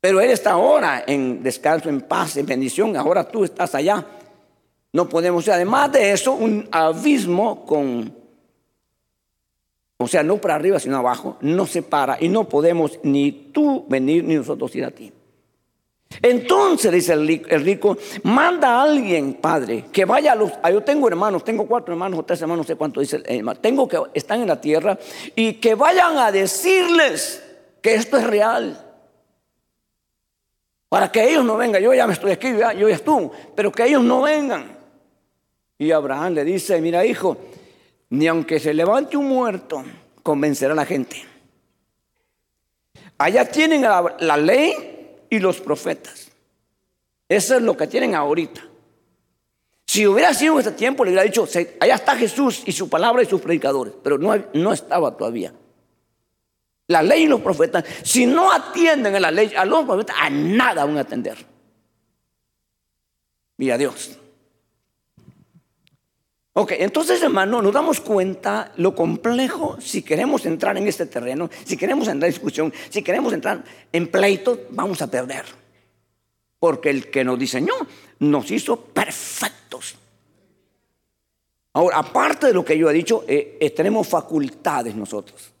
pero 0.00 0.20
Él 0.20 0.30
está 0.30 0.52
ahora 0.52 1.04
en 1.06 1.42
descanso, 1.42 1.88
en 1.88 2.02
paz, 2.02 2.36
en 2.36 2.46
bendición. 2.46 2.96
Ahora 2.96 3.26
tú 3.26 3.44
estás 3.44 3.74
allá. 3.74 4.06
No 4.92 5.08
podemos, 5.08 5.48
además 5.48 5.90
de 5.90 6.12
eso, 6.12 6.32
un 6.32 6.68
abismo 6.70 7.64
con, 7.64 8.14
o 10.02 10.08
sea, 10.08 10.22
no 10.22 10.38
para 10.38 10.54
arriba, 10.54 10.78
sino 10.78 10.96
abajo, 10.96 11.36
no 11.40 11.66
se 11.66 11.82
para 11.82 12.16
y 12.20 12.28
no 12.28 12.48
podemos 12.48 12.98
ni 13.02 13.32
tú 13.52 13.84
venir 13.88 14.24
ni 14.24 14.34
nosotros 14.34 14.74
ir 14.76 14.84
a 14.84 14.90
ti. 14.90 15.12
Entonces, 16.20 16.92
dice 16.92 17.12
el 17.14 17.64
rico, 17.64 17.96
manda 18.24 18.68
a 18.68 18.82
alguien, 18.82 19.34
padre, 19.34 19.86
que 19.92 20.04
vaya 20.04 20.32
a 20.32 20.34
los... 20.34 20.52
Ah, 20.62 20.70
yo 20.70 20.82
tengo 20.82 21.08
hermanos, 21.08 21.44
tengo 21.44 21.66
cuatro 21.66 21.94
hermanos 21.94 22.18
o 22.18 22.24
tres 22.24 22.40
hermanos, 22.42 22.66
no 22.66 22.68
sé 22.68 22.76
cuánto 22.76 23.00
dice 23.00 23.22
el. 23.24 23.58
Tengo 23.60 23.88
que 23.88 23.98
están 24.14 24.42
en 24.42 24.48
la 24.48 24.60
tierra 24.60 24.98
y 25.34 25.54
que 25.54 25.74
vayan 25.74 26.18
a 26.18 26.30
decirles 26.30 27.42
que 27.80 27.94
esto 27.94 28.18
es 28.18 28.24
real. 28.24 28.78
Para 30.88 31.10
que 31.10 31.30
ellos 31.30 31.44
no 31.44 31.56
vengan. 31.56 31.82
Yo 31.82 31.94
ya 31.94 32.06
me 32.06 32.12
estoy 32.12 32.32
aquí, 32.32 32.48
yo 32.78 32.88
ya 32.88 32.94
estuve, 32.94 33.30
pero 33.54 33.72
que 33.72 33.86
ellos 33.86 34.02
no 34.02 34.22
vengan. 34.22 34.76
Y 35.78 35.90
Abraham 35.90 36.34
le 36.34 36.44
dice, 36.44 36.80
mira 36.80 37.04
hijo, 37.04 37.38
ni 38.12 38.26
aunque 38.26 38.60
se 38.60 38.74
levante 38.74 39.16
un 39.16 39.26
muerto, 39.26 39.82
convencerá 40.22 40.74
a 40.74 40.76
la 40.76 40.84
gente. 40.84 41.24
Allá 43.16 43.50
tienen 43.50 43.80
la 43.82 44.36
ley 44.36 45.16
y 45.30 45.38
los 45.38 45.60
profetas. 45.62 46.30
Eso 47.26 47.56
es 47.56 47.62
lo 47.62 47.74
que 47.74 47.86
tienen 47.86 48.14
ahorita. 48.14 48.62
Si 49.86 50.06
hubiera 50.06 50.34
sido 50.34 50.54
en 50.54 50.60
ese 50.60 50.72
tiempo, 50.72 51.04
le 51.04 51.12
hubiera 51.12 51.24
dicho, 51.24 51.48
allá 51.80 51.94
está 51.94 52.14
Jesús 52.14 52.62
y 52.66 52.72
su 52.72 52.90
palabra 52.90 53.22
y 53.22 53.26
sus 53.26 53.40
predicadores, 53.40 53.94
pero 54.02 54.18
no, 54.18 54.34
no 54.52 54.74
estaba 54.74 55.16
todavía. 55.16 55.54
La 56.88 57.02
ley 57.02 57.22
y 57.22 57.26
los 57.26 57.40
profetas, 57.40 57.82
si 58.02 58.26
no 58.26 58.52
atienden 58.52 59.16
a 59.16 59.20
la 59.20 59.30
ley, 59.30 59.54
a 59.56 59.64
los 59.64 59.86
profetas, 59.86 60.16
a 60.20 60.28
nada 60.28 60.84
van 60.84 60.98
a 60.98 61.00
atender. 61.00 61.38
Mira 63.56 63.78
Dios. 63.78 64.18
Ok, 66.54 66.72
entonces 66.78 67.22
hermano, 67.22 67.62
nos 67.62 67.72
damos 67.72 68.00
cuenta 68.00 68.72
lo 68.76 68.94
complejo 68.94 69.78
si 69.80 70.02
queremos 70.02 70.44
entrar 70.44 70.76
en 70.76 70.86
este 70.86 71.06
terreno, 71.06 71.48
si 71.64 71.78
queremos 71.78 72.08
entrar 72.08 72.28
en 72.28 72.34
discusión, 72.34 72.72
si 72.90 73.02
queremos 73.02 73.32
entrar 73.32 73.64
en 73.90 74.08
pleito, 74.08 74.60
vamos 74.70 75.00
a 75.00 75.06
perder. 75.06 75.44
Porque 76.58 76.90
el 76.90 77.10
que 77.10 77.24
nos 77.24 77.38
diseñó 77.38 77.72
nos 78.18 78.50
hizo 78.50 78.76
perfectos. 78.76 79.96
Ahora, 81.72 81.98
aparte 81.98 82.48
de 82.48 82.52
lo 82.52 82.64
que 82.64 82.76
yo 82.76 82.90
he 82.90 82.92
dicho, 82.92 83.24
eh, 83.26 83.56
eh, 83.58 83.70
tenemos 83.70 84.06
facultades 84.06 84.94
nosotros. 84.94 85.52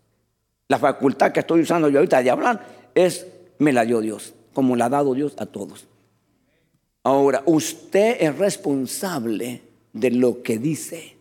La 0.68 0.78
facultad 0.78 1.32
que 1.32 1.40
estoy 1.40 1.62
usando 1.62 1.88
yo 1.88 2.00
ahorita 2.00 2.22
de 2.22 2.30
hablar 2.30 2.90
es, 2.94 3.26
me 3.58 3.72
la 3.72 3.86
dio 3.86 4.00
Dios, 4.00 4.34
como 4.52 4.76
la 4.76 4.86
ha 4.86 4.90
dado 4.90 5.14
Dios 5.14 5.34
a 5.38 5.46
todos. 5.46 5.86
Ahora, 7.02 7.42
usted 7.46 8.18
es 8.20 8.36
responsable 8.36 9.71
de 9.92 10.10
lo 10.10 10.42
que 10.42 10.58
dice. 10.58 11.16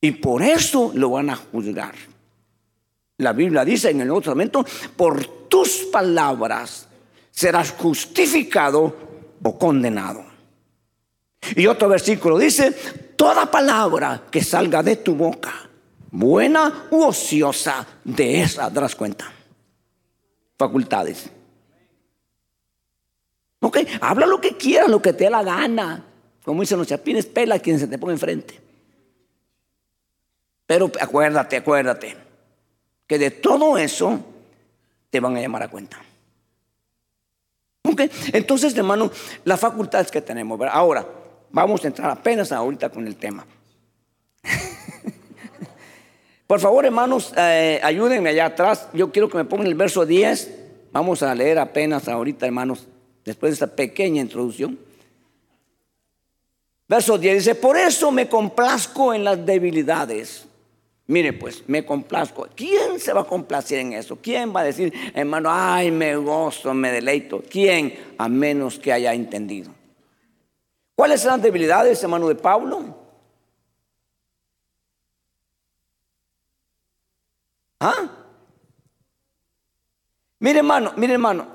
Y 0.00 0.12
por 0.12 0.42
eso 0.42 0.92
lo 0.94 1.10
van 1.10 1.30
a 1.30 1.36
juzgar. 1.36 1.94
La 3.18 3.32
Biblia 3.32 3.64
dice 3.64 3.90
en 3.90 4.00
el 4.00 4.06
Nuevo 4.06 4.20
Testamento, 4.20 4.64
por 4.96 5.48
tus 5.48 5.88
palabras 5.92 6.88
serás 7.30 7.72
justificado 7.72 8.96
o 9.42 9.58
condenado. 9.58 10.24
Y 11.56 11.66
otro 11.66 11.88
versículo 11.88 12.38
dice, 12.38 12.72
toda 13.16 13.50
palabra 13.50 14.24
que 14.30 14.42
salga 14.42 14.82
de 14.82 14.96
tu 14.96 15.14
boca, 15.14 15.68
buena 16.10 16.86
u 16.90 17.02
ociosa, 17.02 17.86
de 18.04 18.42
esa 18.42 18.70
darás 18.70 18.94
cuenta. 18.94 19.32
Facultades. 20.56 21.30
Ok, 23.60 23.78
habla 24.00 24.26
lo 24.26 24.40
que 24.40 24.56
quieras, 24.56 24.88
lo 24.88 25.02
que 25.02 25.12
te 25.12 25.24
dé 25.24 25.30
la 25.30 25.42
gana. 25.42 26.04
Como 26.48 26.62
dicen 26.62 26.78
los 26.78 26.86
chapines, 26.86 27.26
pela 27.26 27.56
a 27.56 27.58
quien 27.58 27.78
se 27.78 27.86
te 27.86 27.98
pone 27.98 28.14
enfrente. 28.14 28.58
Pero 30.66 30.90
acuérdate, 30.98 31.58
acuérdate, 31.58 32.16
que 33.06 33.18
de 33.18 33.32
todo 33.32 33.76
eso 33.76 34.18
te 35.10 35.20
van 35.20 35.36
a 35.36 35.42
llamar 35.42 35.64
a 35.64 35.68
cuenta. 35.68 35.98
Okay. 37.82 38.10
Entonces, 38.32 38.74
hermano, 38.74 39.10
las 39.44 39.60
facultades 39.60 40.10
que 40.10 40.22
tenemos. 40.22 40.58
Ahora, 40.72 41.06
vamos 41.50 41.84
a 41.84 41.88
entrar 41.88 42.10
apenas 42.10 42.50
ahorita 42.50 42.88
con 42.88 43.06
el 43.06 43.16
tema. 43.16 43.44
Por 46.46 46.60
favor, 46.60 46.86
hermanos, 46.86 47.34
eh, 47.36 47.78
ayúdenme 47.82 48.30
allá 48.30 48.46
atrás. 48.46 48.88
Yo 48.94 49.12
quiero 49.12 49.28
que 49.28 49.36
me 49.36 49.44
pongan 49.44 49.66
el 49.66 49.74
verso 49.74 50.06
10. 50.06 50.50
Vamos 50.92 51.22
a 51.22 51.34
leer 51.34 51.58
apenas 51.58 52.08
ahorita, 52.08 52.46
hermanos, 52.46 52.88
después 53.22 53.50
de 53.50 53.66
esta 53.66 53.76
pequeña 53.76 54.22
introducción. 54.22 54.87
Verso 56.88 57.18
10 57.18 57.36
dice, 57.36 57.54
por 57.54 57.76
eso 57.76 58.10
me 58.10 58.28
complazco 58.28 59.12
en 59.12 59.22
las 59.22 59.44
debilidades. 59.44 60.46
Mire 61.06 61.34
pues, 61.34 61.68
me 61.68 61.84
complazco. 61.84 62.48
¿Quién 62.54 62.98
se 62.98 63.12
va 63.12 63.20
a 63.22 63.24
complacer 63.24 63.78
en 63.78 63.92
eso? 63.92 64.16
¿Quién 64.16 64.54
va 64.54 64.60
a 64.60 64.64
decir, 64.64 64.92
hermano, 65.14 65.50
ay, 65.52 65.90
me 65.90 66.16
gozo, 66.16 66.72
me 66.72 66.90
deleito? 66.90 67.42
¿Quién? 67.48 68.14
A 68.16 68.28
menos 68.28 68.78
que 68.78 68.92
haya 68.92 69.12
entendido. 69.12 69.70
¿Cuáles 70.94 71.20
son 71.20 71.32
las 71.32 71.42
debilidades, 71.42 72.02
hermano 72.02 72.26
de 72.26 72.34
Pablo? 72.34 72.96
¿Ah? 77.80 78.10
Mire 80.40 80.58
hermano, 80.58 80.92
mire 80.96 81.14
hermano, 81.14 81.46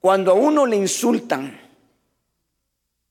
cuando 0.00 0.32
a 0.32 0.34
uno 0.34 0.66
le 0.66 0.76
insultan 0.76 1.58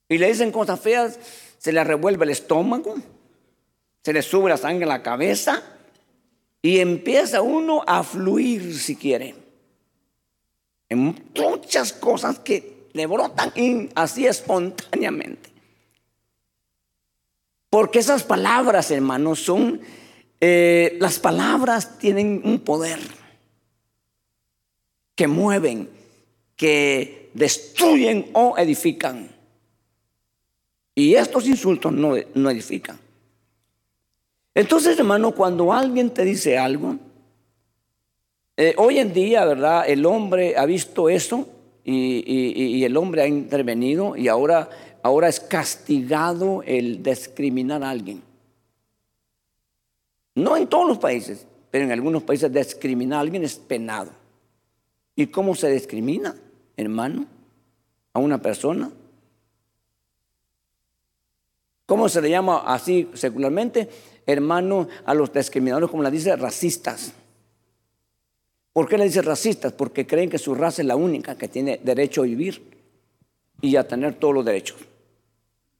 y 0.08 0.18
le 0.18 0.28
dicen 0.28 0.52
cosas 0.52 0.80
feas, 0.80 1.20
se 1.68 1.74
le 1.74 1.84
revuelve 1.84 2.24
el 2.24 2.32
estómago, 2.32 2.96
se 4.02 4.14
le 4.14 4.22
sube 4.22 4.50
la 4.50 4.56
sangre 4.56 4.86
a 4.86 4.88
la 4.88 5.04
cabeza 5.04 5.62
y 6.62 6.80
empieza 6.80 7.42
uno 7.42 7.84
a 7.86 8.06
fluir 8.06 8.74
si 8.80 8.96
quiere. 8.96 9.36
En 10.88 11.14
muchas 11.36 11.92
cosas 11.92 12.40
que 12.40 12.88
le 12.94 13.06
brotan 13.06 13.52
así 13.96 14.26
espontáneamente. 14.26 15.50
Porque 17.70 18.00
esas 18.00 18.24
palabras, 18.24 18.90
hermanos, 18.90 19.42
son, 19.42 19.82
eh, 20.40 20.96
las 21.02 21.20
palabras 21.20 21.98
tienen 22.00 22.44
un 22.46 22.62
poder 22.62 23.02
que 25.16 25.28
mueven, 25.28 25.90
que 26.56 27.30
destruyen 27.34 28.30
o 28.32 28.58
edifican. 28.58 29.37
Y 30.98 31.14
estos 31.14 31.48
insultos 31.48 31.94
no, 31.94 32.16
no 32.34 32.50
edifican. 32.50 32.98
Entonces, 34.56 34.98
hermano, 34.98 35.32
cuando 35.32 35.72
alguien 35.72 36.10
te 36.10 36.26
dice 36.26 36.58
algo, 36.58 36.96
eh, 38.58 38.74
hoy 38.80 38.98
en 38.98 39.14
día, 39.14 39.46
¿verdad? 39.46 39.88
El 39.88 40.08
hombre 40.08 40.58
ha 40.58 40.66
visto 40.66 41.08
eso 41.08 41.48
y, 41.84 42.84
el 42.84 42.98
hombre 42.98 43.22
ha 43.22 43.28
intervenido 43.28 44.18
y 44.18 44.28
ahora, 44.28 44.72
ahora 45.04 45.28
es 45.30 45.40
castigado 45.40 46.64
el 46.66 47.04
discriminar 47.04 47.84
a 47.84 47.92
alguien. 47.92 48.24
No 50.34 50.58
en 50.58 50.66
todos 50.66 50.88
los 50.88 50.98
países, 50.98 51.46
pero 51.70 51.86
en 51.86 51.92
algunos 51.92 52.24
países 52.24 52.52
discriminar 52.52 53.20
a 53.20 53.22
alguien 53.22 53.44
es 53.44 53.54
penado. 53.54 54.10
¿Y 55.16 55.28
cómo 55.28 55.54
se 55.54 55.70
discrimina, 55.70 56.36
hermano, 56.76 57.28
a 58.14 58.20
una 58.20 58.42
persona? 58.42 58.90
¿Cómo 61.88 62.10
se 62.10 62.22
le 62.22 62.30
llama 62.30 62.64
así 62.66 63.10
secularmente? 63.14 63.90
Hermano, 64.26 64.90
a 65.06 65.14
los 65.14 65.32
discriminadores, 65.32 65.90
como 65.90 66.04
la 66.04 66.12
dice, 66.12 66.36
racistas. 66.36 67.14
¿Por 68.74 68.90
qué 68.90 68.98
le 68.98 69.06
dice 69.06 69.22
racistas? 69.22 69.72
Porque 69.72 70.06
creen 70.06 70.30
que 70.30 70.38
su 70.38 70.54
raza 70.54 70.82
es 70.82 70.88
la 70.88 70.98
única 70.98 71.38
que 71.38 71.48
tiene 71.48 71.80
derecho 71.82 72.22
a 72.22 72.26
vivir 72.26 72.62
y 73.62 73.78
a 73.78 73.88
tener 73.88 74.16
todos 74.16 74.34
los 74.34 74.46
derechos. 74.46 74.78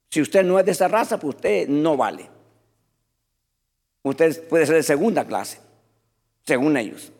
Si 0.10 0.22
usted 0.22 0.46
no 0.46 0.58
es 0.58 0.66
de 0.66 0.72
esa 0.72 0.88
raza, 0.88 1.20
pues 1.20 1.36
usted 1.36 1.68
no 1.68 1.98
vale. 1.98 2.30
Usted 4.02 4.48
puede 4.48 4.66
ser 4.66 4.76
de 4.76 4.84
segunda 4.84 5.26
clase, 5.26 5.60
según 6.46 6.78
ellos. 6.78 7.12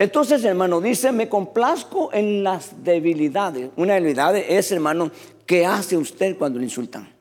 Entonces, 0.00 0.42
hermano, 0.42 0.80
dice, 0.80 1.12
me 1.12 1.28
complazco 1.28 2.12
en 2.12 2.42
las 2.42 2.82
debilidades. 2.82 3.70
Una 3.76 3.94
debilidad 3.94 4.36
es, 4.36 4.72
hermano, 4.72 5.12
¿qué 5.46 5.64
hace 5.64 5.96
usted 5.96 6.36
cuando 6.36 6.58
le 6.58 6.64
insultan? 6.64 7.19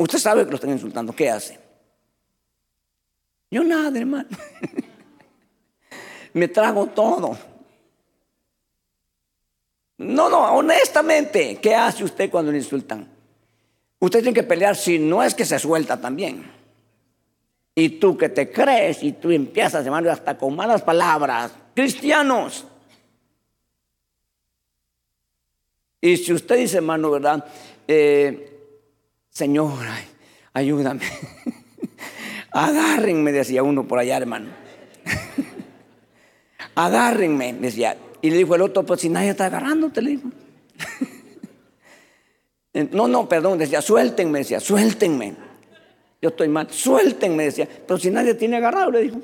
Usted 0.00 0.18
sabe 0.18 0.44
que 0.44 0.50
lo 0.50 0.54
están 0.54 0.70
insultando. 0.70 1.12
¿Qué 1.12 1.28
hace? 1.28 1.58
Yo 3.50 3.62
nada, 3.62 3.98
hermano. 3.98 4.30
Me 6.32 6.48
trago 6.48 6.86
todo. 6.86 7.36
No, 9.98 10.30
no, 10.30 10.54
honestamente, 10.54 11.58
¿qué 11.60 11.74
hace 11.74 12.02
usted 12.02 12.30
cuando 12.30 12.50
le 12.50 12.56
insultan? 12.56 13.06
Usted 13.98 14.20
tiene 14.22 14.32
que 14.32 14.42
pelear 14.42 14.74
si 14.74 14.98
no 14.98 15.22
es 15.22 15.34
que 15.34 15.44
se 15.44 15.58
suelta 15.58 16.00
también. 16.00 16.50
Y 17.74 17.90
tú 17.90 18.16
que 18.16 18.30
te 18.30 18.50
crees 18.50 19.02
y 19.02 19.12
tú 19.12 19.30
empiezas, 19.30 19.84
hermano, 19.84 20.10
hasta 20.10 20.38
con 20.38 20.56
malas 20.56 20.80
palabras. 20.80 21.52
Cristianos. 21.74 22.64
Y 26.00 26.16
si 26.16 26.32
usted 26.32 26.56
dice, 26.56 26.78
hermano, 26.78 27.10
¿verdad? 27.10 27.44
Eh, 27.86 28.49
Señor, 29.30 29.86
ayúdame. 30.52 31.02
Agárrenme, 32.50 33.32
decía 33.32 33.62
uno 33.62 33.86
por 33.86 33.98
allá, 33.98 34.16
hermano. 34.16 34.50
Agárrenme, 36.74 37.52
decía. 37.54 37.96
Y 38.22 38.30
le 38.30 38.36
dijo 38.38 38.54
el 38.54 38.62
otro, 38.62 38.84
pues 38.84 39.00
si 39.00 39.08
nadie 39.08 39.30
está 39.30 39.46
agarrándote, 39.46 40.02
le 40.02 40.10
dijo. 40.10 40.28
no, 42.92 43.08
no, 43.08 43.28
perdón, 43.28 43.58
decía, 43.58 43.80
suéltenme, 43.80 44.40
decía, 44.40 44.60
suéltenme. 44.60 45.34
Yo 46.20 46.28
estoy 46.28 46.48
mal, 46.48 46.68
suéltenme, 46.70 47.44
decía. 47.44 47.68
Pero 47.86 47.98
si 47.98 48.10
nadie 48.10 48.34
tiene 48.34 48.58
agarrado, 48.58 48.90
le 48.90 49.02
dijo. 49.02 49.20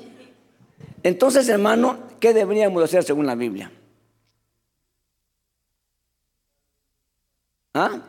Entonces, 1.03 1.47
hermano, 1.49 1.99
¿qué 2.19 2.33
deberíamos 2.33 2.83
hacer 2.83 3.03
según 3.03 3.25
la 3.25 3.35
Biblia? 3.35 3.71
¿Ah? 7.73 8.01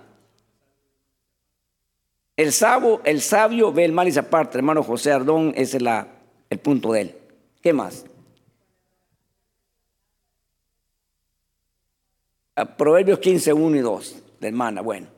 El 2.39 2.53
sabio, 2.53 3.01
el 3.05 3.20
sabio 3.20 3.72
ve 3.72 3.84
el 3.84 3.91
mal 3.91 4.07
y 4.07 4.12
se 4.12 4.20
aparta. 4.20 4.59
Hermano 4.59 4.84
José 4.84 5.11
Ardón, 5.11 5.53
ese 5.57 5.78
es 5.78 5.82
la, 5.82 6.07
el 6.49 6.61
punto 6.61 6.93
de 6.93 7.01
él. 7.01 7.14
¿Qué 7.61 7.72
más? 7.72 8.05
Proverbios 12.76 13.18
15, 13.18 13.53
1 13.53 13.76
y 13.76 13.80
2 13.80 14.16
de 14.39 14.47
hermana. 14.47 14.82
Bueno, 14.82 15.09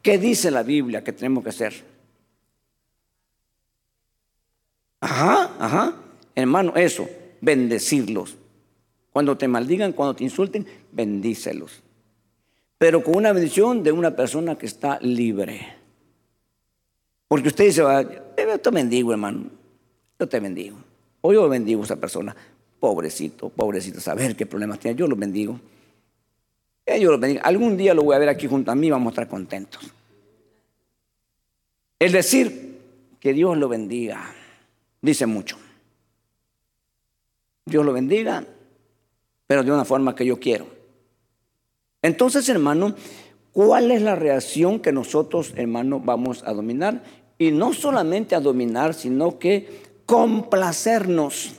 ¿qué 0.00 0.16
dice 0.16 0.50
la 0.50 0.62
Biblia 0.62 1.04
que 1.04 1.12
tenemos 1.12 1.44
que 1.44 1.50
hacer? 1.50 1.84
Ajá, 5.00 5.50
ajá. 5.58 5.96
Hermano, 6.34 6.72
eso, 6.76 7.06
bendecirlos. 7.42 8.38
Cuando 9.12 9.36
te 9.36 9.48
maldigan, 9.48 9.92
cuando 9.92 10.16
te 10.16 10.24
insulten, 10.24 10.66
bendícelos. 10.92 11.82
Pero 12.78 13.04
con 13.04 13.16
una 13.16 13.34
bendición 13.34 13.82
de 13.82 13.92
una 13.92 14.16
persona 14.16 14.56
que 14.56 14.64
está 14.64 14.98
libre. 15.02 15.83
Porque 17.28 17.48
usted 17.48 17.64
dice, 17.64 17.82
yo 17.82 18.60
te 18.60 18.70
bendigo, 18.70 19.12
hermano. 19.12 19.50
Yo 20.18 20.28
te 20.28 20.40
bendigo. 20.40 20.76
O 21.20 21.32
yo 21.32 21.48
bendigo 21.48 21.82
a 21.82 21.84
esa 21.84 21.96
persona. 21.96 22.34
Pobrecito, 22.78 23.48
pobrecito, 23.48 24.00
saber 24.00 24.36
qué 24.36 24.46
problemas 24.46 24.78
tiene. 24.78 24.98
Yo 24.98 25.06
lo 25.06 25.16
bendigo. 25.16 25.58
Eh, 26.86 27.00
yo 27.00 27.10
lo 27.10 27.18
bendigo. 27.18 27.42
Algún 27.44 27.76
día 27.76 27.94
lo 27.94 28.02
voy 28.02 28.14
a 28.14 28.18
ver 28.18 28.28
aquí 28.28 28.46
junto 28.46 28.70
a 28.70 28.74
mí, 28.74 28.90
vamos 28.90 29.08
a 29.08 29.12
estar 29.12 29.28
contentos. 29.28 29.82
El 31.98 32.12
decir 32.12 32.78
que 33.18 33.32
Dios 33.32 33.56
lo 33.56 33.68
bendiga 33.68 34.34
dice 35.00 35.26
mucho. 35.26 35.56
Dios 37.64 37.84
lo 37.84 37.92
bendiga, 37.92 38.44
pero 39.46 39.62
de 39.62 39.72
una 39.72 39.84
forma 39.84 40.14
que 40.14 40.26
yo 40.26 40.38
quiero. 40.38 40.66
Entonces, 42.02 42.46
hermano, 42.50 42.94
¿Cuál 43.54 43.92
es 43.92 44.02
la 44.02 44.16
reacción 44.16 44.80
que 44.80 44.90
nosotros, 44.90 45.52
hermanos, 45.54 46.04
vamos 46.04 46.42
a 46.42 46.52
dominar? 46.52 47.04
Y 47.38 47.52
no 47.52 47.72
solamente 47.72 48.34
a 48.34 48.40
dominar, 48.40 48.94
sino 48.94 49.38
que 49.38 50.02
complacernos. 50.06 51.52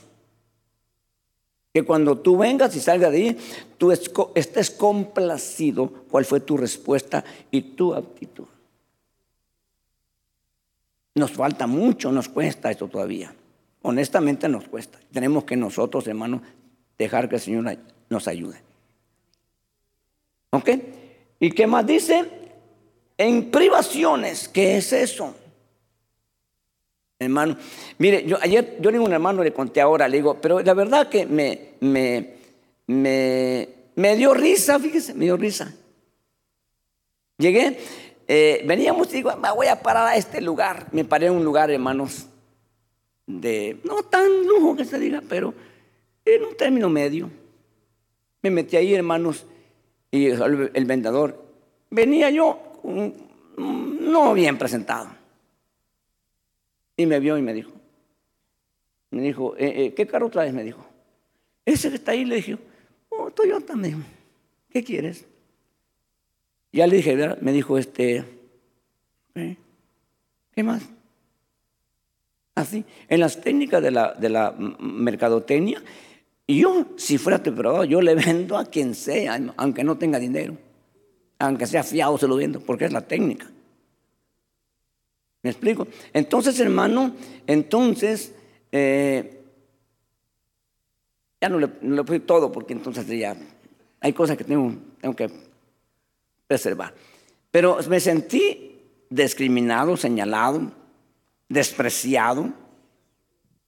Que 1.72 1.84
cuando 1.84 2.18
tú 2.18 2.36
vengas 2.36 2.76
y 2.76 2.80
salgas 2.80 3.12
de 3.12 3.16
ahí, 3.16 3.38
tú 3.78 3.92
estés 3.92 4.70
complacido 4.70 5.90
cuál 6.10 6.26
fue 6.26 6.40
tu 6.40 6.58
respuesta 6.58 7.24
y 7.50 7.62
tu 7.62 7.94
actitud. 7.94 8.44
Nos 11.14 11.32
falta 11.32 11.66
mucho, 11.66 12.12
nos 12.12 12.28
cuesta 12.28 12.70
esto 12.70 12.88
todavía. 12.88 13.34
Honestamente 13.80 14.50
nos 14.50 14.68
cuesta. 14.68 14.98
Tenemos 15.10 15.44
que 15.44 15.56
nosotros, 15.56 16.06
hermanos, 16.06 16.42
dejar 16.98 17.30
que 17.30 17.36
el 17.36 17.40
Señor 17.40 17.78
nos 18.10 18.28
ayude. 18.28 18.60
¿Ok? 20.50 20.70
¿Y 21.38 21.50
qué 21.50 21.66
más 21.66 21.86
dice? 21.86 22.24
En 23.18 23.50
privaciones, 23.50 24.48
¿qué 24.48 24.76
es 24.76 24.92
eso? 24.92 25.34
Hermano, 27.18 27.56
mire, 27.98 28.24
yo 28.26 28.36
ayer 28.42 28.76
yo 28.80 28.90
a 28.90 29.00
un 29.00 29.12
hermano 29.12 29.42
le 29.42 29.52
conté 29.52 29.80
ahora, 29.80 30.06
le 30.06 30.18
digo, 30.18 30.38
pero 30.40 30.60
la 30.60 30.74
verdad 30.74 31.08
que 31.08 31.24
me, 31.24 31.70
me, 31.80 32.34
me, 32.86 33.68
me 33.94 34.16
dio 34.16 34.34
risa, 34.34 34.78
fíjese, 34.78 35.14
me 35.14 35.24
dio 35.24 35.36
risa. 35.36 35.74
Llegué, 37.38 37.78
eh, 38.28 38.62
veníamos 38.66 39.08
y 39.12 39.16
digo, 39.16 39.34
me 39.36 39.50
voy 39.50 39.68
a 39.68 39.80
parar 39.82 40.08
a 40.08 40.16
este 40.16 40.40
lugar. 40.42 40.88
Me 40.92 41.04
paré 41.04 41.26
en 41.26 41.34
un 41.34 41.44
lugar, 41.44 41.70
hermanos, 41.70 42.26
de 43.26 43.78
no 43.84 44.02
tan 44.02 44.46
lujo 44.46 44.76
que 44.76 44.84
se 44.84 44.98
diga, 44.98 45.22
pero 45.26 45.54
en 46.24 46.44
un 46.44 46.56
término 46.56 46.90
medio. 46.90 47.30
Me 48.42 48.50
metí 48.50 48.76
ahí, 48.76 48.94
hermanos, 48.94 49.46
y 50.16 50.26
el, 50.26 50.84
vendedor, 50.86 51.44
venía 51.90 52.30
yo 52.30 52.58
no 52.84 54.34
bien 54.34 54.56
presentado. 54.56 55.08
Y 56.96 57.06
me 57.06 57.20
vio 57.20 57.36
y 57.36 57.42
me 57.42 57.52
dijo, 57.52 57.72
me 59.10 59.22
dijo, 59.22 59.54
eh, 59.56 59.84
eh, 59.84 59.94
¿qué 59.94 60.06
carro 60.06 60.30
traes? 60.30 60.54
Me 60.54 60.64
dijo, 60.64 60.84
ese 61.64 61.90
que 61.90 61.96
está 61.96 62.12
ahí, 62.12 62.24
le 62.24 62.36
dije, 62.36 62.58
oh, 63.10 63.30
Toyota, 63.30 63.76
me 63.76 63.94
¿qué 64.70 64.82
quieres? 64.82 65.26
Ya 66.72 66.86
le 66.86 66.96
dije, 66.96 67.36
me 67.40 67.52
dijo, 67.52 67.78
este, 67.78 68.24
¿eh? 69.34 69.56
¿qué 70.54 70.62
más? 70.62 70.82
Así, 72.54 72.84
en 73.08 73.20
las 73.20 73.40
técnicas 73.40 73.82
de 73.82 73.90
la, 73.90 74.14
de 74.14 74.30
la 74.30 74.52
mercadotecnia, 74.52 75.82
yo, 76.48 76.86
si 76.96 77.18
fuera 77.18 77.42
temporada, 77.42 77.84
yo 77.84 78.00
le 78.00 78.14
vendo 78.14 78.56
a 78.56 78.66
quien 78.66 78.94
sea, 78.94 79.40
aunque 79.56 79.82
no 79.82 79.98
tenga 79.98 80.18
dinero. 80.18 80.56
Aunque 81.38 81.66
sea 81.66 81.82
fiado, 81.82 82.16
se 82.16 82.28
lo 82.28 82.36
vendo, 82.36 82.60
porque 82.60 82.86
es 82.86 82.92
la 82.92 83.02
técnica. 83.02 83.50
¿Me 85.42 85.50
explico? 85.50 85.86
Entonces, 86.12 86.58
hermano, 86.60 87.14
entonces, 87.46 88.32
eh, 88.72 89.42
ya 91.40 91.48
no 91.48 91.58
le, 91.58 91.70
no 91.82 92.02
le 92.02 92.20
todo, 92.20 92.50
porque 92.50 92.72
entonces 92.72 93.06
ya 93.06 93.36
hay 94.00 94.12
cosas 94.12 94.36
que 94.36 94.44
tengo, 94.44 94.72
tengo 95.00 95.14
que 95.14 95.30
preservar. 96.46 96.94
Pero 97.50 97.78
me 97.88 98.00
sentí 98.00 98.80
discriminado, 99.10 99.96
señalado, 99.96 100.72
despreciado. 101.48 102.52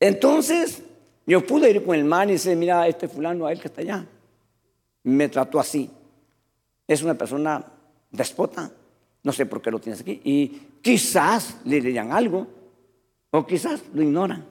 Entonces, 0.01 0.83
yo 1.29 1.47
pude 1.47 1.71
ir 1.71 1.85
con 1.85 1.95
el 1.95 2.07
man 2.07 2.31
y 2.31 2.33
decir, 2.33 2.57
mira, 2.57 2.89
este 2.89 3.07
fulano, 3.07 3.47
a 3.47 3.53
él 3.53 3.61
que 3.61 3.69
está 3.69 3.83
allá, 3.83 4.07
me 5.03 5.29
trató 5.29 5.61
así. 5.61 5.91
Es 6.87 7.03
una 7.03 7.15
persona 7.15 7.63
despota. 8.11 8.71
No 9.23 9.33
sé 9.33 9.45
por 9.45 9.61
qué 9.61 9.71
lo 9.71 9.79
tienes 9.79 10.01
aquí. 10.01 10.23
Y 10.25 10.49
quizás 10.81 11.59
le 11.67 11.83
dirían 11.83 12.13
algo, 12.13 12.47
o 13.31 13.47
quizás 13.47 13.83
lo 13.93 14.03
ignoran. 14.03 14.43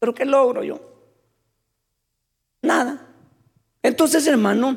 Pero 0.00 0.12
¿qué 0.12 0.24
logro 0.24 0.64
yo? 0.64 0.80
Nada. 2.62 3.06
Entonces, 3.80 4.26
hermano, 4.26 4.76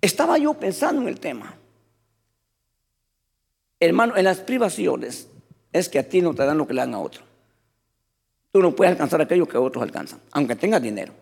estaba 0.00 0.38
yo 0.38 0.54
pensando 0.54 1.02
en 1.02 1.08
el 1.08 1.18
tema. 1.18 1.56
Hermano, 3.80 4.16
en 4.16 4.24
las 4.24 4.38
privaciones 4.38 5.28
es 5.72 5.88
que 5.88 5.98
a 5.98 6.08
ti 6.08 6.22
no 6.22 6.34
te 6.34 6.44
dan 6.44 6.56
lo 6.56 6.68
que 6.68 6.74
le 6.74 6.82
dan 6.82 6.94
a 6.94 7.00
otro. 7.00 7.24
Tú 8.56 8.62
no 8.62 8.74
puedes 8.74 8.92
alcanzar 8.92 9.20
aquello 9.20 9.46
que 9.46 9.58
otros 9.58 9.82
alcanzan, 9.82 10.18
aunque 10.32 10.56
tengas 10.56 10.80
dinero. 10.80 11.12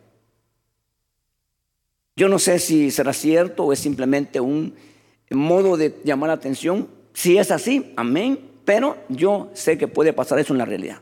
Yo 2.14 2.28
no 2.28 2.39
sé 2.39 2.61
si 2.61 2.93
será 2.93 3.12
cierto 3.12 3.64
o 3.64 3.72
es 3.72 3.80
simplemente 3.80 4.39
un 4.39 4.72
modo 5.30 5.76
de 5.76 5.97
llamar 6.05 6.28
la 6.28 6.35
atención. 6.35 6.87
Si 7.12 7.37
es 7.37 7.51
así, 7.51 7.93
amén. 7.97 8.39
Pero 8.64 8.99
yo 9.09 9.51
sé 9.53 9.76
que 9.76 9.89
puede 9.89 10.12
pasar 10.12 10.39
eso 10.39 10.55
en 10.55 10.59
la 10.59 10.64
realidad. 10.64 11.01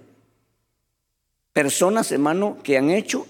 Personas, 1.52 2.10
hermano, 2.12 2.56
que 2.62 2.78
han 2.78 2.88
hecho, 2.88 3.26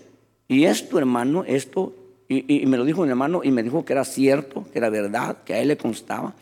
y 0.46 0.66
esto, 0.66 0.96
hermano, 0.96 1.42
esto, 1.42 1.96
y, 2.28 2.64
me 2.66 2.76
lo 2.76 2.84
dijo 2.84 3.02
mi 3.02 3.08
hermano, 3.08 3.40
y 3.42 3.50
me 3.50 3.64
dijo 3.64 3.84
que 3.84 3.94
era 3.94 4.04
cierto, 4.04 4.64
que 4.72 4.78
era 4.78 4.90
verdad, 4.90 5.38
que 5.44 5.54
a 5.54 5.58
él 5.58 5.66
le 5.66 5.76
constaba. 5.76 6.36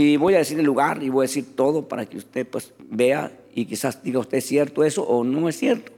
Y 0.00 0.16
voy 0.16 0.34
a 0.34 0.38
decir 0.38 0.58
el 0.58 0.64
lugar 0.64 1.02
y 1.02 1.10
voy 1.10 1.24
a 1.24 1.28
decir 1.28 1.54
todo 1.54 1.86
para 1.86 2.06
que 2.06 2.16
usted 2.16 2.46
pues 2.46 2.72
vea 2.88 3.30
y 3.54 3.66
quizás 3.66 4.02
diga 4.02 4.18
usted 4.18 4.38
es 4.38 4.46
cierto 4.46 4.82
eso 4.82 5.02
o 5.02 5.24
no 5.24 5.46
es 5.46 5.58
cierto. 5.58 5.92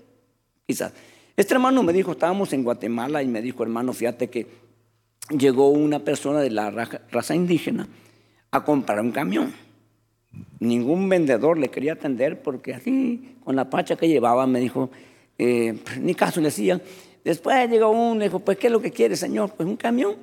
Quizás. 0.67 0.93
Este 1.37 1.55
hermano 1.55 1.85
me 1.85 1.93
dijo, 1.93 2.11
estábamos 2.11 2.53
en 2.53 2.65
Guatemala 2.65 3.23
y 3.23 3.29
me 3.29 3.41
dijo, 3.41 3.63
hermano, 3.63 3.93
fíjate 3.93 4.29
que 4.29 4.49
llegó 5.31 5.69
una 5.69 6.01
persona 6.01 6.41
de 6.41 6.51
la 6.51 6.73
raza 6.73 7.37
indígena 7.37 7.87
a 8.51 8.65
comprar 8.65 9.01
un 9.01 9.13
camión. 9.13 9.53
Ningún 10.59 11.09
vendedor 11.09 11.57
le 11.57 11.69
quería 11.69 11.93
atender 11.93 12.43
porque 12.43 12.75
así, 12.75 13.37
con 13.45 13.55
la 13.55 13.71
pacha 13.71 13.95
que 13.95 14.09
llevaba, 14.09 14.49
me 14.49 14.59
dijo, 14.59 14.91
eh, 15.39 15.79
ni 16.01 16.17
caso 16.17 16.41
le 16.41 16.47
decía. 16.47 16.81
Después 17.23 17.71
llegó 17.71 17.91
uno, 17.91 18.19
le 18.19 18.25
dijo, 18.25 18.41
pues, 18.41 18.59
¿qué 18.59 18.67
es 18.67 18.73
lo 18.73 18.83
que 18.83 18.91
quiere, 18.91 19.15
señor? 19.15 19.53
Pues 19.57 19.69
un 19.69 19.77
camión. 19.77 20.17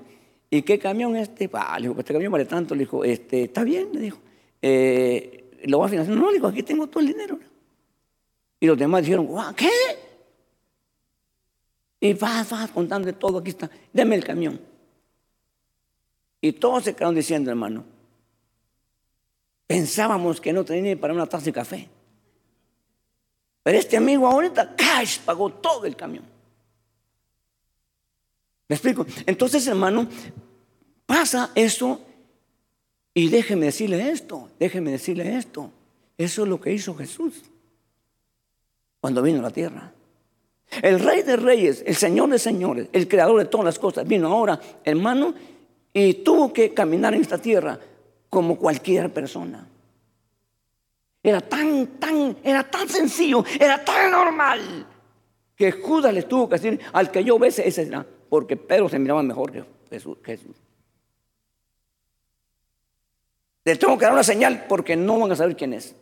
¿Y 0.50 0.62
qué 0.64 0.80
camión 0.80 1.16
este? 1.16 1.50
Ah, 1.54 1.78
le 1.78 1.84
dijo, 1.84 1.94
pues 1.94 2.04
este 2.04 2.14
camión 2.14 2.32
vale 2.32 2.46
tanto. 2.46 2.74
Le 2.74 2.82
dijo, 2.82 3.04
este, 3.04 3.44
está 3.44 3.64
bien, 3.64 3.90
le 3.94 4.00
dijo. 4.00 4.20
Eh, 4.62 5.52
¿Lo 5.66 5.80
va 5.80 5.86
a 5.86 5.90
financiar? 5.90 6.18
No, 6.18 6.28
le 6.28 6.36
dijo, 6.36 6.48
aquí 6.48 6.64
tengo 6.64 6.88
todo 6.88 7.02
el 7.02 7.08
dinero. 7.08 7.40
Y 8.60 8.68
los 8.68 8.78
demás 8.78 9.04
dijeron, 9.04 9.28
¿qué? 9.56 9.70
Y 12.02 12.14
vas, 12.14 12.50
vas 12.50 12.72
contando 12.72 13.14
todo, 13.14 13.40
aquí 13.40 13.50
está, 13.50 13.70
deme 13.92 14.16
el 14.16 14.24
camión. 14.24 14.60
Y 16.42 16.54
todos 16.54 16.86
se 16.86 16.96
quedaron 16.96 17.16
diciendo, 17.16 17.50
hermano, 17.50 17.84
pensábamos 19.68 20.40
que 20.40 20.54
no 20.54 20.64
tenía 20.64 20.94
ni 20.94 20.96
para 20.96 21.14
una 21.14 21.26
taza 21.26 21.46
de 21.46 21.54
café. 21.54 21.90
Pero 23.64 23.78
este 23.78 23.98
amigo 23.98 24.28
ahorita, 24.28 24.76
cash, 24.76 25.20
pagó 25.20 25.50
todo 25.50 25.86
el 25.86 25.96
camión. 25.96 26.24
¿Me 28.70 28.76
explico? 28.76 29.06
Entonces, 29.26 29.66
hermano, 29.68 30.08
pasa 31.08 31.52
eso 31.56 32.02
y 33.16 33.28
déjeme 33.28 33.66
decirle 33.66 34.12
esto, 34.12 34.50
déjeme 34.60 34.92
decirle 34.92 35.36
esto. 35.36 35.72
Eso 36.18 36.44
es 36.44 36.50
lo 36.50 36.62
que 36.62 36.72
hizo 36.72 36.96
Jesús 36.96 37.42
cuando 39.02 39.24
vino 39.24 39.40
a 39.40 39.44
la 39.44 39.52
tierra. 39.52 39.92
El 40.84 41.00
rey 41.00 41.24
de 41.24 41.36
reyes, 41.36 41.84
el 41.88 41.96
señor 41.96 42.30
de 42.30 42.38
señores, 42.38 42.90
el 42.94 43.08
creador 43.08 43.40
de 43.40 43.46
todas 43.46 43.66
las 43.66 43.80
cosas, 43.80 44.08
vino 44.08 44.28
ahora, 44.28 44.60
hermano, 44.84 45.34
y 45.92 46.14
tuvo 46.16 46.54
que 46.54 46.72
caminar 46.72 47.16
en 47.16 47.22
esta 47.22 47.40
tierra 47.40 47.80
como 48.30 48.56
cualquier 48.56 49.12
persona. 49.12 49.68
Era 51.24 51.42
tan, 51.42 51.88
tan, 52.00 52.38
era 52.44 52.70
tan 52.70 52.88
sencillo, 52.88 53.44
era 53.60 53.84
tan 53.84 54.12
normal 54.12 54.86
que 55.56 55.72
Judas 55.72 56.14
le 56.14 56.24
tuvo 56.24 56.48
que 56.48 56.56
decir, 56.56 56.80
al 56.94 57.10
que 57.10 57.24
yo 57.24 57.40
bese, 57.40 57.68
ese 57.68 57.86
será, 57.86 58.06
porque 58.30 58.56
Pedro 58.56 58.88
se 58.88 59.00
miraba 59.00 59.24
mejor 59.24 59.52
que 59.52 59.66
Jesús. 60.24 60.56
Le 63.66 63.76
tengo 63.76 63.98
que 63.98 64.06
dar 64.06 64.14
una 64.14 64.24
señal 64.24 64.66
porque 64.68 64.96
no 64.96 65.20
van 65.20 65.32
a 65.32 65.36
saber 65.36 65.56
quién 65.56 65.74
es. 65.74 65.96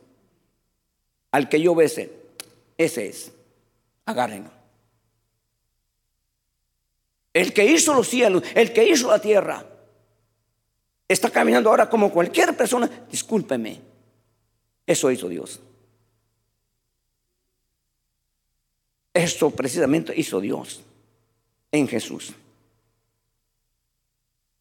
Al 1.31 1.49
que 1.49 1.59
yo 1.61 1.73
bese, 1.73 2.11
ese 2.77 3.07
es. 3.07 3.31
Agárrenlo. 4.05 4.51
El 7.33 7.53
que 7.53 7.65
hizo 7.65 7.93
los 7.93 8.07
cielos, 8.07 8.43
el 8.55 8.73
que 8.73 8.87
hizo 8.87 9.09
la 9.09 9.19
tierra, 9.19 9.65
está 11.07 11.29
caminando 11.29 11.69
ahora 11.69 11.89
como 11.89 12.11
cualquier 12.11 12.55
persona, 12.57 12.89
discúlpeme, 13.09 13.79
eso 14.85 15.11
hizo 15.11 15.29
Dios. 15.29 15.59
Esto 19.13 19.49
precisamente 19.51 20.13
hizo 20.15 20.39
Dios 20.39 20.81
en 21.77 21.87
Jesús. 21.87 22.33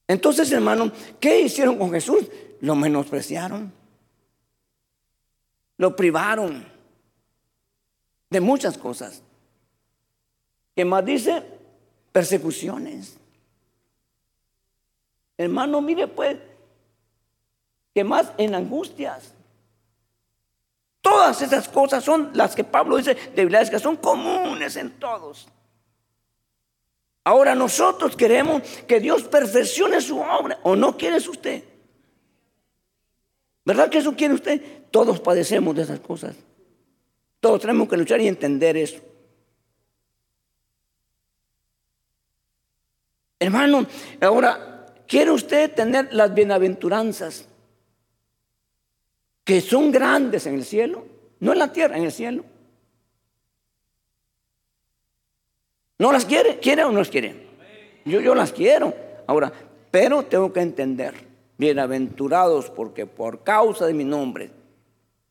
Entonces, 0.09 0.51
hermano, 0.53 0.93
¿qué 1.19 1.41
hicieron 1.41 1.79
con 1.79 1.91
Jesús? 1.91 2.27
Lo 2.61 2.75
menospreciaron. 2.75 3.73
Lo 5.79 5.97
privaron 5.97 6.67
de 8.31 8.41
muchas 8.41 8.79
cosas. 8.79 9.23
¿Qué 10.75 10.85
más 10.85 11.05
dice? 11.05 11.43
Persecuciones. 12.13 13.19
Hermano, 15.37 15.81
mire 15.81 16.07
pues, 16.09 16.39
que 17.95 18.05
más 18.05 18.33
en 18.39 18.55
angustias. 18.55 19.33
Todas 21.01 21.41
esas 21.43 21.69
cosas 21.69 22.03
son 22.03 22.31
las 22.35 22.55
que 22.55 22.65
Pablo 22.65 22.97
dice, 22.97 23.15
debilidades 23.35 23.71
que 23.71 23.79
son 23.79 23.97
comunes 23.97 24.77
en 24.77 24.91
todos. 24.99 25.49
Ahora 27.27 27.55
nosotros 27.55 28.17
queremos 28.17 28.63
que 28.87 29.01
Dios 29.01 29.25
perfeccione 29.25 30.01
su 30.01 30.19
obra, 30.19 30.59
¿o 30.63 30.77
no 30.77 30.97
quieres 30.97 31.27
usted? 31.29 31.63
¿Verdad 33.65 33.91
que 33.91 33.99
eso 33.99 34.15
quiere 34.15 34.35
usted? 34.35 34.63
Todos 34.91 35.19
padecemos 35.21 35.75
de 35.75 35.83
esas 35.83 36.01
cosas. 36.01 36.37
Todos 37.41 37.61
tenemos 37.61 37.89
que 37.89 37.97
luchar 37.97 38.21
y 38.21 38.29
entender 38.29 38.77
eso. 38.77 39.01
Hermano, 43.39 43.87
ahora 44.21 44.77
¿Quiere 45.07 45.31
usted 45.31 45.73
tener 45.73 46.13
las 46.13 46.35
bienaventuranzas 46.35 47.47
que 49.45 49.61
son 49.61 49.93
grandes 49.93 50.47
en 50.47 50.55
el 50.55 50.65
cielo? 50.65 51.07
No 51.39 51.53
en 51.53 51.59
la 51.61 51.73
tierra, 51.73 51.97
en 51.97 52.05
el 52.05 52.13
cielo. 52.13 52.45
¿No 55.99 56.13
las 56.13 56.25
quiere? 56.25 56.59
¿Quiere 56.59 56.85
o 56.85 56.93
no 56.93 56.99
las 56.99 57.09
quiere? 57.09 57.47
Yo, 58.05 58.21
yo 58.21 58.35
las 58.35 58.53
quiero. 58.53 58.95
Ahora, 59.27 59.53
pero 59.91 60.25
tengo 60.25 60.53
que 60.53 60.61
entender, 60.61 61.15
bienaventurados 61.57 62.71
porque 62.71 63.07
por 63.07 63.43
causa 63.43 63.87
de 63.87 63.95
mi 63.95 64.05
nombre 64.05 64.51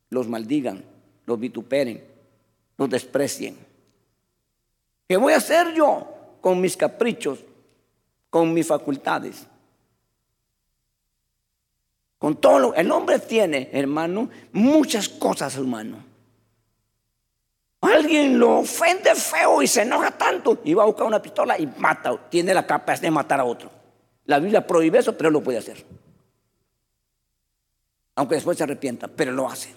los 0.10 0.28
maldigan, 0.28 0.84
los 1.26 1.40
vituperen, 1.40 2.04
los 2.78 2.90
desprecien. 2.90 3.58
¿Qué 5.08 5.18
voy 5.18 5.34
a 5.34 5.38
hacer 5.38 5.74
yo 5.74 6.08
con 6.42 6.60
mis 6.60 6.76
caprichos, 6.76 7.40
con 8.30 8.54
mis 8.54 8.66
facultades? 8.66 9.48
Con 12.18 12.36
todo 12.38 12.60
lo 12.60 12.74
el 12.74 12.90
hombre 12.92 13.20
tiene, 13.20 13.70
hermano, 13.72 14.30
muchas 14.52 15.08
cosas, 15.08 15.56
hermano. 15.58 16.15
Alguien 17.86 18.40
lo 18.40 18.60
ofende 18.60 19.16
feo 19.16 19.62
y 19.62 19.68
se 19.68 19.82
enoja 19.82 20.12
tanto 20.12 20.60
y 20.64 20.74
va 20.74 20.84
a 20.84 20.86
buscar 20.86 21.08
una 21.08 21.22
pistola 21.22 21.60
y 21.60 21.68
mata, 21.78 22.18
tiene 22.30 22.54
la 22.54 22.66
capacidad 22.66 23.08
de 23.08 23.12
matar 23.12 23.40
a 23.40 23.46
otro. 23.46 23.70
La 24.26 24.40
Biblia 24.40 24.66
prohíbe 24.66 25.00
eso, 25.00 25.18
pero 25.18 25.30
lo 25.30 25.42
puede 25.42 25.58
hacer. 25.58 25.86
Aunque 28.16 28.36
después 28.36 28.58
se 28.58 28.64
arrepienta, 28.64 29.08
pero 29.08 29.32
lo 29.32 29.48
hace. 29.50 29.74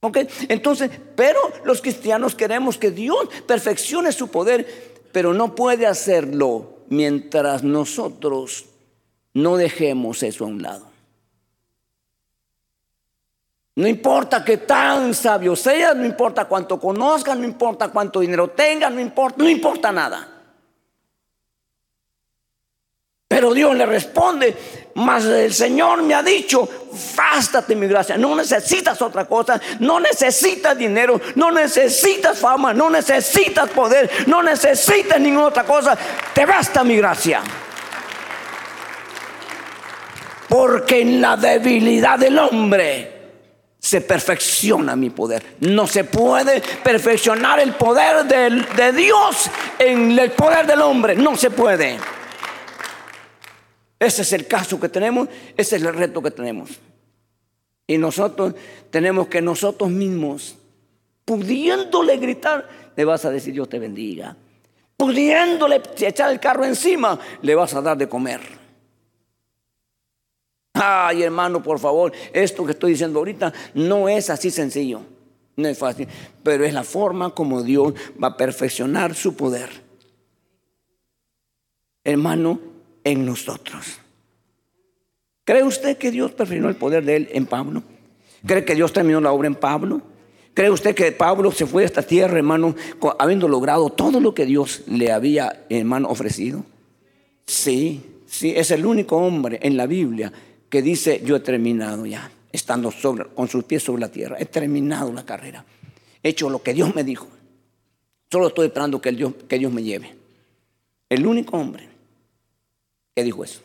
¿Ok? 0.00 0.18
Entonces, 0.48 0.90
pero 1.14 1.38
los 1.64 1.80
cristianos 1.80 2.34
queremos 2.34 2.76
que 2.76 2.90
Dios 2.90 3.28
perfeccione 3.46 4.10
su 4.10 4.28
poder, 4.28 4.66
pero 5.12 5.32
no 5.32 5.54
puede 5.54 5.86
hacerlo 5.86 6.78
mientras 6.88 7.62
nosotros 7.62 8.66
no 9.34 9.56
dejemos 9.56 10.22
eso 10.22 10.44
a 10.44 10.48
un 10.48 10.62
lado. 10.62 10.91
No 13.74 13.88
importa 13.88 14.44
que 14.44 14.58
tan 14.58 15.14
sabio 15.14 15.56
seas, 15.56 15.96
no 15.96 16.04
importa 16.04 16.44
cuánto 16.44 16.78
conozcan, 16.78 17.40
no 17.40 17.46
importa 17.46 17.88
cuánto 17.88 18.20
dinero 18.20 18.48
tengan, 18.48 18.94
no 18.94 19.00
importa, 19.00 19.42
no 19.42 19.48
importa 19.48 19.90
nada. 19.90 20.28
Pero 23.28 23.54
Dios 23.54 23.74
le 23.74 23.86
responde, 23.86 24.54
mas 24.96 25.24
el 25.24 25.54
Señor 25.54 26.02
me 26.02 26.12
ha 26.12 26.22
dicho, 26.22 26.68
bástate 27.16 27.74
mi 27.74 27.86
gracia, 27.86 28.18
no 28.18 28.36
necesitas 28.36 29.00
otra 29.00 29.24
cosa, 29.24 29.58
no 29.80 29.98
necesitas 30.00 30.76
dinero, 30.76 31.18
no 31.36 31.50
necesitas 31.50 32.38
fama, 32.38 32.74
no 32.74 32.90
necesitas 32.90 33.70
poder, 33.70 34.10
no 34.26 34.42
necesitas 34.42 35.18
ninguna 35.18 35.46
otra 35.46 35.64
cosa, 35.64 35.96
te 36.34 36.44
basta 36.44 36.84
mi 36.84 36.98
gracia. 36.98 37.40
Porque 40.46 41.00
en 41.00 41.22
la 41.22 41.38
debilidad 41.38 42.18
del 42.18 42.38
hombre 42.38 43.21
se 43.82 44.00
perfecciona 44.00 44.94
mi 44.94 45.10
poder. 45.10 45.56
No 45.60 45.88
se 45.88 46.04
puede 46.04 46.62
perfeccionar 46.84 47.58
el 47.58 47.74
poder 47.74 48.24
de, 48.24 48.92
Dios 48.92 49.50
en 49.76 50.16
el 50.16 50.30
poder 50.30 50.68
del 50.68 50.80
hombre. 50.82 51.16
No 51.16 51.36
se 51.36 51.50
puede. 51.50 51.98
Ese 53.98 54.22
es 54.22 54.32
el 54.32 54.46
caso 54.46 54.78
que 54.78 54.88
tenemos, 54.88 55.28
ese 55.56 55.76
es 55.76 55.82
el 55.82 55.94
reto 55.94 56.22
que 56.22 56.30
tenemos. 56.30 56.70
Y 57.88 57.98
nosotros 57.98 58.54
tenemos 58.90 59.26
que 59.26 59.42
nosotros 59.42 59.90
mismos, 59.90 60.56
pudiéndole 61.24 62.16
gritar, 62.18 62.68
le 62.94 63.04
vas 63.04 63.24
a 63.24 63.30
decir 63.30 63.52
Dios 63.52 63.68
te 63.68 63.80
bendiga. 63.80 64.36
Pudiéndole 64.96 65.82
echar 65.98 66.30
el 66.30 66.38
carro 66.38 66.64
encima, 66.64 67.18
le 67.42 67.54
vas 67.56 67.74
a 67.74 67.82
dar 67.82 67.96
de 67.96 68.08
comer. 68.08 68.61
Ay, 70.74 71.22
hermano, 71.22 71.62
por 71.62 71.78
favor, 71.78 72.12
esto 72.32 72.64
que 72.64 72.72
estoy 72.72 72.92
diciendo 72.92 73.18
ahorita 73.18 73.52
no 73.74 74.08
es 74.08 74.30
así 74.30 74.50
sencillo. 74.50 75.02
No 75.54 75.68
es 75.68 75.78
fácil, 75.78 76.08
pero 76.42 76.64
es 76.64 76.72
la 76.72 76.82
forma 76.82 77.34
como 77.34 77.62
Dios 77.62 77.92
va 78.22 78.28
a 78.28 78.36
perfeccionar 78.36 79.14
su 79.14 79.36
poder. 79.36 79.68
Hermano, 82.04 82.58
en 83.04 83.26
nosotros. 83.26 83.98
¿Cree 85.44 85.62
usted 85.62 85.98
que 85.98 86.10
Dios 86.10 86.32
perfeccionó 86.32 86.68
el 86.68 86.76
poder 86.76 87.04
de 87.04 87.16
él 87.16 87.28
en 87.32 87.46
Pablo? 87.46 87.82
¿Cree 88.46 88.64
que 88.64 88.74
Dios 88.74 88.92
terminó 88.92 89.20
la 89.20 89.32
obra 89.32 89.48
en 89.48 89.56
Pablo? 89.56 90.00
¿Cree 90.54 90.70
usted 90.70 90.94
que 90.94 91.12
Pablo 91.12 91.52
se 91.52 91.66
fue 91.66 91.82
a 91.82 91.86
esta 91.86 92.02
tierra, 92.02 92.38
hermano, 92.38 92.74
habiendo 93.18 93.48
logrado 93.48 93.90
todo 93.90 94.20
lo 94.20 94.34
que 94.34 94.46
Dios 94.46 94.82
le 94.86 95.12
había, 95.12 95.64
hermano, 95.68 96.08
ofrecido? 96.08 96.64
Sí, 97.46 98.02
sí, 98.26 98.52
es 98.56 98.70
el 98.70 98.86
único 98.86 99.16
hombre 99.16 99.58
en 99.62 99.76
la 99.76 99.86
Biblia 99.86 100.32
que 100.72 100.80
dice, 100.80 101.20
yo 101.22 101.36
he 101.36 101.40
terminado 101.40 102.06
ya, 102.06 102.32
estando 102.50 102.90
sobre, 102.90 103.26
con 103.26 103.46
sus 103.46 103.62
pies 103.64 103.82
sobre 103.82 104.00
la 104.00 104.10
tierra, 104.10 104.38
he 104.40 104.46
terminado 104.46 105.12
la 105.12 105.22
carrera, 105.22 105.62
he 106.22 106.30
hecho 106.30 106.48
lo 106.48 106.62
que 106.62 106.72
Dios 106.72 106.94
me 106.94 107.04
dijo, 107.04 107.28
solo 108.30 108.46
estoy 108.46 108.68
esperando 108.68 108.98
que, 108.98 109.12
Dios, 109.12 109.34
que 109.46 109.58
Dios 109.58 109.70
me 109.70 109.82
lleve. 109.82 110.16
El 111.10 111.26
único 111.26 111.58
hombre 111.58 111.90
que 113.14 113.22
dijo 113.22 113.44
eso. 113.44 113.60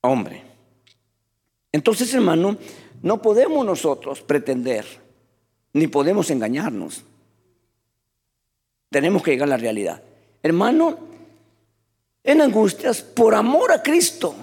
Hombre. 0.00 0.42
Entonces, 1.70 2.14
hermano, 2.14 2.56
no 3.02 3.20
podemos 3.20 3.66
nosotros 3.66 4.22
pretender, 4.22 4.86
ni 5.74 5.86
podemos 5.86 6.30
engañarnos. 6.30 7.04
Tenemos 8.88 9.22
que 9.22 9.32
llegar 9.32 9.48
a 9.48 9.50
la 9.50 9.56
realidad. 9.58 10.02
Hermano, 10.42 10.98
en 12.26 12.42
angustias 12.42 13.00
por 13.02 13.34
amor 13.34 13.72
a 13.72 13.82
Cristo, 13.82 14.34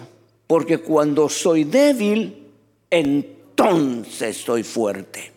porque 0.47 0.79
cuando 0.79 1.27
soy 1.27 1.65
débil, 1.65 2.47
entonces 2.89 4.37
soy 4.37 4.63
fuerte. 4.63 5.31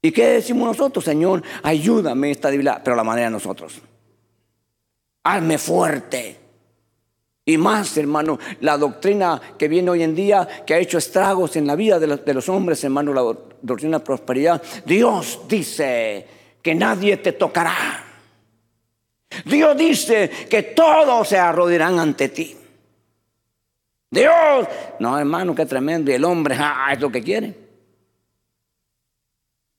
¿Y 0.00 0.12
qué 0.12 0.26
decimos 0.26 0.68
nosotros, 0.68 1.04
Señor? 1.04 1.42
Ayúdame 1.62 2.30
esta 2.30 2.50
debilidad, 2.50 2.80
pero 2.84 2.94
la 2.94 3.04
manera 3.04 3.26
de 3.26 3.32
nosotros. 3.32 3.80
Hazme 5.24 5.58
fuerte. 5.58 6.38
Y 7.46 7.58
más, 7.58 7.96
hermano, 7.96 8.38
la 8.60 8.78
doctrina 8.78 9.40
que 9.58 9.66
viene 9.66 9.90
hoy 9.90 10.02
en 10.02 10.14
día, 10.14 10.46
que 10.66 10.74
ha 10.74 10.78
hecho 10.78 10.98
estragos 10.98 11.56
en 11.56 11.66
la 11.66 11.74
vida 11.74 11.98
de 11.98 12.34
los, 12.34 12.48
hombres, 12.48 12.84
hermano, 12.84 13.12
la 13.12 13.36
doctrina 13.62 13.98
de 13.98 14.04
prosperidad. 14.04 14.62
Dios 14.86 15.40
dice 15.48 16.26
que 16.62 16.74
nadie 16.74 17.16
te 17.16 17.32
tocará 17.32 18.03
Dios 19.44 19.76
dice 19.76 20.30
que 20.48 20.62
todos 20.62 21.28
se 21.28 21.38
arrodillarán 21.38 21.98
ante 21.98 22.28
ti. 22.28 22.56
Dios, 24.10 24.68
no 25.00 25.18
hermano, 25.18 25.54
qué 25.54 25.66
tremendo. 25.66 26.10
Y 26.10 26.14
el 26.14 26.24
hombre 26.24 26.56
es 26.92 27.00
lo 27.00 27.10
que 27.10 27.22
quiere. 27.22 27.54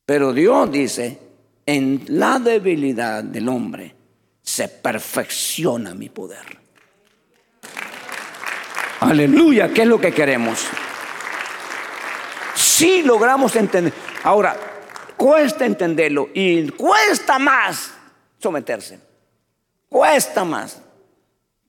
Pero 0.05 0.33
Dios 0.33 0.71
dice, 0.71 1.19
en 1.65 2.03
la 2.09 2.37
debilidad 2.39 3.23
del 3.23 3.47
hombre 3.49 3.95
se 4.41 4.67
perfecciona 4.67 5.95
mi 5.95 6.09
poder. 6.09 6.59
Aleluya, 8.99 9.69
¿qué 9.73 9.83
es 9.83 9.87
lo 9.87 9.99
que 9.99 10.11
queremos? 10.11 10.65
Si 12.55 13.03
logramos 13.03 13.55
entender. 13.55 13.93
Ahora, 14.23 14.55
cuesta 15.15 15.65
entenderlo 15.65 16.29
y 16.33 16.69
cuesta 16.69 17.39
más 17.39 17.93
someterse. 18.37 18.99
Cuesta 19.95 20.43
más. 20.43 20.81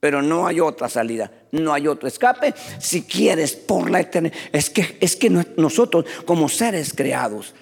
Pero 0.01 0.21
no 0.21 0.49
hay 0.49 0.59
otra 0.59 0.89
salida, 0.89 1.31
no 1.53 1.73
hay 1.73 1.87
otro 1.87 2.09
escape 2.09 2.53
si 2.81 3.03
quieres 3.03 3.55
por 3.55 3.89
la 3.89 4.01
eternidad. 4.01 4.35
Es 4.53 4.69
que, 4.69 4.99
es 5.01 5.15
que 5.15 5.31
nosotros 5.31 6.07
como 6.25 6.49
seres 6.49 6.93
creados 6.93 7.55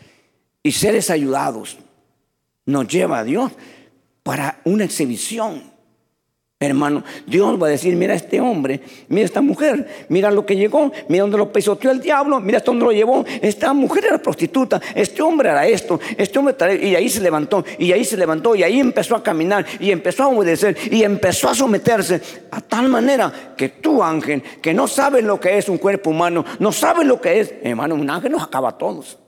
y 0.62 0.72
seres 0.72 1.10
ayudados 1.10 1.76
nos 2.64 2.88
lleva 2.88 3.18
a 3.18 3.24
Dios 3.24 3.52
para 4.22 4.62
una 4.64 4.84
exhibición 4.84 5.70
Hermano, 6.64 7.04
Dios 7.26 7.60
va 7.62 7.66
a 7.66 7.70
decir, 7.70 7.94
mira 7.96 8.14
este 8.14 8.40
hombre, 8.40 8.80
mira 9.08 9.26
esta 9.26 9.40
mujer, 9.40 10.06
mira 10.08 10.30
lo 10.30 10.46
que 10.46 10.56
llegó, 10.56 10.90
mira 11.08 11.22
dónde 11.22 11.38
lo 11.38 11.52
pisoteó 11.52 11.90
el 11.90 12.00
diablo, 12.00 12.40
mira 12.40 12.58
hasta 12.58 12.70
dónde 12.70 12.86
lo 12.86 12.92
llevó. 12.92 13.24
Esta 13.42 13.72
mujer 13.72 14.06
era 14.06 14.18
prostituta, 14.18 14.80
este 14.94 15.22
hombre 15.22 15.50
era 15.50 15.66
esto, 15.66 16.00
este 16.16 16.38
hombre 16.38 16.54
y 16.82 16.94
ahí 16.94 17.08
se 17.08 17.20
levantó, 17.20 17.64
y 17.78 17.92
ahí 17.92 18.04
se 18.04 18.16
levantó, 18.16 18.54
y 18.54 18.62
ahí 18.62 18.80
empezó 18.80 19.16
a 19.16 19.22
caminar, 19.22 19.66
y 19.80 19.90
empezó 19.90 20.24
a 20.24 20.28
obedecer, 20.28 20.76
y 20.90 21.02
empezó 21.02 21.48
a 21.48 21.54
someterse 21.54 22.20
a 22.50 22.60
tal 22.60 22.88
manera 22.88 23.54
que 23.56 23.68
tú, 23.68 24.02
ángel, 24.02 24.42
que 24.62 24.74
no 24.74 24.86
sabes 24.86 25.24
lo 25.24 25.40
que 25.40 25.58
es 25.58 25.68
un 25.68 25.78
cuerpo 25.78 26.10
humano, 26.10 26.44
no 26.58 26.72
sabes 26.72 27.06
lo 27.06 27.20
que 27.20 27.40
es, 27.40 27.54
hermano, 27.62 27.94
un 27.94 28.08
ángel 28.08 28.32
nos 28.32 28.42
acaba 28.42 28.70
a 28.70 28.78
todos. 28.78 29.18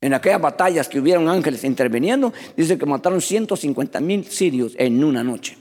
En 0.00 0.14
aquellas 0.14 0.40
batallas 0.40 0.88
que 0.88 1.00
hubieron 1.00 1.28
ángeles 1.28 1.64
interviniendo, 1.64 2.32
dice 2.56 2.78
que 2.78 2.86
mataron 2.86 3.20
150 3.20 4.00
mil 4.00 4.24
sirios 4.24 4.74
en 4.78 5.02
una 5.02 5.24
noche. 5.24 5.58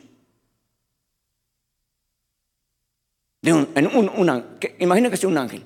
De 3.41 3.53
un, 3.53 3.67
un, 3.75 4.43
imagina 4.79 5.09
que 5.09 5.17
sea 5.17 5.29
un 5.29 5.38
ángel. 5.38 5.63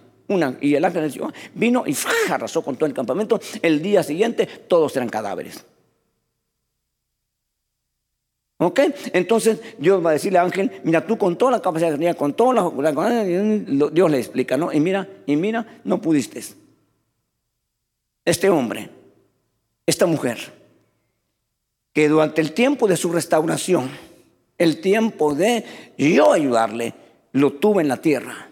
y 0.62 0.76
el 0.76 0.86
ángel 0.86 1.12
vino 1.54 1.84
y 1.86 1.96
arrasó 2.30 2.62
con 2.62 2.78
todo 2.78 2.86
el 2.86 2.94
campamento. 2.94 3.42
El 3.62 3.82
día 3.82 4.04
siguiente 4.04 4.46
todos 4.46 4.96
eran 4.96 5.10
cadáveres. 5.10 5.66
¿Ok? 8.58 8.80
Entonces 9.14 9.60
Dios 9.80 10.06
va 10.06 10.12
a 10.12 10.14
decirle 10.14 10.38
al 10.38 10.46
ángel, 10.46 10.72
mira, 10.84 11.06
tú 11.06 11.18
con 11.18 11.36
toda 11.36 11.52
la 11.52 11.62
capacidad 11.62 11.90
que 11.90 11.96
tenía, 11.96 12.14
con 12.14 12.34
toda 12.34 12.54
la... 12.54 13.24
Dios 13.90 14.12
le 14.12 14.20
explica, 14.20 14.56
¿no? 14.56 14.72
Y 14.72 14.80
mira, 14.80 15.10
y 15.26 15.36
mira, 15.36 15.80
no 15.84 16.00
pudiste 16.00 16.40
este 18.26 18.50
hombre, 18.50 18.90
esta 19.86 20.06
mujer, 20.06 20.54
que 21.94 22.08
durante 22.08 22.42
el 22.42 22.54
tiempo 22.54 22.88
de 22.88 22.98
su 22.98 23.12
restauración, 23.12 23.90
el 24.58 24.80
tiempo 24.82 25.34
de 25.34 25.66
yo 25.98 26.34
ayudarle, 26.34 26.94
lo 27.34 27.54
tuve 27.54 27.82
en 27.82 27.88
la 27.88 27.98
tierra, 27.98 28.50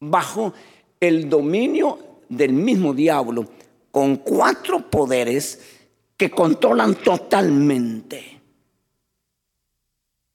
bajo 0.00 0.52
el 0.98 1.28
dominio 1.28 1.98
del 2.28 2.52
mismo 2.52 2.94
diablo 2.94 3.46
con 3.90 4.16
cuatro 4.16 4.88
poderes 4.88 5.78
que 6.16 6.30
controlan 6.30 6.94
totalmente 6.96 8.40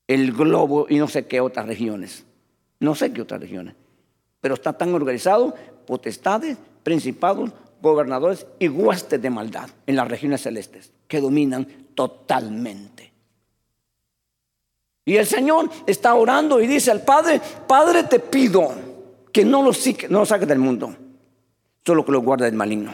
el 0.07 0.33
globo 0.33 0.86
y 0.89 0.97
no 0.97 1.07
sé 1.07 1.25
qué 1.25 1.39
otras 1.39 1.65
regiones. 1.67 2.25
No 2.79 2.95
sé 2.95 3.11
qué 3.13 3.21
otras 3.21 3.39
regiones. 3.39 3.75
Pero 4.41 4.55
está 4.55 4.73
tan 4.73 4.93
organizado, 4.93 5.55
potestades, 5.88 6.57
principados, 6.83 7.51
gobernadores 7.86 8.47
y 8.57 8.67
huestes 8.67 9.21
de 9.21 9.29
maldad 9.29 9.69
en 9.86 9.95
las 9.95 10.07
regiones 10.07 10.41
celestes 10.41 10.91
que 11.07 11.21
dominan 11.21 11.67
totalmente. 11.93 13.13
Y 15.05 15.17
el 15.17 15.27
Señor 15.27 15.69
está 15.86 16.15
orando 16.15 16.59
y 16.59 16.65
dice 16.65 16.89
al 16.89 17.01
Padre, 17.01 17.39
Padre 17.67 18.03
te 18.05 18.19
pido 18.19 18.73
que 19.31 19.45
no 19.45 19.61
lo, 19.61 19.71
no 20.09 20.25
saques 20.25 20.47
del 20.47 20.57
mundo, 20.57 20.95
solo 21.86 22.03
que 22.03 22.11
lo 22.11 22.21
guarde 22.21 22.45
del 22.45 22.55
maligno. 22.55 22.91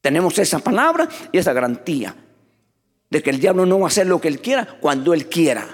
Tenemos 0.00 0.38
esa 0.38 0.60
palabra 0.60 1.08
y 1.32 1.38
esa 1.38 1.52
garantía 1.52 2.14
de 3.10 3.22
que 3.22 3.30
el 3.30 3.40
diablo 3.40 3.66
no 3.66 3.80
va 3.80 3.86
a 3.86 3.88
hacer 3.88 4.06
lo 4.06 4.20
que 4.20 4.28
él 4.28 4.40
quiera 4.40 4.78
cuando 4.80 5.12
él 5.12 5.28
quiera. 5.28 5.66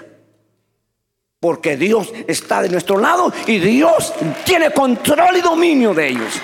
Porque 1.39 1.77
Dios 1.77 2.11
está 2.27 2.63
de 2.63 2.69
nuestro 2.69 2.97
lado 2.97 3.31
y 3.45 3.59
Dios 3.59 4.13
tiene 4.45 4.71
control 4.71 5.37
y 5.37 5.41
dominio 5.41 5.93
de 5.93 6.07
ellos. 6.07 6.41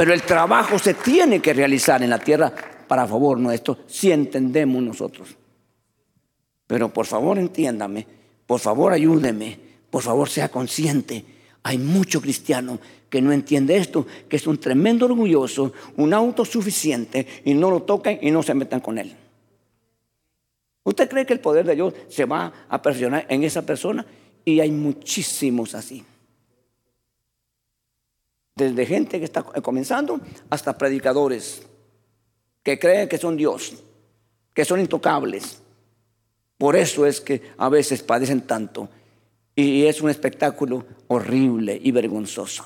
Pero 0.00 0.14
el 0.14 0.22
trabajo 0.22 0.78
se 0.78 0.94
tiene 0.94 1.40
que 1.40 1.52
realizar 1.52 2.02
en 2.02 2.08
la 2.08 2.18
tierra 2.18 2.50
para 2.88 3.06
favor 3.06 3.38
nuestro 3.38 3.80
si 3.86 4.10
entendemos 4.10 4.82
nosotros. 4.82 5.28
Pero 6.66 6.88
por 6.88 7.04
favor 7.04 7.38
entiéndame, 7.38 8.06
por 8.46 8.60
favor 8.60 8.94
ayúdeme, 8.94 9.58
por 9.90 10.02
favor 10.02 10.30
sea 10.30 10.48
consciente. 10.48 11.22
Hay 11.64 11.76
mucho 11.76 12.22
cristiano 12.22 12.78
que 13.10 13.20
no 13.20 13.30
entiende 13.30 13.76
esto, 13.76 14.06
que 14.26 14.36
es 14.36 14.46
un 14.46 14.56
tremendo 14.56 15.04
orgulloso, 15.04 15.74
un 15.98 16.14
autosuficiente 16.14 17.26
y 17.44 17.52
no 17.52 17.70
lo 17.70 17.82
tocan 17.82 18.18
y 18.22 18.30
no 18.30 18.42
se 18.42 18.54
metan 18.54 18.80
con 18.80 18.96
él. 18.96 19.14
¿Usted 20.82 21.10
cree 21.10 21.26
que 21.26 21.34
el 21.34 21.40
poder 21.40 21.66
de 21.66 21.74
Dios 21.74 21.92
se 22.08 22.24
va 22.24 22.50
a 22.70 22.80
presionar 22.80 23.26
en 23.28 23.44
esa 23.44 23.60
persona? 23.66 24.06
Y 24.46 24.60
hay 24.60 24.70
muchísimos 24.70 25.74
así. 25.74 26.02
Desde 28.54 28.86
gente 28.86 29.18
que 29.18 29.24
está 29.24 29.42
comenzando 29.42 30.20
hasta 30.50 30.76
predicadores 30.76 31.62
que 32.62 32.78
creen 32.78 33.08
que 33.08 33.18
son 33.18 33.36
Dios, 33.36 33.74
que 34.54 34.64
son 34.64 34.80
intocables, 34.80 35.62
por 36.58 36.76
eso 36.76 37.06
es 37.06 37.20
que 37.20 37.52
a 37.56 37.68
veces 37.70 38.02
padecen 38.02 38.42
tanto 38.42 38.88
y 39.56 39.86
es 39.86 40.00
un 40.02 40.10
espectáculo 40.10 40.84
horrible 41.08 41.78
y 41.82 41.90
vergonzoso. 41.90 42.64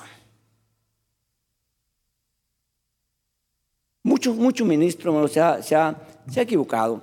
Muchos 4.03 4.35
mucho 4.35 4.65
ministros 4.65 5.31
se 5.31 5.41
ha, 5.41 5.63
se, 5.63 5.75
ha, 5.75 5.95
se 6.29 6.39
ha 6.39 6.43
equivocado 6.43 7.01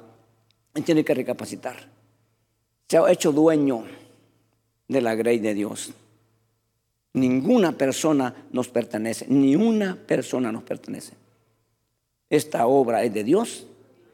y 0.75 0.83
tiene 0.83 1.05
que 1.05 1.15
recapacitar. 1.15 1.77
Se 2.89 2.97
ha 2.97 3.11
hecho 3.11 3.33
dueño 3.33 3.85
de 4.87 5.01
la 5.01 5.15
grey 5.15 5.39
de 5.39 5.55
Dios. 5.55 5.93
Ninguna 7.15 7.73
persona 7.73 8.35
nos 8.53 8.69
pertenece, 8.69 9.27
ni 9.29 9.55
una 9.55 9.97
persona 9.97 10.51
nos 10.51 10.63
pertenece. 10.63 11.15
Esta 12.31 12.67
obra 12.67 13.03
es 13.05 13.13
de 13.13 13.25
Dios 13.25 13.67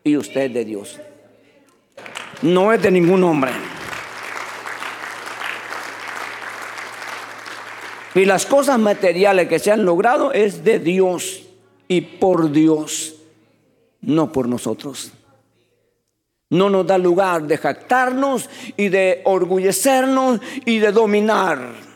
y 0.03 0.17
usted 0.17 0.43
es 0.43 0.55
de 0.55 0.65
Dios 0.65 1.01
no 2.43 2.73
es 2.73 2.83
de 2.83 2.91
ningún 2.91 3.25
hombre. 3.25 3.51
Y 8.15 8.25
las 8.25 8.47
cosas 8.47 8.79
materiales 8.79 9.49
que 9.49 9.59
se 9.59 9.71
han 9.71 9.85
logrado 9.85 10.33
es 10.33 10.65
de 10.65 10.79
Dios 10.79 11.45
y 11.87 12.01
por 12.01 12.51
Dios, 12.51 13.15
no 14.01 14.33
por 14.33 14.49
nosotros. 14.49 15.13
No 16.51 16.71
nos 16.71 16.87
da 16.87 16.97
lugar 16.97 17.43
de 17.43 17.59
jactarnos 17.59 18.49
y 18.77 18.89
de 18.89 19.21
orgullecernos 19.25 20.41
y 20.65 20.79
de 20.79 20.93
dominar. 20.93 21.88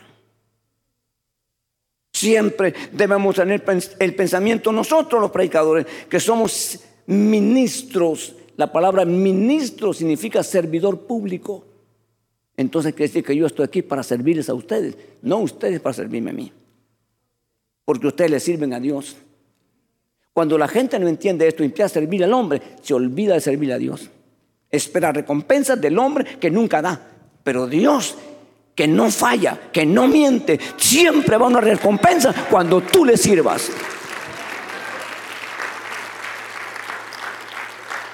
Siempre 2.23 2.73
debemos 2.91 3.35
tener 3.35 3.63
el 3.99 4.15
pensamiento 4.15 4.71
nosotros 4.71 5.21
los 5.21 5.31
predicadores, 5.31 5.85
que 6.09 6.19
somos 6.19 6.79
ministros 7.05 8.35
la 8.55 8.71
palabra 8.71 9.05
ministro 9.05 9.93
significa 9.93 10.43
servidor 10.43 11.01
público. 11.07 11.65
Entonces 12.55 12.93
quiere 12.93 13.07
decir 13.07 13.23
que 13.23 13.35
yo 13.35 13.47
estoy 13.47 13.65
aquí 13.65 13.81
para 13.81 14.03
servirles 14.03 14.47
a 14.49 14.53
ustedes, 14.53 14.95
no 15.21 15.37
ustedes 15.39 15.79
para 15.79 15.93
servirme 15.93 16.29
a 16.29 16.33
mí. 16.33 16.51
Porque 17.83 18.07
ustedes 18.07 18.31
le 18.31 18.39
sirven 18.39 18.73
a 18.73 18.79
Dios. 18.79 19.17
Cuando 20.33 20.57
la 20.57 20.67
gente 20.67 20.99
no 20.99 21.07
entiende 21.07 21.47
esto 21.47 21.63
empieza 21.63 21.85
a 21.85 21.89
servir 21.89 22.23
al 22.23 22.33
hombre, 22.33 22.61
se 22.81 22.93
olvida 22.93 23.33
de 23.33 23.41
servir 23.41 23.73
a 23.73 23.77
Dios. 23.77 24.09
Espera 24.69 25.11
recompensas 25.11 25.79
del 25.81 25.97
hombre 25.97 26.37
que 26.39 26.49
nunca 26.49 26.81
da. 26.81 27.01
Pero 27.43 27.67
Dios, 27.67 28.15
que 28.75 28.87
no 28.87 29.11
falla, 29.11 29.69
que 29.71 29.85
no 29.85 30.07
miente, 30.07 30.59
siempre 30.77 31.37
va 31.37 31.45
a 31.45 31.49
una 31.49 31.61
recompensa 31.61 32.33
cuando 32.49 32.81
tú 32.81 33.05
le 33.05 33.17
sirvas. 33.17 33.69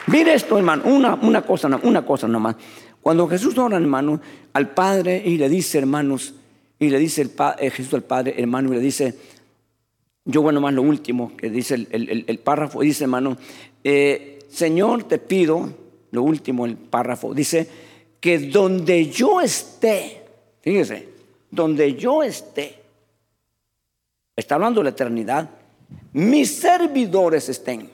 Mire 0.08 0.34
esto, 0.34 0.58
hermano, 0.58 0.84
una, 0.86 1.14
una, 1.16 1.44
cosa, 1.44 1.70
una 1.84 2.04
cosa 2.04 2.28
nomás. 2.28 2.56
Cuando 3.02 3.28
Jesús 3.28 3.58
ora, 3.58 3.78
hermano, 3.78 4.20
al 4.54 4.70
Padre 4.72 5.22
y 5.24 5.38
le 5.38 5.48
dice, 5.48 5.78
hermanos, 5.78 6.34
y 6.80 6.90
le 6.90 6.98
dice 6.98 7.22
el, 7.22 7.32
eh, 7.60 7.70
Jesús 7.70 7.94
al 7.94 8.04
Padre, 8.04 8.34
hermano, 8.38 8.72
y 8.72 8.78
le 8.78 8.82
dice, 8.82 9.16
yo 10.26 10.42
bueno 10.42 10.62
más 10.62 10.74
lo 10.74 10.82
último 10.82 11.36
que 11.38 11.50
dice 11.50 11.76
el, 11.76 12.40
párrafo, 12.44 12.82
dice, 12.82 13.04
hermano, 13.04 13.38
eh, 13.84 14.40
Señor, 14.50 15.04
te 15.04 15.20
pido, 15.20 15.70
lo 16.12 16.24
último, 16.24 16.66
el 16.66 16.76
párrafo, 16.76 17.34
dice, 17.34 17.70
que 18.20 18.40
donde 18.40 19.10
yo 19.10 19.42
esté, 19.42 20.24
fíjese, 20.62 21.10
donde 21.52 21.96
yo 21.96 22.24
esté, 22.24 22.82
está 24.36 24.56
hablando 24.56 24.82
de 24.82 24.86
la 24.86 24.90
eternidad, 24.92 25.50
mis 26.14 26.56
servidores 26.56 27.50
estén 27.50 27.90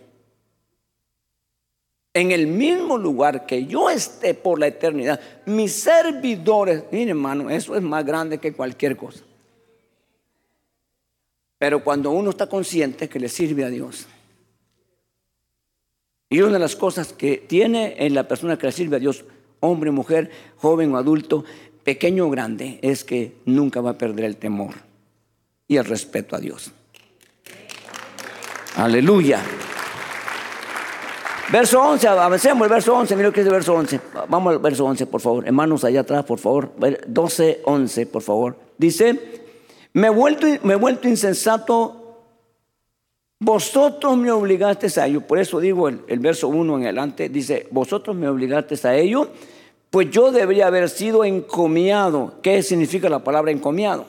en 2.15 2.31
el 2.31 2.47
mismo 2.47 2.97
lugar 2.97 3.45
que 3.45 3.65
yo 3.65 3.89
esté 3.89 4.33
por 4.33 4.57
la 4.57 4.67
eternidad, 4.67 5.19
mis 5.45 5.73
servidores, 5.73 6.85
miren 6.89 7.09
hermano, 7.09 7.49
eso 7.49 7.75
es 7.75 7.81
más 7.81 8.05
grande 8.05 8.37
que 8.37 8.53
cualquier 8.53 8.95
cosa. 8.95 9.21
Pero 11.57 11.83
cuando 11.83 12.11
uno 12.11 12.29
está 12.29 12.47
consciente 12.47 13.09
que 13.09 13.19
le 13.19 13.27
sirve 13.27 13.65
a 13.65 13.69
Dios, 13.69 14.07
y 16.29 16.39
una 16.39 16.53
de 16.53 16.59
las 16.59 16.77
cosas 16.77 17.11
que 17.11 17.35
tiene 17.37 17.95
en 17.97 18.13
la 18.13 18.27
persona 18.29 18.57
que 18.57 18.67
le 18.67 18.71
sirve 18.71 18.95
a 18.95 18.99
Dios, 18.99 19.25
hombre, 19.59 19.91
mujer, 19.91 20.31
joven 20.55 20.93
o 20.93 20.97
adulto, 20.97 21.43
pequeño 21.85 22.25
o 22.25 22.29
grande, 22.29 22.79
es 22.81 23.05
que 23.05 23.37
nunca 23.45 23.79
va 23.79 23.91
a 23.91 23.97
perder 23.97 24.25
el 24.25 24.37
temor 24.37 24.73
y 25.67 25.77
el 25.77 25.85
respeto 25.85 26.35
a 26.35 26.39
Dios. 26.39 26.71
Aleluya. 28.75 29.39
Verso 31.51 31.79
11, 31.79 32.07
avancemos 32.07 32.65
el 32.65 32.73
verso 32.73 32.95
11, 32.95 33.15
mira 33.15 33.27
lo 33.27 33.33
que 33.33 33.41
es 33.41 33.45
el 33.45 33.53
verso 33.53 33.75
11. 33.75 34.01
Vamos 34.27 34.53
al 34.53 34.59
verso 34.59 34.83
11, 34.83 35.05
por 35.05 35.21
favor. 35.21 35.45
Hermanos, 35.45 35.83
allá 35.83 36.01
atrás, 36.01 36.25
por 36.25 36.39
favor. 36.39 36.73
12, 37.07 37.61
11, 37.63 38.05
por 38.07 38.23
favor. 38.23 38.57
Dice, 38.79 39.43
me 39.93 40.07
he 40.07 40.09
vuelto, 40.09 40.47
me 40.63 40.73
he 40.73 40.77
vuelto 40.77 41.07
insensato, 41.07 42.23
vosotros 43.39 44.17
me 44.17 44.31
obligasteis 44.31 44.97
a 44.97 45.05
ello. 45.05 45.21
Por 45.21 45.37
eso 45.37 45.59
digo 45.59 45.87
el, 45.87 46.01
el 46.07 46.17
verso 46.17 46.47
1 46.47 46.77
en 46.77 46.83
adelante, 46.83 47.29
dice, 47.29 47.67
vosotros 47.69 48.15
me 48.15 48.27
obligasteis 48.27 48.83
a 48.85 48.95
ello, 48.95 49.29
pues 49.95 50.09
yo 50.09 50.29
debería 50.33 50.67
haber 50.67 50.89
sido 50.89 51.23
encomiado. 51.23 52.33
¿Qué 52.41 52.61
significa 52.63 53.07
la 53.07 53.23
palabra 53.23 53.49
encomiado? 53.49 54.05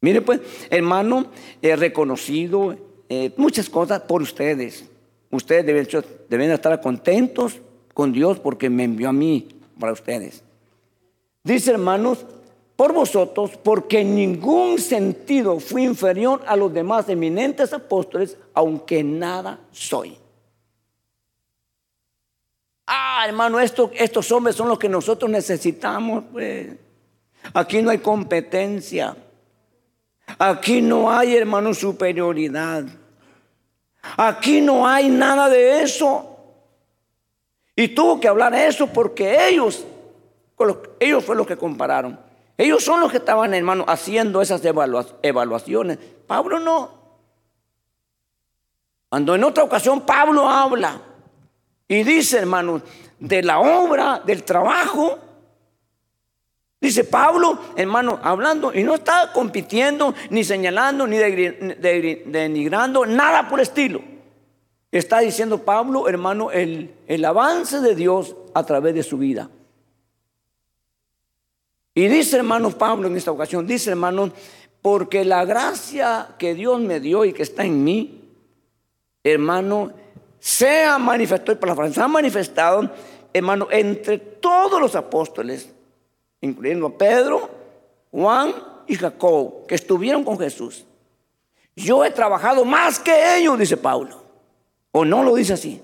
Mire 0.00 0.22
pues, 0.22 0.40
hermano, 0.70 1.26
he 1.62 1.76
reconocido 1.76 2.76
eh, 3.08 3.30
muchas 3.36 3.70
cosas 3.70 4.00
por 4.00 4.22
ustedes. 4.22 4.84
Ustedes 5.30 5.64
deben, 5.64 5.86
deben 6.28 6.50
estar 6.50 6.80
contentos 6.80 7.60
con 7.94 8.12
Dios 8.12 8.40
porque 8.40 8.68
me 8.68 8.82
envió 8.82 9.10
a 9.10 9.12
mí 9.12 9.46
para 9.78 9.92
ustedes. 9.92 10.42
Dice 11.44 11.70
hermanos, 11.70 12.26
por 12.74 12.92
vosotros, 12.92 13.52
porque 13.62 14.00
en 14.00 14.16
ningún 14.16 14.80
sentido 14.80 15.60
fui 15.60 15.84
inferior 15.84 16.42
a 16.44 16.56
los 16.56 16.74
demás 16.74 17.08
eminentes 17.08 17.72
apóstoles, 17.72 18.36
aunque 18.52 19.04
nada 19.04 19.60
soy. 19.70 20.16
Ah, 23.14 23.26
hermano, 23.26 23.60
estos 23.60 24.32
hombres 24.32 24.56
son 24.56 24.68
los 24.68 24.78
que 24.78 24.88
nosotros 24.88 25.30
necesitamos. 25.30 26.24
Pues. 26.32 26.68
Aquí 27.52 27.82
no 27.82 27.90
hay 27.90 27.98
competencia. 27.98 29.14
Aquí 30.38 30.80
no 30.80 31.12
hay, 31.12 31.36
hermano, 31.36 31.74
superioridad. 31.74 32.84
Aquí 34.16 34.62
no 34.62 34.88
hay 34.88 35.10
nada 35.10 35.50
de 35.50 35.82
eso. 35.82 36.38
Y 37.76 37.88
tuvo 37.88 38.18
que 38.18 38.28
hablar 38.28 38.54
eso 38.54 38.86
porque 38.86 39.46
ellos 39.46 39.84
ellos 40.98 41.22
fueron 41.22 41.38
los 41.38 41.46
que 41.46 41.58
compararon. 41.58 42.18
Ellos 42.56 42.82
son 42.82 43.00
los 43.00 43.10
que 43.10 43.18
estaban, 43.18 43.52
hermano, 43.52 43.84
haciendo 43.88 44.40
esas 44.40 44.62
evaluaciones. 44.64 45.98
Pablo 46.26 46.58
no. 46.60 46.90
Cuando 49.10 49.34
en 49.34 49.44
otra 49.44 49.64
ocasión 49.64 50.00
Pablo 50.00 50.48
habla 50.48 51.11
y 51.88 52.02
dice, 52.04 52.38
hermano, 52.38 52.82
de 53.18 53.42
la 53.42 53.60
obra, 53.60 54.22
del 54.24 54.42
trabajo, 54.42 55.18
Dice 56.82 57.04
Pablo, 57.04 57.60
hermano, 57.76 58.18
hablando, 58.24 58.74
y 58.74 58.82
no 58.82 58.96
está 58.96 59.30
compitiendo, 59.32 60.12
ni 60.30 60.42
señalando, 60.42 61.06
ni 61.06 61.16
denigrando, 61.16 63.06
nada 63.06 63.48
por 63.48 63.60
estilo. 63.60 64.02
Está 64.90 65.20
diciendo 65.20 65.58
Pablo, 65.58 66.08
hermano, 66.08 66.50
el, 66.50 66.92
el 67.06 67.24
avance 67.24 67.78
de 67.78 67.94
Dios 67.94 68.34
a 68.52 68.66
través 68.66 68.96
de 68.96 69.04
su 69.04 69.16
vida. 69.16 69.48
Y 71.94 72.08
dice, 72.08 72.38
hermano 72.38 72.70
Pablo, 72.70 73.06
en 73.06 73.16
esta 73.16 73.30
ocasión, 73.30 73.64
dice, 73.64 73.90
hermano, 73.90 74.32
porque 74.82 75.24
la 75.24 75.44
gracia 75.44 76.34
que 76.36 76.52
Dios 76.52 76.80
me 76.80 76.98
dio 76.98 77.24
y 77.24 77.32
que 77.32 77.44
está 77.44 77.64
en 77.64 77.84
mí, 77.84 78.24
hermano, 79.22 79.92
se 80.44 80.82
ha 80.82 80.98
manifestado, 80.98 81.60
por 81.60 81.68
la 81.68 81.92
se 81.92 82.00
ha 82.00 82.08
manifestado, 82.08 82.90
hermano, 83.32 83.68
entre 83.70 84.18
todos 84.18 84.80
los 84.80 84.96
apóstoles 84.96 85.68
incluyendo 86.40 86.88
a 86.88 86.98
Pedro, 86.98 87.48
Juan 88.10 88.52
y 88.88 88.96
Jacob, 88.96 89.68
que 89.68 89.76
estuvieron 89.76 90.24
con 90.24 90.36
Jesús. 90.40 90.84
Yo 91.76 92.04
he 92.04 92.10
trabajado 92.10 92.64
más 92.64 92.98
que 92.98 93.38
ellos, 93.38 93.56
dice 93.56 93.76
Pablo. 93.76 94.20
O 94.90 95.04
no 95.04 95.22
lo 95.22 95.36
dice 95.36 95.52
así. 95.52 95.80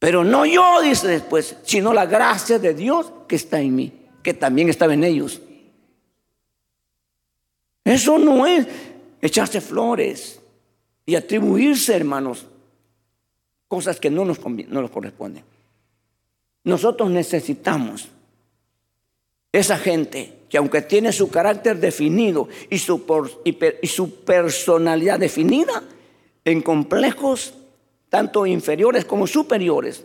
Pero 0.00 0.24
no 0.24 0.44
yo, 0.44 0.80
dice 0.82 1.06
después, 1.06 1.56
sino 1.62 1.94
la 1.94 2.06
gracia 2.06 2.58
de 2.58 2.74
Dios 2.74 3.12
que 3.28 3.36
está 3.36 3.60
en 3.60 3.76
mí, 3.76 3.92
que 4.24 4.34
también 4.34 4.68
estaba 4.68 4.92
en 4.92 5.04
ellos. 5.04 5.40
Eso 7.84 8.18
no 8.18 8.44
es 8.44 8.66
echarse 9.20 9.60
flores 9.60 10.40
y 11.06 11.14
atribuirse, 11.14 11.94
hermanos, 11.94 12.48
cosas 13.74 13.98
que 13.98 14.08
no 14.08 14.24
nos, 14.24 14.38
no 14.40 14.82
nos 14.82 14.90
corresponden. 14.92 15.42
Nosotros 16.62 17.10
necesitamos 17.10 18.08
esa 19.50 19.76
gente 19.78 20.44
que 20.48 20.58
aunque 20.58 20.82
tiene 20.82 21.10
su 21.10 21.28
carácter 21.28 21.80
definido 21.80 22.48
y 22.70 22.78
su, 22.78 23.02
y 23.82 23.86
su 23.88 24.14
personalidad 24.20 25.18
definida, 25.18 25.82
en 26.44 26.62
complejos 26.62 27.54
tanto 28.08 28.46
inferiores 28.46 29.04
como 29.04 29.26
superiores, 29.26 30.04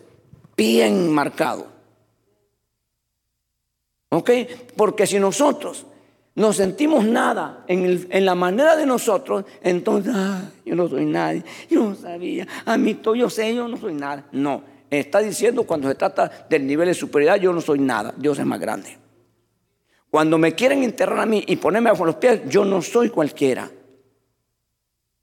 bien 0.58 1.12
marcado. 1.12 1.68
¿Ok? 4.10 4.32
Porque 4.76 5.06
si 5.06 5.20
nosotros 5.20 5.86
no 6.36 6.54
sentimos 6.54 7.06
nada 7.06 7.66
en, 7.68 8.26
la 8.26 8.36
manera 8.36 8.76
de 8.76 8.86
nosotros, 8.86 9.46
entonces, 9.62 10.14
yo 10.66 10.76
no 10.76 10.88
soy 10.88 11.06
nadie, 11.06 11.44
yo 11.70 11.84
no 11.84 11.96
sabía, 11.96 12.48
a 12.66 12.78
mí 12.78 12.94
todo 12.96 13.16
yo 13.16 13.30
sé, 13.30 13.54
yo 13.54 13.68
no 13.68 13.78
soy 13.78 13.94
nada. 13.94 14.26
No, 14.32 14.64
está 14.90 15.20
diciendo 15.20 15.64
cuando 15.64 15.90
se 15.90 15.96
trata 15.96 16.48
del 16.50 16.66
nivel 16.66 16.88
de 16.88 16.94
superioridad, 16.94 17.42
yo 17.42 17.52
no 17.52 17.62
soy 17.62 17.80
nada, 17.80 18.14
Dios 18.18 18.40
es 18.40 18.46
más 18.46 18.60
grande. 18.60 18.98
Cuando 20.10 20.38
me 20.38 20.56
quieren 20.56 20.84
enterrar 20.84 21.20
a 21.20 21.26
mí 21.26 21.44
y 21.46 21.58
ponerme 21.58 21.92
bajo 21.92 22.06
los 22.06 22.16
pies, 22.16 22.42
yo 22.48 22.66
no 22.66 22.82
soy 22.82 23.10
cualquiera. 23.10 23.70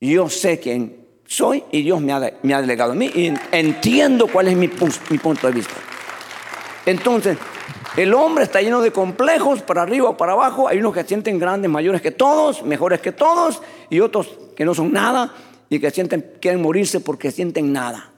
Yo 0.00 0.28
sé 0.28 0.60
quién 0.60 1.06
soy 1.26 1.64
y 1.72 1.82
Dios 1.82 2.00
me 2.00 2.12
ha, 2.12 2.60
delegado 2.60 2.92
a 2.92 2.94
mí 2.94 3.10
y 3.12 3.32
entiendo 3.50 4.28
cuál 4.28 4.48
es 4.48 4.56
mi 4.56 4.68
punto 4.68 5.46
de 5.48 5.52
vista. 5.52 5.74
Entonces, 6.84 7.36
el 7.96 8.12
hombre 8.12 8.44
está 8.44 8.60
lleno 8.60 8.82
de 8.82 8.92
complejos 8.92 9.62
para 9.62 9.82
arriba 9.82 10.10
o 10.10 10.16
para 10.16 10.32
abajo. 10.32 10.68
Hay 10.68 10.78
unos 10.78 10.92
que 10.92 11.04
sienten 11.04 11.38
grandes, 11.38 11.70
mayores 11.70 12.02
que 12.02 12.10
todos, 12.10 12.62
mejores 12.62 13.00
que 13.00 13.12
todos, 13.12 13.62
y 13.88 14.00
otros 14.00 14.38
que 14.54 14.64
no 14.64 14.74
son 14.74 14.92
nada 14.92 15.34
y 15.68 15.80
que 15.80 15.90
sienten, 15.90 16.34
quieren 16.40 16.60
morirse 16.60 17.00
porque 17.00 17.30
sienten 17.30 17.72
nada. 17.72 18.12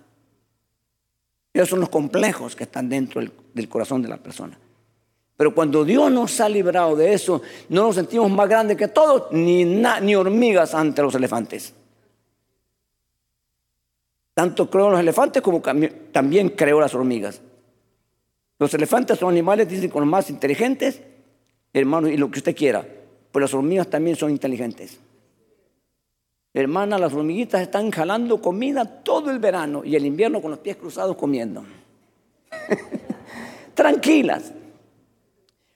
Esos 1.52 1.70
son 1.70 1.80
los 1.80 1.88
complejos 1.88 2.56
que 2.56 2.64
están 2.64 2.88
dentro 2.88 3.22
del 3.54 3.68
corazón 3.68 4.02
de 4.02 4.08
la 4.08 4.16
persona. 4.16 4.58
Pero 5.36 5.54
cuando 5.54 5.84
Dios 5.84 6.10
nos 6.10 6.40
ha 6.40 6.48
librado 6.48 6.96
de 6.96 7.12
eso, 7.12 7.42
no 7.68 7.84
nos 7.84 7.94
sentimos 7.94 8.28
más 8.30 8.48
grandes 8.48 8.76
que 8.76 8.88
todos, 8.88 9.30
ni, 9.30 9.64
ni 9.64 10.14
hormigas 10.16 10.74
ante 10.74 11.00
los 11.00 11.14
elefantes. 11.14 11.72
Tanto 14.34 14.68
creo 14.68 14.90
los 14.90 15.00
elefantes 15.00 15.40
como 15.40 15.62
también 16.12 16.50
creo 16.50 16.80
las 16.80 16.94
hormigas. 16.94 17.40
Los 18.58 18.74
elefantes 18.74 19.18
son 19.18 19.30
animales, 19.30 19.68
dicen, 19.68 19.90
con 19.90 20.02
los 20.02 20.10
más 20.10 20.30
inteligentes, 20.30 21.00
hermano, 21.72 22.08
y 22.08 22.16
lo 22.16 22.30
que 22.30 22.38
usted 22.38 22.56
quiera. 22.56 22.84
Pero 23.30 23.40
las 23.44 23.54
hormigas 23.54 23.88
también 23.88 24.16
son 24.16 24.30
inteligentes. 24.30 24.98
Hermana, 26.54 26.98
las 26.98 27.12
hormiguitas 27.12 27.62
están 27.62 27.90
jalando 27.90 28.40
comida 28.42 28.84
todo 28.84 29.30
el 29.30 29.38
verano 29.38 29.84
y 29.84 29.94
el 29.94 30.04
invierno 30.06 30.42
con 30.42 30.50
los 30.50 30.60
pies 30.60 30.76
cruzados 30.76 31.16
comiendo. 31.16 31.64
Tranquilas. 33.74 34.52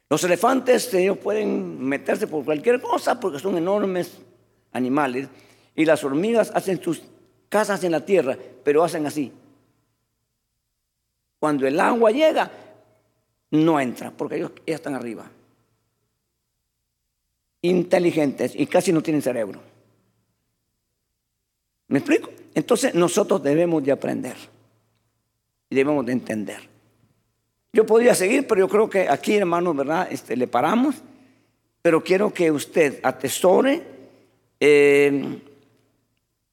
Los 0.08 0.24
elefantes 0.24 0.92
ellos 0.92 1.18
pueden 1.18 1.82
meterse 1.82 2.26
por 2.26 2.44
cualquier 2.44 2.80
cosa 2.80 3.20
porque 3.20 3.38
son 3.38 3.56
enormes 3.56 4.18
animales 4.72 5.28
y 5.74 5.84
las 5.84 6.02
hormigas 6.04 6.50
hacen 6.54 6.82
sus 6.82 7.02
casas 7.48 7.84
en 7.84 7.92
la 7.92 8.04
tierra, 8.04 8.36
pero 8.64 8.82
hacen 8.82 9.06
así. 9.06 9.32
Cuando 11.38 11.66
el 11.66 11.78
agua 11.80 12.10
llega, 12.10 12.50
no 13.52 13.78
entra 13.78 14.10
porque 14.10 14.36
ellos 14.36 14.52
ya 14.66 14.74
están 14.74 14.94
arriba. 14.94 15.30
Inteligentes 17.62 18.54
y 18.56 18.66
casi 18.66 18.92
no 18.92 19.02
tienen 19.02 19.22
cerebro. 19.22 19.60
¿Me 21.88 21.98
explico? 21.98 22.30
Entonces 22.54 22.94
nosotros 22.94 23.42
debemos 23.42 23.84
de 23.84 23.92
aprender 23.92 24.36
y 25.70 25.76
debemos 25.76 26.04
de 26.04 26.12
entender. 26.12 26.68
Yo 27.72 27.86
podría 27.86 28.14
seguir, 28.14 28.46
pero 28.46 28.60
yo 28.60 28.68
creo 28.68 28.90
que 28.90 29.08
aquí, 29.08 29.36
hermano, 29.36 29.72
¿verdad? 29.74 30.08
Este, 30.10 30.36
le 30.36 30.46
paramos. 30.46 30.96
Pero 31.82 32.02
quiero 32.02 32.32
que 32.32 32.50
usted 32.50 33.00
atesore, 33.02 33.82
eh, 34.60 35.38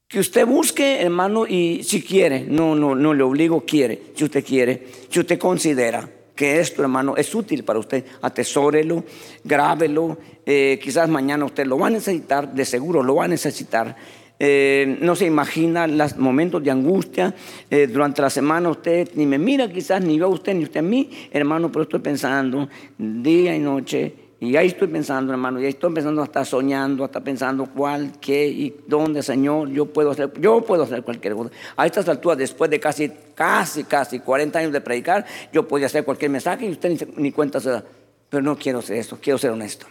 que 0.08 0.18
usted 0.18 0.46
busque, 0.46 1.02
hermano, 1.02 1.46
y 1.46 1.82
si 1.84 2.02
quiere, 2.02 2.40
no, 2.40 2.74
no, 2.74 2.94
no 2.94 3.14
le 3.14 3.22
obligo, 3.22 3.64
quiere, 3.64 4.12
si 4.14 4.24
usted 4.24 4.44
quiere, 4.44 4.86
si 5.08 5.20
usted 5.20 5.38
considera 5.38 6.08
que 6.40 6.58
esto, 6.58 6.80
hermano, 6.80 7.18
es 7.18 7.34
útil 7.34 7.64
para 7.64 7.78
usted, 7.78 8.02
atesórelo, 8.22 9.04
grábelo. 9.44 10.16
Eh, 10.46 10.80
quizás 10.82 11.06
mañana 11.06 11.44
usted 11.44 11.66
lo 11.66 11.78
va 11.78 11.88
a 11.88 11.90
necesitar, 11.90 12.54
de 12.54 12.64
seguro 12.64 13.02
lo 13.02 13.16
va 13.16 13.26
a 13.26 13.28
necesitar. 13.28 13.94
Eh, 14.38 14.96
no 15.02 15.14
se 15.14 15.26
imagina 15.26 15.86
los 15.86 16.16
momentos 16.16 16.64
de 16.64 16.70
angustia. 16.70 17.34
Eh, 17.70 17.86
durante 17.88 18.22
la 18.22 18.30
semana 18.30 18.70
usted 18.70 19.10
ni 19.16 19.26
me 19.26 19.36
mira 19.36 19.70
quizás, 19.70 20.02
ni 20.02 20.18
ve 20.18 20.24
a 20.24 20.28
usted, 20.28 20.54
ni 20.54 20.64
usted 20.64 20.80
a 20.80 20.82
mí, 20.82 21.10
hermano, 21.30 21.70
pero 21.70 21.82
estoy 21.82 22.00
pensando 22.00 22.70
día 22.96 23.54
y 23.54 23.58
noche. 23.58 24.14
Y 24.42 24.56
ahí 24.56 24.68
estoy 24.68 24.88
pensando, 24.88 25.32
hermano, 25.32 25.60
y 25.60 25.64
ahí 25.64 25.68
estoy 25.68 25.92
pensando, 25.92 26.22
hasta 26.22 26.46
soñando, 26.46 27.04
hasta 27.04 27.20
pensando 27.20 27.66
cuál, 27.66 28.12
qué 28.20 28.48
y 28.48 28.74
dónde, 28.86 29.22
Señor, 29.22 29.68
yo 29.68 29.84
puedo 29.84 30.10
hacer, 30.10 30.32
yo 30.40 30.62
puedo 30.62 30.84
hacer 30.84 31.02
cualquier 31.02 31.34
cosa. 31.34 31.50
A 31.76 31.84
estas 31.84 32.08
alturas, 32.08 32.38
después 32.38 32.70
de 32.70 32.80
casi, 32.80 33.12
casi, 33.34 33.84
casi 33.84 34.20
40 34.20 34.58
años 34.58 34.72
de 34.72 34.80
predicar, 34.80 35.26
yo 35.52 35.68
podía 35.68 35.86
hacer 35.86 36.06
cualquier 36.06 36.30
mensaje 36.30 36.64
y 36.64 36.70
usted 36.70 36.88
ni, 36.88 37.22
ni 37.22 37.32
cuenta 37.32 37.60
se 37.60 37.68
da. 37.68 37.84
Pero 38.30 38.42
no 38.42 38.56
quiero 38.56 38.78
hacer 38.78 38.96
esto, 38.96 39.18
quiero 39.20 39.36
ser 39.38 39.50
honesto. 39.50 39.86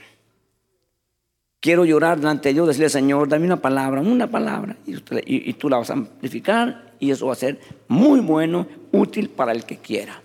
Quiero 1.59 1.84
llorar 1.84 2.17
delante 2.17 2.49
de 2.49 2.53
Dios, 2.53 2.67
decirle, 2.67 2.89
Señor, 2.89 3.27
dame 3.27 3.45
una 3.45 3.57
palabra, 3.57 3.99
una 3.99 4.27
palabra, 4.27 4.77
y, 4.85 5.53
tú 5.53 5.69
la 5.69 5.77
vas 5.77 5.89
a 5.89 5.93
amplificar 5.93 6.93
y 6.99 7.11
eso 7.11 7.27
va 7.27 7.34
a 7.34 7.35
ser 7.35 7.59
muy 7.89 8.21
bueno, 8.21 8.65
útil 8.93 9.30
para 9.30 9.51
el 9.51 9.65
que 9.65 9.77
quiera. 9.77 10.21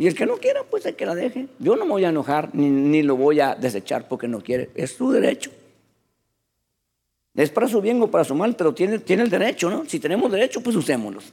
Y 0.00 0.06
el 0.06 0.14
que 0.14 0.24
no 0.24 0.38
quiera, 0.38 0.62
pues 0.62 0.86
el 0.86 0.96
que 0.96 1.04
la 1.04 1.14
deje. 1.14 1.46
Yo 1.58 1.76
no 1.76 1.84
me 1.84 1.90
voy 1.90 2.06
a 2.06 2.08
enojar 2.08 2.54
ni, 2.54 3.02
lo 3.02 3.16
voy 3.16 3.38
a 3.40 3.54
desechar 3.54 4.08
porque 4.08 4.26
no 4.26 4.40
quiere. 4.40 4.70
Es 4.74 4.92
su 4.92 5.10
derecho. 5.12 5.50
Es 7.34 7.50
para 7.50 7.68
su 7.68 7.82
bien 7.82 8.00
o 8.00 8.10
para 8.10 8.24
su 8.24 8.34
mal, 8.34 8.56
pero 8.56 8.72
tiene, 8.72 9.00
tiene 9.00 9.24
el 9.24 9.28
derecho, 9.28 9.68
¿no? 9.68 9.84
Si 9.84 10.00
tenemos 10.00 10.32
derecho, 10.32 10.62
pues 10.62 10.74
usémoslos. 10.74 11.30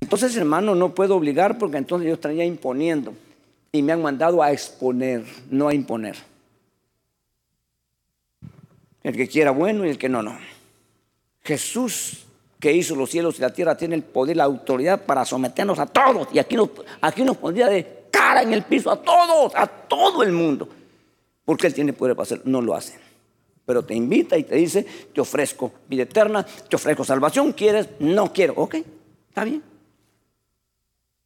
Entonces, 0.00 0.36
hermano, 0.36 0.76
no 0.76 0.94
puedo 0.94 1.16
obligar 1.16 1.58
porque 1.58 1.76
entonces 1.76 2.06
yo 2.06 2.14
estaría 2.14 2.44
imponiendo. 2.44 3.14
Y 3.72 3.82
me 3.82 3.90
han 3.90 4.00
mandado 4.00 4.40
a 4.40 4.52
exponer, 4.52 5.24
no 5.50 5.66
a 5.66 5.74
imponer. 5.74 6.14
El 9.02 9.16
que 9.16 9.26
quiera 9.26 9.50
bueno 9.50 9.84
y 9.84 9.88
el 9.88 9.98
que 9.98 10.08
no, 10.08 10.22
no. 10.22 10.38
Jesús 11.42 12.26
que 12.60 12.72
hizo 12.72 12.94
los 12.94 13.10
cielos 13.10 13.38
y 13.38 13.40
la 13.40 13.52
tierra 13.52 13.76
tiene 13.76 13.94
el 13.96 14.02
poder, 14.02 14.36
la 14.36 14.44
autoridad 14.44 15.04
para 15.06 15.24
someternos 15.24 15.78
a 15.78 15.86
todos. 15.86 16.28
Y 16.32 16.38
aquí 16.38 16.56
nos, 16.56 16.68
aquí 17.00 17.22
nos 17.22 17.38
pondría 17.38 17.68
de 17.68 18.04
cara 18.10 18.42
en 18.42 18.52
el 18.52 18.62
piso 18.62 18.90
a 18.90 19.02
todos, 19.02 19.52
a 19.56 19.66
todo 19.66 20.22
el 20.22 20.32
mundo. 20.32 20.68
Porque 21.44 21.66
Él 21.66 21.74
tiene 21.74 21.94
poder 21.94 22.14
para 22.14 22.24
hacerlo. 22.24 22.44
No 22.46 22.60
lo 22.60 22.74
hace. 22.74 22.98
Pero 23.64 23.82
te 23.84 23.94
invita 23.94 24.36
y 24.36 24.44
te 24.44 24.56
dice, 24.56 24.86
te 25.14 25.20
ofrezco 25.20 25.72
vida 25.88 26.02
eterna, 26.02 26.44
te 26.44 26.76
ofrezco 26.76 27.02
salvación. 27.02 27.52
¿Quieres? 27.52 27.88
No 27.98 28.32
quiero. 28.32 28.52
Ok, 28.56 28.76
está 29.28 29.44
bien. 29.44 29.62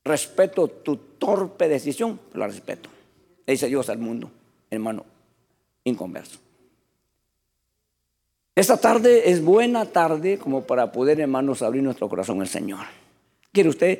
Respeto 0.04 0.68
tu 0.68 0.96
torpe 0.96 1.66
decisión, 1.68 2.20
la 2.34 2.46
respeto. 2.46 2.90
Le 3.46 3.54
dice 3.54 3.66
Dios 3.66 3.88
al 3.88 3.98
mundo, 3.98 4.30
hermano, 4.70 5.04
inconverso. 5.82 6.43
Esta 8.56 8.76
tarde 8.76 9.30
es 9.30 9.42
buena 9.42 9.86
tarde 9.86 10.38
como 10.38 10.62
para 10.62 10.92
poder, 10.92 11.20
hermanos, 11.20 11.62
abrir 11.62 11.82
nuestro 11.82 12.08
corazón 12.08 12.40
al 12.40 12.48
Señor. 12.48 12.86
¿Quiere 13.50 13.68
usted 13.68 13.98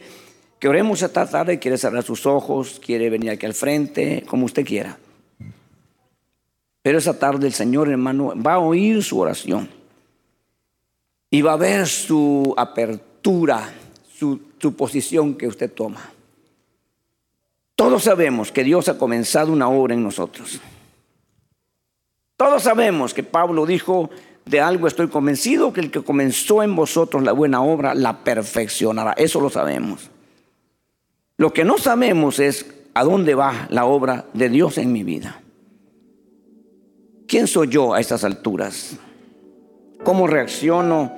que 0.60 0.68
oremos 0.68 1.02
esta 1.02 1.28
tarde? 1.28 1.58
¿Quiere 1.58 1.76
cerrar 1.76 2.04
sus 2.04 2.24
ojos? 2.24 2.80
¿Quiere 2.84 3.10
venir 3.10 3.30
aquí 3.30 3.46
al 3.46 3.54
frente? 3.54 4.22
Como 4.26 4.46
usted 4.46 4.64
quiera. 4.64 4.96
Pero 6.82 6.98
esa 6.98 7.18
tarde 7.18 7.48
el 7.48 7.52
Señor, 7.52 7.88
hermano, 7.88 8.34
va 8.40 8.54
a 8.54 8.58
oír 8.58 9.02
su 9.02 9.18
oración 9.18 9.68
y 11.30 11.42
va 11.42 11.54
a 11.54 11.56
ver 11.56 11.88
su 11.88 12.54
apertura, 12.56 13.74
su, 14.16 14.40
su 14.58 14.76
posición 14.76 15.34
que 15.34 15.48
usted 15.48 15.72
toma. 15.72 16.12
Todos 17.74 18.04
sabemos 18.04 18.52
que 18.52 18.62
Dios 18.62 18.88
ha 18.88 18.98
comenzado 18.98 19.52
una 19.52 19.68
obra 19.68 19.94
en 19.94 20.02
nosotros. 20.04 20.60
Todos 22.36 22.62
sabemos 22.62 23.14
que 23.14 23.24
Pablo 23.24 23.66
dijo, 23.66 24.10
de 24.46 24.60
algo 24.60 24.86
estoy 24.86 25.08
convencido 25.08 25.72
que 25.72 25.80
el 25.80 25.90
que 25.90 26.02
comenzó 26.02 26.62
en 26.62 26.76
vosotros 26.76 27.22
la 27.22 27.32
buena 27.32 27.62
obra 27.62 27.94
la 27.94 28.24
perfeccionará. 28.24 29.12
Eso 29.12 29.40
lo 29.40 29.50
sabemos. 29.50 30.10
Lo 31.36 31.52
que 31.52 31.64
no 31.64 31.78
sabemos 31.78 32.38
es 32.38 32.66
a 32.94 33.04
dónde 33.04 33.34
va 33.34 33.66
la 33.70 33.86
obra 33.86 34.26
de 34.34 34.48
Dios 34.48 34.78
en 34.78 34.92
mi 34.92 35.02
vida. 35.02 35.40
¿Quién 37.26 37.46
soy 37.46 37.68
yo 37.68 37.94
a 37.94 38.00
estas 38.00 38.22
alturas? 38.22 38.96
¿Cómo 40.04 40.26
reacciono 40.26 41.12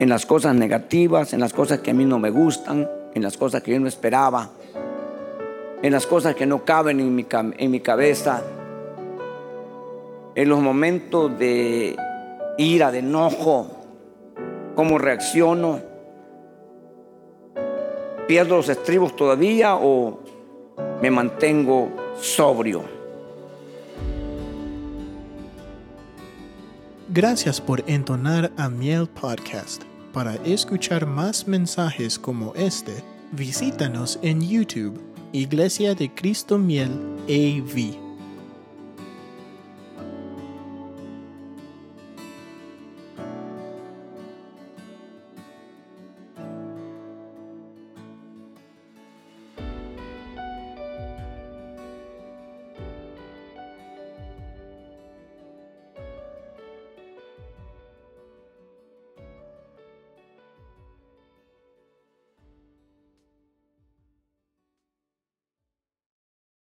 en 0.00 0.08
las 0.08 0.26
cosas 0.26 0.54
negativas, 0.54 1.32
en 1.32 1.40
las 1.40 1.52
cosas 1.52 1.78
que 1.78 1.92
a 1.92 1.94
mí 1.94 2.04
no 2.04 2.18
me 2.18 2.30
gustan, 2.30 2.88
en 3.14 3.22
las 3.22 3.36
cosas 3.36 3.62
que 3.62 3.70
yo 3.70 3.78
no 3.78 3.86
esperaba, 3.86 4.50
en 5.80 5.92
las 5.92 6.06
cosas 6.06 6.34
que 6.34 6.46
no 6.46 6.64
caben 6.64 6.98
en 6.98 7.14
mi, 7.14 7.24
en 7.30 7.70
mi 7.70 7.80
cabeza, 7.80 8.42
en 10.34 10.48
los 10.48 10.60
momentos 10.60 11.38
de 11.38 11.96
ira, 12.58 12.90
de 12.90 12.98
enojo, 13.00 13.70
cómo 14.74 14.98
reacciono. 14.98 15.80
¿Pierdo 18.26 18.56
los 18.56 18.68
estribos 18.68 19.14
todavía 19.16 19.76
o 19.76 20.20
me 21.00 21.10
mantengo 21.10 21.90
sobrio? 22.20 22.82
Gracias 27.08 27.60
por 27.60 27.84
entonar 27.86 28.50
a 28.56 28.70
Miel 28.70 29.06
Podcast. 29.06 29.82
Para 30.14 30.34
escuchar 30.46 31.06
más 31.06 31.46
mensajes 31.46 32.18
como 32.18 32.54
este, 32.54 33.04
visítanos 33.32 34.18
en 34.22 34.40
YouTube, 34.40 34.98
Iglesia 35.32 35.94
de 35.94 36.10
Cristo 36.14 36.56
Miel 36.56 36.90
AV. 37.28 38.01